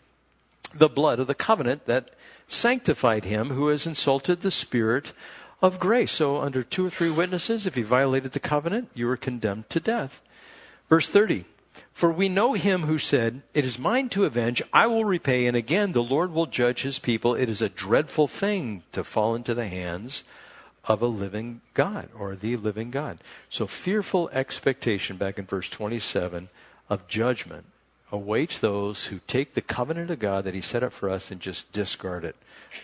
the 0.72 0.88
blood 0.88 1.20
of 1.20 1.26
the 1.26 1.34
covenant 1.34 1.88
that 1.88 2.12
sanctified 2.48 3.26
him, 3.26 3.50
who 3.50 3.70
has 3.70 3.88
insulted 3.88 4.42
the 4.42 4.52
Spirit 4.52 5.14
of 5.64 5.80
grace? 5.80 6.12
So, 6.12 6.38
under 6.38 6.62
two 6.62 6.86
or 6.86 6.92
three 6.92 7.10
witnesses, 7.10 7.66
if 7.66 7.74
he 7.74 7.82
violated 7.82 8.34
the 8.34 8.40
covenant, 8.40 8.90
you 8.94 9.08
were 9.08 9.18
condemned 9.18 9.68
to 9.72 9.80
death. 9.80 10.22
Verse 10.90 11.10
30. 11.10 11.46
For 11.94 12.12
we 12.12 12.30
know 12.30 12.54
him 12.54 12.84
who 12.84 12.98
said, 12.98 13.42
It 13.54 13.66
is 13.66 13.80
mine 13.80 14.10
to 14.10 14.26
avenge, 14.26 14.62
I 14.72 14.88
will 14.88 15.06
repay, 15.06 15.46
and 15.46 15.56
again 15.56 15.92
the 15.92 16.04
Lord 16.04 16.32
will 16.32 16.46
judge 16.46 16.82
his 16.82 17.00
people. 17.00 17.36
It 17.36 17.50
is 17.50 17.62
a 17.62 17.70
dreadful 17.70 18.28
thing 18.28 18.84
to 18.92 19.04
fall 19.04 19.36
into 19.36 19.54
the 19.54 19.68
hands 19.68 20.24
of 20.86 21.02
a 21.02 21.08
living 21.08 21.62
God 21.74 22.10
or 22.18 22.36
the 22.36 22.58
living 22.58 22.92
God. 22.92 23.20
So 23.50 23.68
fearful 23.68 24.30
expectation 24.32 25.18
back 25.18 25.40
in 25.40 25.46
verse 25.46 25.70
27 25.70 26.50
of 26.90 27.08
judgment 27.08 27.66
awaits 28.12 28.60
those 28.60 29.06
who 29.06 29.20
take 29.28 29.54
the 29.54 29.62
covenant 29.62 30.12
of 30.12 30.20
God 30.20 30.44
that 30.46 30.54
he 30.54 30.62
set 30.62 30.84
up 30.84 30.94
for 30.94 31.10
us 31.10 31.32
and 31.32 31.42
just 31.42 31.72
discard 31.72 32.24
it. 32.24 32.36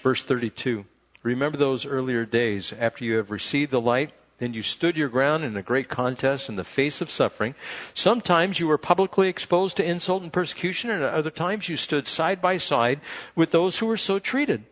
Verse 0.02 0.24
32. 0.24 0.86
Remember 1.24 1.58
those 1.58 1.86
earlier 1.86 2.26
days 2.26 2.74
after 2.74 3.06
you 3.06 3.18
have 3.18 3.30
received 3.30 3.72
the 3.72 3.80
light 3.80 4.12
then 4.42 4.56
you 4.56 4.64
stood 4.64 4.98
your 4.98 5.08
ground 5.08 5.44
in 5.44 5.56
a 5.56 5.62
great 5.62 5.88
contest 5.88 6.50
in 6.50 6.56
the 6.56 6.64
face 6.64 7.00
of 7.00 7.12
suffering. 7.12 7.54
Sometimes 7.94 8.60
you 8.60 8.66
were 8.66 8.80
publicly 8.80 9.30
exposed 9.30 9.78
to 9.78 9.88
insult 9.88 10.24
and 10.24 10.34
persecution, 10.34 10.90
and 10.90 11.04
at 11.04 11.14
other 11.14 11.30
times 11.30 11.70
you 11.70 11.78
stood 11.78 12.08
side 12.08 12.42
by 12.42 12.58
side 12.58 13.02
with 13.36 13.52
those 13.52 13.78
who 13.78 13.86
were 13.86 13.98
so 13.98 14.18
treated. 14.18 14.64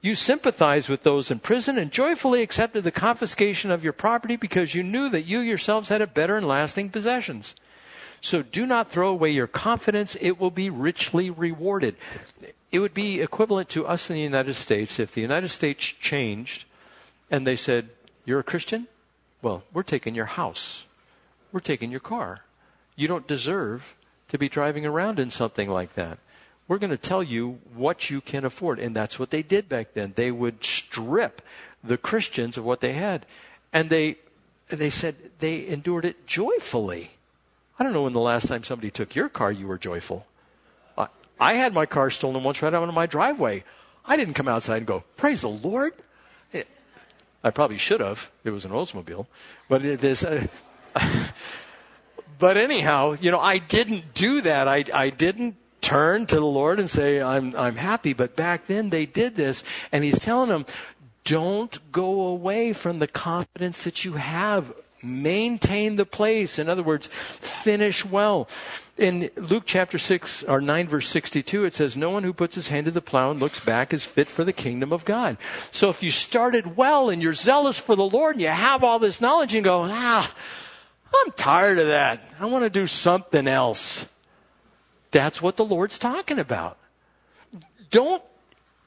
You 0.00 0.16
sympathized 0.16 0.88
with 0.88 1.04
those 1.04 1.30
in 1.30 1.38
prison 1.38 1.78
and 1.78 1.92
joyfully 1.92 2.42
accepted 2.42 2.82
the 2.82 2.90
confiscation 2.90 3.70
of 3.70 3.84
your 3.84 3.92
property 3.92 4.34
because 4.34 4.74
you 4.74 4.82
knew 4.82 5.08
that 5.10 5.22
you 5.22 5.38
yourselves 5.38 5.88
had 5.88 6.02
a 6.02 6.08
better 6.08 6.36
and 6.36 6.48
lasting 6.48 6.90
possessions. 6.90 7.54
So 8.20 8.42
do 8.42 8.66
not 8.66 8.90
throw 8.90 9.08
away 9.08 9.30
your 9.30 9.46
confidence. 9.46 10.16
It 10.20 10.40
will 10.40 10.50
be 10.50 10.68
richly 10.68 11.30
rewarded. 11.30 11.94
It 12.72 12.80
would 12.80 12.94
be 12.94 13.20
equivalent 13.20 13.68
to 13.68 13.86
us 13.86 14.10
in 14.10 14.16
the 14.16 14.22
United 14.22 14.54
States 14.54 14.98
if 14.98 15.12
the 15.12 15.20
United 15.20 15.50
States 15.50 15.84
changed 15.84 16.64
and 17.30 17.46
they 17.46 17.56
said, 17.56 17.90
You're 18.24 18.40
a 18.40 18.44
Christian? 18.44 18.88
Well, 19.42 19.64
we're 19.72 19.82
taking 19.82 20.14
your 20.14 20.26
house. 20.26 20.84
We're 21.50 21.60
taking 21.60 21.90
your 21.90 22.00
car. 22.00 22.44
You 22.96 23.08
don't 23.08 23.26
deserve 23.26 23.94
to 24.28 24.38
be 24.38 24.48
driving 24.48 24.86
around 24.86 25.18
in 25.18 25.30
something 25.30 25.68
like 25.68 25.94
that. 25.94 26.18
we're 26.68 26.78
going 26.78 26.90
to 26.90 26.96
tell 26.96 27.22
you 27.22 27.58
what 27.74 28.08
you 28.08 28.22
can 28.22 28.44
afford. 28.46 28.78
And 28.78 28.96
that's 28.96 29.18
what 29.18 29.30
they 29.30 29.42
did 29.42 29.68
back 29.68 29.92
then. 29.92 30.14
They 30.16 30.30
would 30.30 30.64
strip 30.64 31.42
the 31.84 31.98
Christians 31.98 32.56
of 32.56 32.64
what 32.64 32.80
they 32.80 32.94
had. 32.94 33.26
And 33.72 33.90
they, 33.90 34.16
they 34.68 34.88
said 34.88 35.16
they 35.40 35.66
endured 35.66 36.06
it 36.06 36.26
joyfully. 36.26 37.10
I 37.78 37.84
don't 37.84 37.92
know 37.92 38.04
when 38.04 38.12
the 38.12 38.20
last 38.20 38.46
time 38.46 38.64
somebody 38.64 38.90
took 38.90 39.14
your 39.14 39.28
car, 39.28 39.50
you 39.50 39.66
were 39.66 39.76
joyful. 39.76 40.24
I, 40.96 41.08
I 41.38 41.54
had 41.54 41.74
my 41.74 41.84
car 41.84 42.08
stolen 42.10 42.44
once 42.44 42.62
right 42.62 42.72
out 42.72 42.88
of 42.88 42.94
my 42.94 43.06
driveway. 43.06 43.64
I 44.06 44.16
didn't 44.16 44.34
come 44.34 44.48
outside 44.48 44.78
and 44.78 44.86
go, 44.86 45.04
praise 45.16 45.42
the 45.42 45.48
Lord. 45.48 45.92
I 47.44 47.50
probably 47.50 47.78
should 47.78 48.00
have. 48.00 48.30
It 48.44 48.50
was 48.50 48.64
an 48.64 48.70
Oldsmobile. 48.70 49.26
But 49.68 49.84
it 49.84 50.04
is, 50.04 50.24
uh, 50.24 50.46
but 52.38 52.56
anyhow, 52.56 53.16
you 53.20 53.30
know, 53.30 53.40
I 53.40 53.58
didn't 53.58 54.14
do 54.14 54.40
that. 54.42 54.68
I, 54.68 54.84
I 54.94 55.10
didn't 55.10 55.56
turn 55.80 56.26
to 56.26 56.36
the 56.36 56.46
Lord 56.46 56.78
and 56.78 56.88
say, 56.88 57.20
I'm, 57.20 57.54
I'm 57.56 57.76
happy. 57.76 58.12
But 58.12 58.36
back 58.36 58.66
then 58.66 58.90
they 58.90 59.06
did 59.06 59.34
this. 59.34 59.64
And 59.90 60.04
he's 60.04 60.20
telling 60.20 60.48
them, 60.48 60.66
don't 61.24 61.92
go 61.92 62.22
away 62.22 62.72
from 62.72 62.98
the 62.98 63.06
confidence 63.08 63.84
that 63.84 64.04
you 64.04 64.14
have. 64.14 64.72
Maintain 65.02 65.96
the 65.96 66.06
place. 66.06 66.58
In 66.58 66.68
other 66.68 66.82
words, 66.82 67.08
finish 67.08 68.04
well. 68.04 68.48
In 68.98 69.30
Luke 69.36 69.64
chapter 69.66 69.98
6 69.98 70.44
or 70.44 70.60
9 70.60 70.86
verse 70.86 71.08
62, 71.08 71.64
it 71.64 71.74
says, 71.74 71.96
No 71.96 72.10
one 72.10 72.22
who 72.22 72.32
puts 72.32 72.54
his 72.54 72.68
hand 72.68 72.86
to 72.86 72.92
the 72.92 73.00
plow 73.00 73.30
and 73.30 73.40
looks 73.40 73.58
back 73.58 73.92
is 73.92 74.04
fit 74.04 74.28
for 74.28 74.44
the 74.44 74.52
kingdom 74.52 74.92
of 74.92 75.04
God. 75.04 75.38
So 75.70 75.88
if 75.88 76.02
you 76.02 76.10
started 76.10 76.76
well 76.76 77.08
and 77.08 77.22
you're 77.22 77.34
zealous 77.34 77.78
for 77.78 77.96
the 77.96 78.04
Lord 78.04 78.36
and 78.36 78.42
you 78.42 78.48
have 78.48 78.84
all 78.84 78.98
this 78.98 79.20
knowledge 79.20 79.54
and 79.54 79.64
go, 79.64 79.86
ah, 79.88 80.32
I'm 81.14 81.32
tired 81.32 81.78
of 81.78 81.86
that. 81.86 82.22
I 82.38 82.46
want 82.46 82.64
to 82.64 82.70
do 82.70 82.86
something 82.86 83.46
else. 83.46 84.06
That's 85.10 85.42
what 85.42 85.56
the 85.56 85.64
Lord's 85.64 85.98
talking 85.98 86.38
about. 86.38 86.78
Don't 87.90 88.22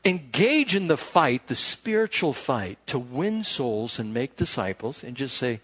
engage 0.03 0.75
in 0.75 0.87
the 0.87 0.97
fight, 0.97 1.47
the 1.47 1.55
spiritual 1.55 2.33
fight, 2.33 2.77
to 2.87 2.99
win 2.99 3.43
souls 3.43 3.99
and 3.99 4.13
make 4.13 4.35
disciples, 4.35 5.03
and 5.03 5.15
just 5.15 5.37
say, 5.37 5.61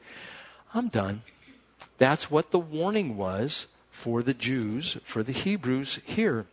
I'm 0.74 0.88
done. 0.88 1.24
That's 1.98 2.32
what 2.32 2.52
the 2.52 2.60
warning 2.60 3.18
was 3.18 3.68
for 3.90 4.24
the 4.24 4.34
Jews, 4.34 4.98
for 5.04 5.24
the 5.24 5.32
Hebrews 5.32 6.00
here. 6.06 6.46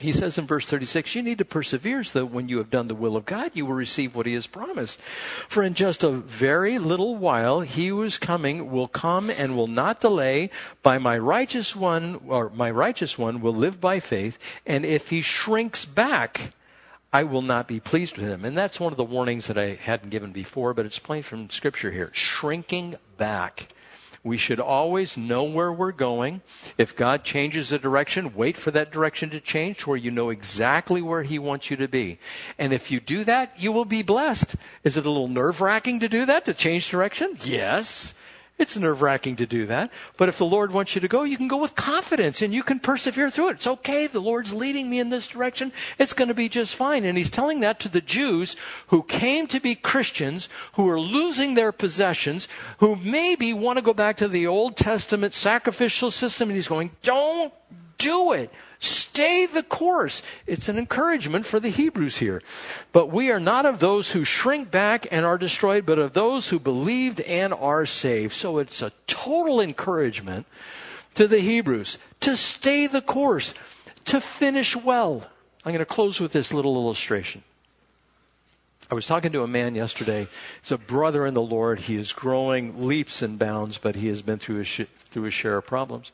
He 0.00 0.10
says 0.10 0.36
in 0.36 0.46
verse 0.46 0.66
36, 0.66 1.14
you 1.14 1.22
need 1.22 1.38
to 1.38 1.44
persevere 1.44 2.02
so 2.02 2.20
that 2.20 2.26
when 2.26 2.48
you 2.48 2.58
have 2.58 2.70
done 2.70 2.88
the 2.88 2.94
will 2.94 3.16
of 3.16 3.24
God, 3.24 3.52
you 3.54 3.66
will 3.66 3.74
receive 3.74 4.16
what 4.16 4.26
he 4.26 4.34
has 4.34 4.48
promised. 4.48 5.00
For 5.48 5.62
in 5.62 5.74
just 5.74 6.02
a 6.02 6.10
very 6.10 6.78
little 6.78 7.14
while, 7.14 7.60
he 7.60 7.88
who 7.88 8.02
is 8.02 8.18
coming 8.18 8.72
will 8.72 8.88
come 8.88 9.30
and 9.30 9.56
will 9.56 9.68
not 9.68 10.00
delay. 10.00 10.50
By 10.82 10.98
my 10.98 11.18
righteous 11.18 11.76
one, 11.76 12.20
or 12.26 12.50
my 12.50 12.70
righteous 12.70 13.16
one 13.16 13.40
will 13.40 13.54
live 13.54 13.80
by 13.80 14.00
faith. 14.00 14.38
And 14.66 14.84
if 14.84 15.10
he 15.10 15.22
shrinks 15.22 15.84
back, 15.84 16.52
I 17.12 17.22
will 17.22 17.42
not 17.42 17.68
be 17.68 17.78
pleased 17.78 18.16
with 18.16 18.26
him. 18.26 18.44
And 18.44 18.56
that's 18.56 18.80
one 18.80 18.92
of 18.92 18.96
the 18.96 19.04
warnings 19.04 19.46
that 19.46 19.58
I 19.58 19.74
hadn't 19.74 20.10
given 20.10 20.32
before, 20.32 20.74
but 20.74 20.86
it's 20.86 20.98
plain 20.98 21.22
from 21.22 21.50
scripture 21.50 21.90
here. 21.90 22.10
Shrinking 22.14 22.96
back. 23.22 23.68
We 24.24 24.36
should 24.36 24.58
always 24.58 25.16
know 25.16 25.44
where 25.44 25.72
we're 25.72 25.92
going. 25.92 26.42
If 26.76 26.96
God 26.96 27.22
changes 27.22 27.68
the 27.68 27.78
direction, 27.78 28.34
wait 28.34 28.56
for 28.56 28.72
that 28.72 28.90
direction 28.90 29.30
to 29.30 29.38
change 29.38 29.78
to 29.78 29.90
where 29.90 29.96
you 29.96 30.10
know 30.10 30.30
exactly 30.30 31.00
where 31.00 31.22
He 31.22 31.38
wants 31.38 31.70
you 31.70 31.76
to 31.76 31.86
be. 31.86 32.18
And 32.58 32.72
if 32.72 32.90
you 32.90 32.98
do 32.98 33.22
that, 33.22 33.54
you 33.56 33.70
will 33.70 33.84
be 33.84 34.02
blessed. 34.02 34.56
Is 34.82 34.96
it 34.96 35.06
a 35.06 35.08
little 35.08 35.28
nerve 35.28 35.60
wracking 35.60 36.00
to 36.00 36.08
do 36.08 36.26
that, 36.26 36.44
to 36.46 36.54
change 36.54 36.90
direction? 36.90 37.36
Yes. 37.44 38.14
It's 38.62 38.78
nerve 38.78 39.02
wracking 39.02 39.34
to 39.36 39.46
do 39.46 39.66
that. 39.66 39.90
But 40.16 40.28
if 40.28 40.38
the 40.38 40.46
Lord 40.46 40.70
wants 40.70 40.94
you 40.94 41.00
to 41.00 41.08
go, 41.08 41.24
you 41.24 41.36
can 41.36 41.48
go 41.48 41.56
with 41.56 41.74
confidence 41.74 42.42
and 42.42 42.54
you 42.54 42.62
can 42.62 42.78
persevere 42.78 43.28
through 43.28 43.48
it. 43.48 43.54
It's 43.54 43.66
okay. 43.66 44.06
The 44.06 44.20
Lord's 44.20 44.52
leading 44.52 44.88
me 44.88 45.00
in 45.00 45.10
this 45.10 45.26
direction. 45.26 45.72
It's 45.98 46.12
going 46.12 46.28
to 46.28 46.34
be 46.34 46.48
just 46.48 46.76
fine. 46.76 47.04
And 47.04 47.18
he's 47.18 47.28
telling 47.28 47.58
that 47.60 47.80
to 47.80 47.88
the 47.88 48.00
Jews 48.00 48.54
who 48.86 49.02
came 49.02 49.48
to 49.48 49.58
be 49.58 49.74
Christians, 49.74 50.48
who 50.74 50.88
are 50.88 51.00
losing 51.00 51.54
their 51.54 51.72
possessions, 51.72 52.46
who 52.78 52.94
maybe 52.94 53.52
want 53.52 53.78
to 53.78 53.82
go 53.82 53.92
back 53.92 54.16
to 54.18 54.28
the 54.28 54.46
Old 54.46 54.76
Testament 54.76 55.34
sacrificial 55.34 56.12
system. 56.12 56.48
And 56.48 56.54
he's 56.54 56.68
going, 56.68 56.92
don't 57.02 57.52
do 57.98 58.32
it. 58.32 58.52
Stay 58.82 59.46
the 59.46 59.62
course. 59.62 60.22
It's 60.44 60.68
an 60.68 60.76
encouragement 60.76 61.46
for 61.46 61.60
the 61.60 61.68
Hebrews 61.68 62.16
here. 62.16 62.42
But 62.90 63.12
we 63.12 63.30
are 63.30 63.38
not 63.38 63.64
of 63.64 63.78
those 63.78 64.10
who 64.10 64.24
shrink 64.24 64.72
back 64.72 65.06
and 65.12 65.24
are 65.24 65.38
destroyed, 65.38 65.86
but 65.86 66.00
of 66.00 66.14
those 66.14 66.48
who 66.48 66.58
believed 66.58 67.20
and 67.20 67.54
are 67.54 67.86
saved. 67.86 68.32
So 68.32 68.58
it's 68.58 68.82
a 68.82 68.90
total 69.06 69.60
encouragement 69.60 70.46
to 71.14 71.28
the 71.28 71.38
Hebrews 71.38 71.98
to 72.20 72.36
stay 72.36 72.88
the 72.88 73.00
course, 73.00 73.54
to 74.06 74.20
finish 74.20 74.74
well. 74.74 75.28
I'm 75.64 75.72
going 75.72 75.78
to 75.78 75.84
close 75.84 76.18
with 76.18 76.32
this 76.32 76.52
little 76.52 76.74
illustration. 76.74 77.44
I 78.90 78.96
was 78.96 79.06
talking 79.06 79.30
to 79.30 79.44
a 79.44 79.48
man 79.48 79.76
yesterday. 79.76 80.26
He's 80.60 80.72
a 80.72 80.76
brother 80.76 81.24
in 81.24 81.34
the 81.34 81.40
Lord. 81.40 81.80
He 81.80 81.94
is 81.94 82.12
growing 82.12 82.88
leaps 82.88 83.22
and 83.22 83.38
bounds, 83.38 83.78
but 83.78 83.94
he 83.94 84.08
has 84.08 84.22
been 84.22 84.40
through 84.40 84.62
a, 84.62 84.64
through 84.64 85.26
a 85.26 85.30
share 85.30 85.58
of 85.58 85.66
problems. 85.66 86.10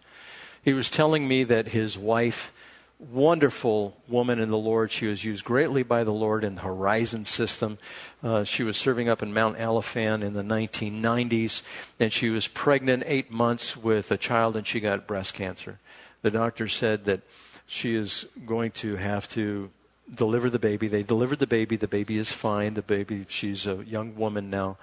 He 0.63 0.75
was 0.75 0.91
telling 0.91 1.27
me 1.27 1.45
that 1.45 1.69
his 1.69 1.97
wife 1.97 2.53
wonderful 2.99 3.97
woman 4.09 4.41
in 4.41 4.51
the 4.51 4.59
Lord. 4.59 4.91
She 4.91 5.07
was 5.07 5.25
used 5.25 5.45
greatly 5.45 5.83
by 5.83 6.05
the 6.05 6.13
Lord 6.13 6.43
in 6.45 6.57
the 6.57 6.63
Horizon 6.63 7.25
system. 7.25 7.79
Uh, 8.23 8.45
she 8.45 8.63
was 8.63 8.77
serving 8.77 9.09
up 9.09 9.23
in 9.23 9.33
Mount 9.33 9.57
Alaphan 9.57 10.23
in 10.23 10.35
the 10.35 10.43
1990s, 10.43 11.63
and 12.01 12.13
she 12.13 12.29
was 12.29 12.49
pregnant 12.49 13.05
eight 13.07 13.31
months 13.31 13.77
with 13.77 14.11
a 14.11 14.17
child, 14.17 14.57
and 14.57 14.67
she 14.67 14.81
got 14.81 15.07
breast 15.07 15.35
cancer. 15.35 15.79
The 16.23 16.31
doctor 16.31 16.67
said 16.67 17.05
that 17.05 17.21
she 17.67 17.95
is 17.95 18.27
going 18.45 18.73
to 18.73 18.97
have 18.97 19.29
to 19.31 19.71
deliver 20.13 20.51
the 20.51 20.59
baby. 20.59 20.89
They 20.89 21.03
delivered 21.03 21.39
the 21.39 21.47
baby. 21.47 21.77
The 21.77 21.87
baby 21.87 22.19
is 22.19 22.33
fine. 22.33 22.75
The 22.75 22.83
baby, 22.83 23.27
she's 23.29 23.67
a 23.67 23.85
young 23.85 24.17
woman 24.17 24.51
now. 24.51 24.79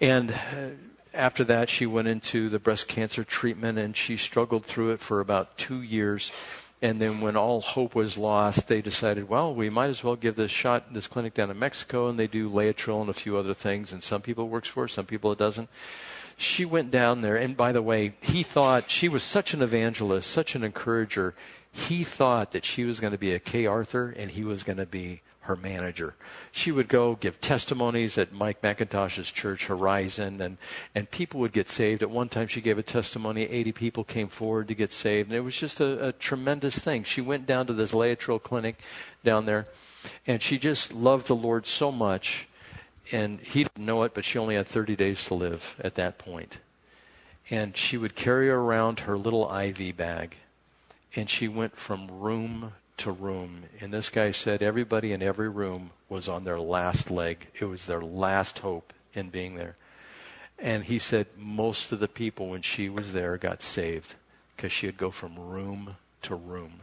And 0.00 0.32
uh, 0.32 0.68
after 1.12 1.44
that, 1.44 1.68
she 1.68 1.86
went 1.86 2.08
into 2.08 2.48
the 2.48 2.58
breast 2.58 2.86
cancer 2.86 3.24
treatment 3.24 3.78
and 3.78 3.96
she 3.96 4.16
struggled 4.16 4.64
through 4.64 4.90
it 4.90 5.00
for 5.00 5.20
about 5.20 5.58
two 5.58 5.82
years. 5.82 6.30
And 6.82 6.98
then 7.00 7.20
when 7.20 7.36
all 7.36 7.60
hope 7.60 7.94
was 7.94 8.16
lost, 8.16 8.68
they 8.68 8.80
decided, 8.80 9.28
well, 9.28 9.54
we 9.54 9.68
might 9.68 9.90
as 9.90 10.02
well 10.02 10.16
give 10.16 10.36
this 10.36 10.50
shot, 10.50 10.94
this 10.94 11.06
clinic 11.06 11.34
down 11.34 11.50
in 11.50 11.58
Mexico, 11.58 12.08
and 12.08 12.18
they 12.18 12.26
do 12.26 12.48
Laetrile 12.48 13.02
and 13.02 13.10
a 13.10 13.14
few 13.14 13.36
other 13.36 13.52
things. 13.52 13.92
And 13.92 14.02
some 14.02 14.22
people 14.22 14.44
it 14.44 14.50
works 14.50 14.68
for, 14.68 14.88
some 14.88 15.04
people 15.04 15.30
it 15.30 15.38
doesn't. 15.38 15.68
She 16.38 16.64
went 16.64 16.90
down 16.90 17.20
there, 17.20 17.36
and 17.36 17.54
by 17.54 17.72
the 17.72 17.82
way, 17.82 18.14
he 18.22 18.42
thought 18.42 18.90
she 18.90 19.10
was 19.10 19.22
such 19.22 19.52
an 19.52 19.60
evangelist, 19.60 20.30
such 20.30 20.54
an 20.54 20.64
encourager. 20.64 21.34
He 21.72 22.04
thought 22.04 22.52
that 22.52 22.64
she 22.64 22.84
was 22.84 23.00
going 23.00 23.12
to 23.12 23.18
be 23.18 23.32
a 23.32 23.38
Kay 23.38 23.66
Arthur, 23.66 24.14
and 24.16 24.30
he 24.30 24.44
was 24.44 24.62
going 24.62 24.78
to 24.78 24.86
be 24.86 25.22
her 25.42 25.56
manager. 25.56 26.14
She 26.52 26.70
would 26.70 26.88
go 26.88 27.16
give 27.16 27.40
testimonies 27.40 28.18
at 28.18 28.32
Mike 28.32 28.60
MacIntosh's 28.60 29.30
church, 29.30 29.66
Horizon, 29.66 30.40
and, 30.40 30.58
and 30.94 31.10
people 31.10 31.40
would 31.40 31.52
get 31.52 31.68
saved. 31.68 32.02
At 32.02 32.10
one 32.10 32.28
time, 32.28 32.46
she 32.46 32.60
gave 32.60 32.78
a 32.78 32.82
testimony, 32.82 33.44
80 33.44 33.72
people 33.72 34.04
came 34.04 34.28
forward 34.28 34.68
to 34.68 34.74
get 34.74 34.92
saved, 34.92 35.28
and 35.28 35.36
it 35.36 35.40
was 35.40 35.56
just 35.56 35.80
a, 35.80 36.08
a 36.08 36.12
tremendous 36.12 36.78
thing. 36.78 37.04
She 37.04 37.20
went 37.20 37.46
down 37.46 37.66
to 37.66 37.72
this 37.72 37.92
Laetrile 37.92 38.42
clinic 38.42 38.76
down 39.24 39.46
there, 39.46 39.66
and 40.26 40.42
she 40.42 40.58
just 40.58 40.92
loved 40.92 41.26
the 41.26 41.36
Lord 41.36 41.66
so 41.66 41.90
much, 41.90 42.46
and 43.10 43.40
he 43.40 43.64
didn't 43.64 43.84
know 43.84 44.02
it, 44.02 44.12
but 44.14 44.24
she 44.24 44.38
only 44.38 44.56
had 44.56 44.66
30 44.66 44.94
days 44.94 45.24
to 45.24 45.34
live 45.34 45.74
at 45.80 45.94
that 45.94 46.18
point. 46.18 46.58
And 47.50 47.76
she 47.76 47.96
would 47.96 48.14
carry 48.14 48.48
around 48.48 49.00
her 49.00 49.16
little 49.16 49.52
IV 49.52 49.96
bag, 49.96 50.36
and 51.14 51.28
she 51.28 51.48
went 51.48 51.76
from 51.76 52.08
room 52.08 52.72
to 52.98 53.10
room. 53.10 53.64
And 53.80 53.92
this 53.92 54.10
guy 54.10 54.30
said 54.30 54.62
everybody 54.62 55.12
in 55.12 55.22
every 55.22 55.48
room 55.48 55.90
was 56.08 56.28
on 56.28 56.44
their 56.44 56.60
last 56.60 57.10
leg. 57.10 57.48
It 57.58 57.64
was 57.64 57.86
their 57.86 58.02
last 58.02 58.60
hope 58.60 58.92
in 59.14 59.30
being 59.30 59.54
there. 59.54 59.76
And 60.58 60.84
he 60.84 60.98
said 60.98 61.26
most 61.36 61.90
of 61.90 62.00
the 62.00 62.08
people, 62.08 62.50
when 62.50 62.62
she 62.62 62.88
was 62.88 63.12
there, 63.12 63.38
got 63.38 63.62
saved 63.62 64.14
because 64.54 64.72
she'd 64.72 64.98
go 64.98 65.10
from 65.10 65.38
room 65.38 65.96
to 66.22 66.34
room. 66.34 66.80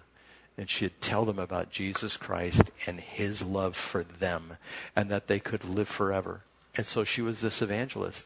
And 0.57 0.67
she'd 0.69 0.99
tell 0.99 1.23
them 1.23 1.37
about 1.37 1.69
Jesus 1.69 2.17
Christ 2.17 2.71
and 2.87 2.99
his 2.99 3.43
love 3.43 3.75
for 3.75 4.03
them 4.03 4.57
and 4.95 5.09
that 5.11 5.27
they 5.27 5.39
could 5.39 5.63
live 5.63 5.87
forever. 5.87 6.41
And 6.75 6.85
so 6.85 7.03
she 7.03 7.21
was 7.21 7.41
this 7.41 7.61
evangelist. 7.61 8.25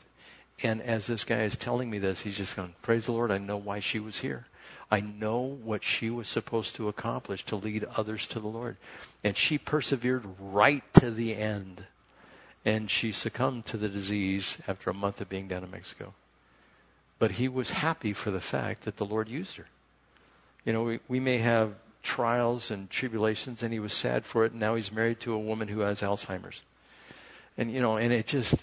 And 0.63 0.81
as 0.81 1.07
this 1.07 1.25
guy 1.25 1.41
is 1.41 1.57
telling 1.57 1.89
me 1.89 1.99
this, 1.99 2.21
he's 2.21 2.37
just 2.37 2.55
going, 2.55 2.75
Praise 2.81 3.07
the 3.07 3.11
Lord, 3.11 3.31
I 3.31 3.37
know 3.37 3.57
why 3.57 3.81
she 3.81 3.99
was 3.99 4.19
here. 4.19 4.45
I 4.91 4.99
know 4.99 5.39
what 5.39 5.85
she 5.85 6.09
was 6.09 6.27
supposed 6.27 6.75
to 6.75 6.89
accomplish 6.89 7.45
to 7.45 7.55
lead 7.55 7.85
others 7.95 8.27
to 8.27 8.41
the 8.41 8.49
Lord. 8.49 8.75
And 9.23 9.37
she 9.37 9.57
persevered 9.57 10.25
right 10.37 10.83
to 10.95 11.09
the 11.09 11.35
end. 11.37 11.85
And 12.65 12.91
she 12.91 13.13
succumbed 13.13 13.65
to 13.67 13.77
the 13.77 13.87
disease 13.87 14.57
after 14.67 14.89
a 14.89 14.93
month 14.93 15.21
of 15.21 15.29
being 15.29 15.47
down 15.47 15.63
in 15.63 15.71
Mexico. 15.71 16.13
But 17.19 17.31
he 17.31 17.47
was 17.47 17.71
happy 17.71 18.11
for 18.11 18.31
the 18.31 18.41
fact 18.41 18.83
that 18.83 18.97
the 18.97 19.05
Lord 19.05 19.29
used 19.29 19.55
her. 19.55 19.67
You 20.65 20.73
know, 20.73 20.83
we, 20.83 20.99
we 21.07 21.19
may 21.21 21.37
have 21.37 21.75
trials 22.03 22.69
and 22.69 22.89
tribulations, 22.89 23.63
and 23.63 23.71
he 23.71 23.79
was 23.79 23.93
sad 23.93 24.25
for 24.25 24.43
it. 24.43 24.51
And 24.51 24.59
now 24.59 24.75
he's 24.75 24.91
married 24.91 25.21
to 25.21 25.33
a 25.33 25.39
woman 25.39 25.69
who 25.69 25.79
has 25.79 26.01
Alzheimer's. 26.01 26.61
And, 27.57 27.71
you 27.71 27.79
know, 27.79 27.95
and 27.95 28.11
it 28.11 28.27
just, 28.27 28.55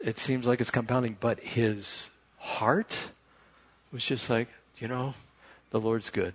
it 0.00 0.18
seems 0.18 0.46
like 0.46 0.62
it's 0.62 0.70
compounding. 0.70 1.18
But 1.20 1.40
his 1.40 2.08
heart 2.38 3.10
was 3.92 4.04
just 4.04 4.30
like, 4.30 4.48
you 4.78 4.88
know, 4.88 5.14
the 5.70 5.80
Lord's 5.80 6.10
good. 6.10 6.34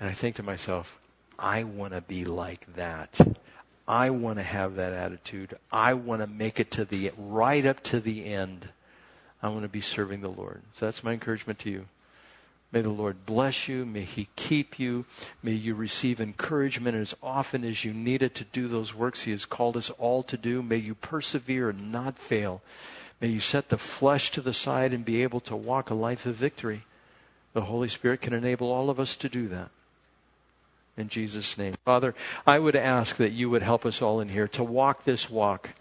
And 0.00 0.08
I 0.08 0.12
think 0.12 0.36
to 0.36 0.42
myself, 0.42 0.98
I 1.38 1.64
want 1.64 1.92
to 1.92 2.00
be 2.00 2.24
like 2.24 2.74
that. 2.74 3.20
I 3.86 4.10
want 4.10 4.38
to 4.38 4.44
have 4.44 4.76
that 4.76 4.92
attitude. 4.92 5.56
I 5.72 5.94
want 5.94 6.20
to 6.20 6.26
make 6.26 6.60
it 6.60 6.70
to 6.72 6.84
the 6.84 7.12
right 7.16 7.64
up 7.64 7.82
to 7.84 8.00
the 8.00 8.26
end. 8.26 8.68
I 9.42 9.48
want 9.48 9.62
to 9.62 9.68
be 9.68 9.80
serving 9.80 10.20
the 10.20 10.28
Lord. 10.28 10.62
So 10.74 10.86
that's 10.86 11.04
my 11.04 11.12
encouragement 11.12 11.58
to 11.60 11.70
you. 11.70 11.86
May 12.70 12.82
the 12.82 12.90
Lord 12.90 13.24
bless 13.24 13.66
you. 13.66 13.86
May 13.86 14.02
He 14.02 14.28
keep 14.36 14.78
you. 14.78 15.06
May 15.42 15.52
you 15.52 15.74
receive 15.74 16.20
encouragement 16.20 16.96
as 16.96 17.14
often 17.22 17.64
as 17.64 17.84
you 17.84 17.94
need 17.94 18.22
it 18.22 18.34
to 18.34 18.44
do 18.44 18.68
those 18.68 18.94
works 18.94 19.22
He 19.22 19.30
has 19.30 19.46
called 19.46 19.76
us 19.76 19.90
all 19.90 20.22
to 20.24 20.36
do. 20.36 20.62
May 20.62 20.76
you 20.76 20.94
persevere 20.94 21.70
and 21.70 21.90
not 21.90 22.18
fail. 22.18 22.60
May 23.20 23.28
you 23.28 23.40
set 23.40 23.70
the 23.70 23.78
flesh 23.78 24.30
to 24.32 24.42
the 24.42 24.52
side 24.52 24.92
and 24.92 25.04
be 25.04 25.22
able 25.22 25.40
to 25.40 25.56
walk 25.56 25.88
a 25.88 25.94
life 25.94 26.26
of 26.26 26.34
victory. 26.34 26.82
The 27.52 27.62
Holy 27.62 27.88
Spirit 27.88 28.20
can 28.20 28.32
enable 28.32 28.70
all 28.70 28.90
of 28.90 29.00
us 29.00 29.16
to 29.16 29.28
do 29.28 29.48
that. 29.48 29.70
In 30.96 31.08
Jesus' 31.08 31.56
name. 31.56 31.74
Father, 31.84 32.14
I 32.46 32.58
would 32.58 32.76
ask 32.76 33.16
that 33.16 33.32
you 33.32 33.48
would 33.50 33.62
help 33.62 33.86
us 33.86 34.02
all 34.02 34.20
in 34.20 34.28
here 34.28 34.48
to 34.48 34.64
walk 34.64 35.04
this 35.04 35.30
walk, 35.30 35.74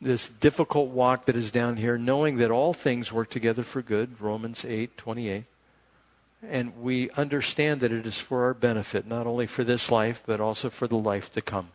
this 0.00 0.28
difficult 0.28 0.88
walk 0.88 1.26
that 1.26 1.36
is 1.36 1.50
down 1.50 1.76
here, 1.76 1.98
knowing 1.98 2.38
that 2.38 2.50
all 2.50 2.72
things 2.72 3.12
work 3.12 3.28
together 3.28 3.62
for 3.62 3.82
good. 3.82 4.20
Romans 4.20 4.64
8 4.64 4.96
28 4.96 5.44
and 6.50 6.76
we 6.82 7.10
understand 7.10 7.80
that 7.80 7.92
it 7.92 8.06
is 8.06 8.18
for 8.18 8.44
our 8.44 8.54
benefit, 8.54 9.06
not 9.06 9.26
only 9.26 9.46
for 9.46 9.64
this 9.64 9.90
life, 9.90 10.22
but 10.26 10.40
also 10.40 10.70
for 10.70 10.86
the 10.86 10.96
life 10.96 11.32
to 11.32 11.40
come. 11.40 11.68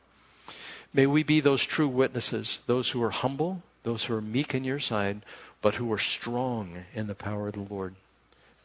May 0.94 1.06
we 1.06 1.24
be 1.24 1.40
those 1.40 1.64
true 1.64 1.88
witnesses, 1.88 2.60
those 2.66 2.90
who 2.90 3.04
are 3.04 3.12
humble, 3.12 3.64
those 3.84 4.06
who 4.06 4.16
are 4.16 4.22
meek 4.22 4.54
in 4.56 4.64
your 4.64 4.80
side, 4.80 5.22
but 5.62 5.76
who 5.76 5.92
are 5.92 6.00
strong 6.00 6.86
in 6.94 7.08
the 7.08 7.16
power 7.16 7.48
of 7.48 7.54
the 7.54 7.74
Lord, 7.74 7.96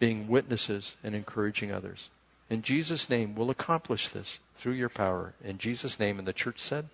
being 0.04 0.28
witnesses 0.28 0.96
and 1.02 1.14
encouraging 1.14 1.72
others. 1.72 2.10
In 2.50 2.60
Jesus' 2.60 3.08
name, 3.08 3.34
we'll 3.34 3.48
accomplish 3.48 4.10
this 4.10 4.38
through 4.54 4.74
your 4.74 4.90
power. 4.90 5.32
In 5.42 5.56
Jesus' 5.56 5.98
name, 5.98 6.18
and 6.18 6.28
the 6.28 6.34
church 6.34 6.60
said, 6.60 6.90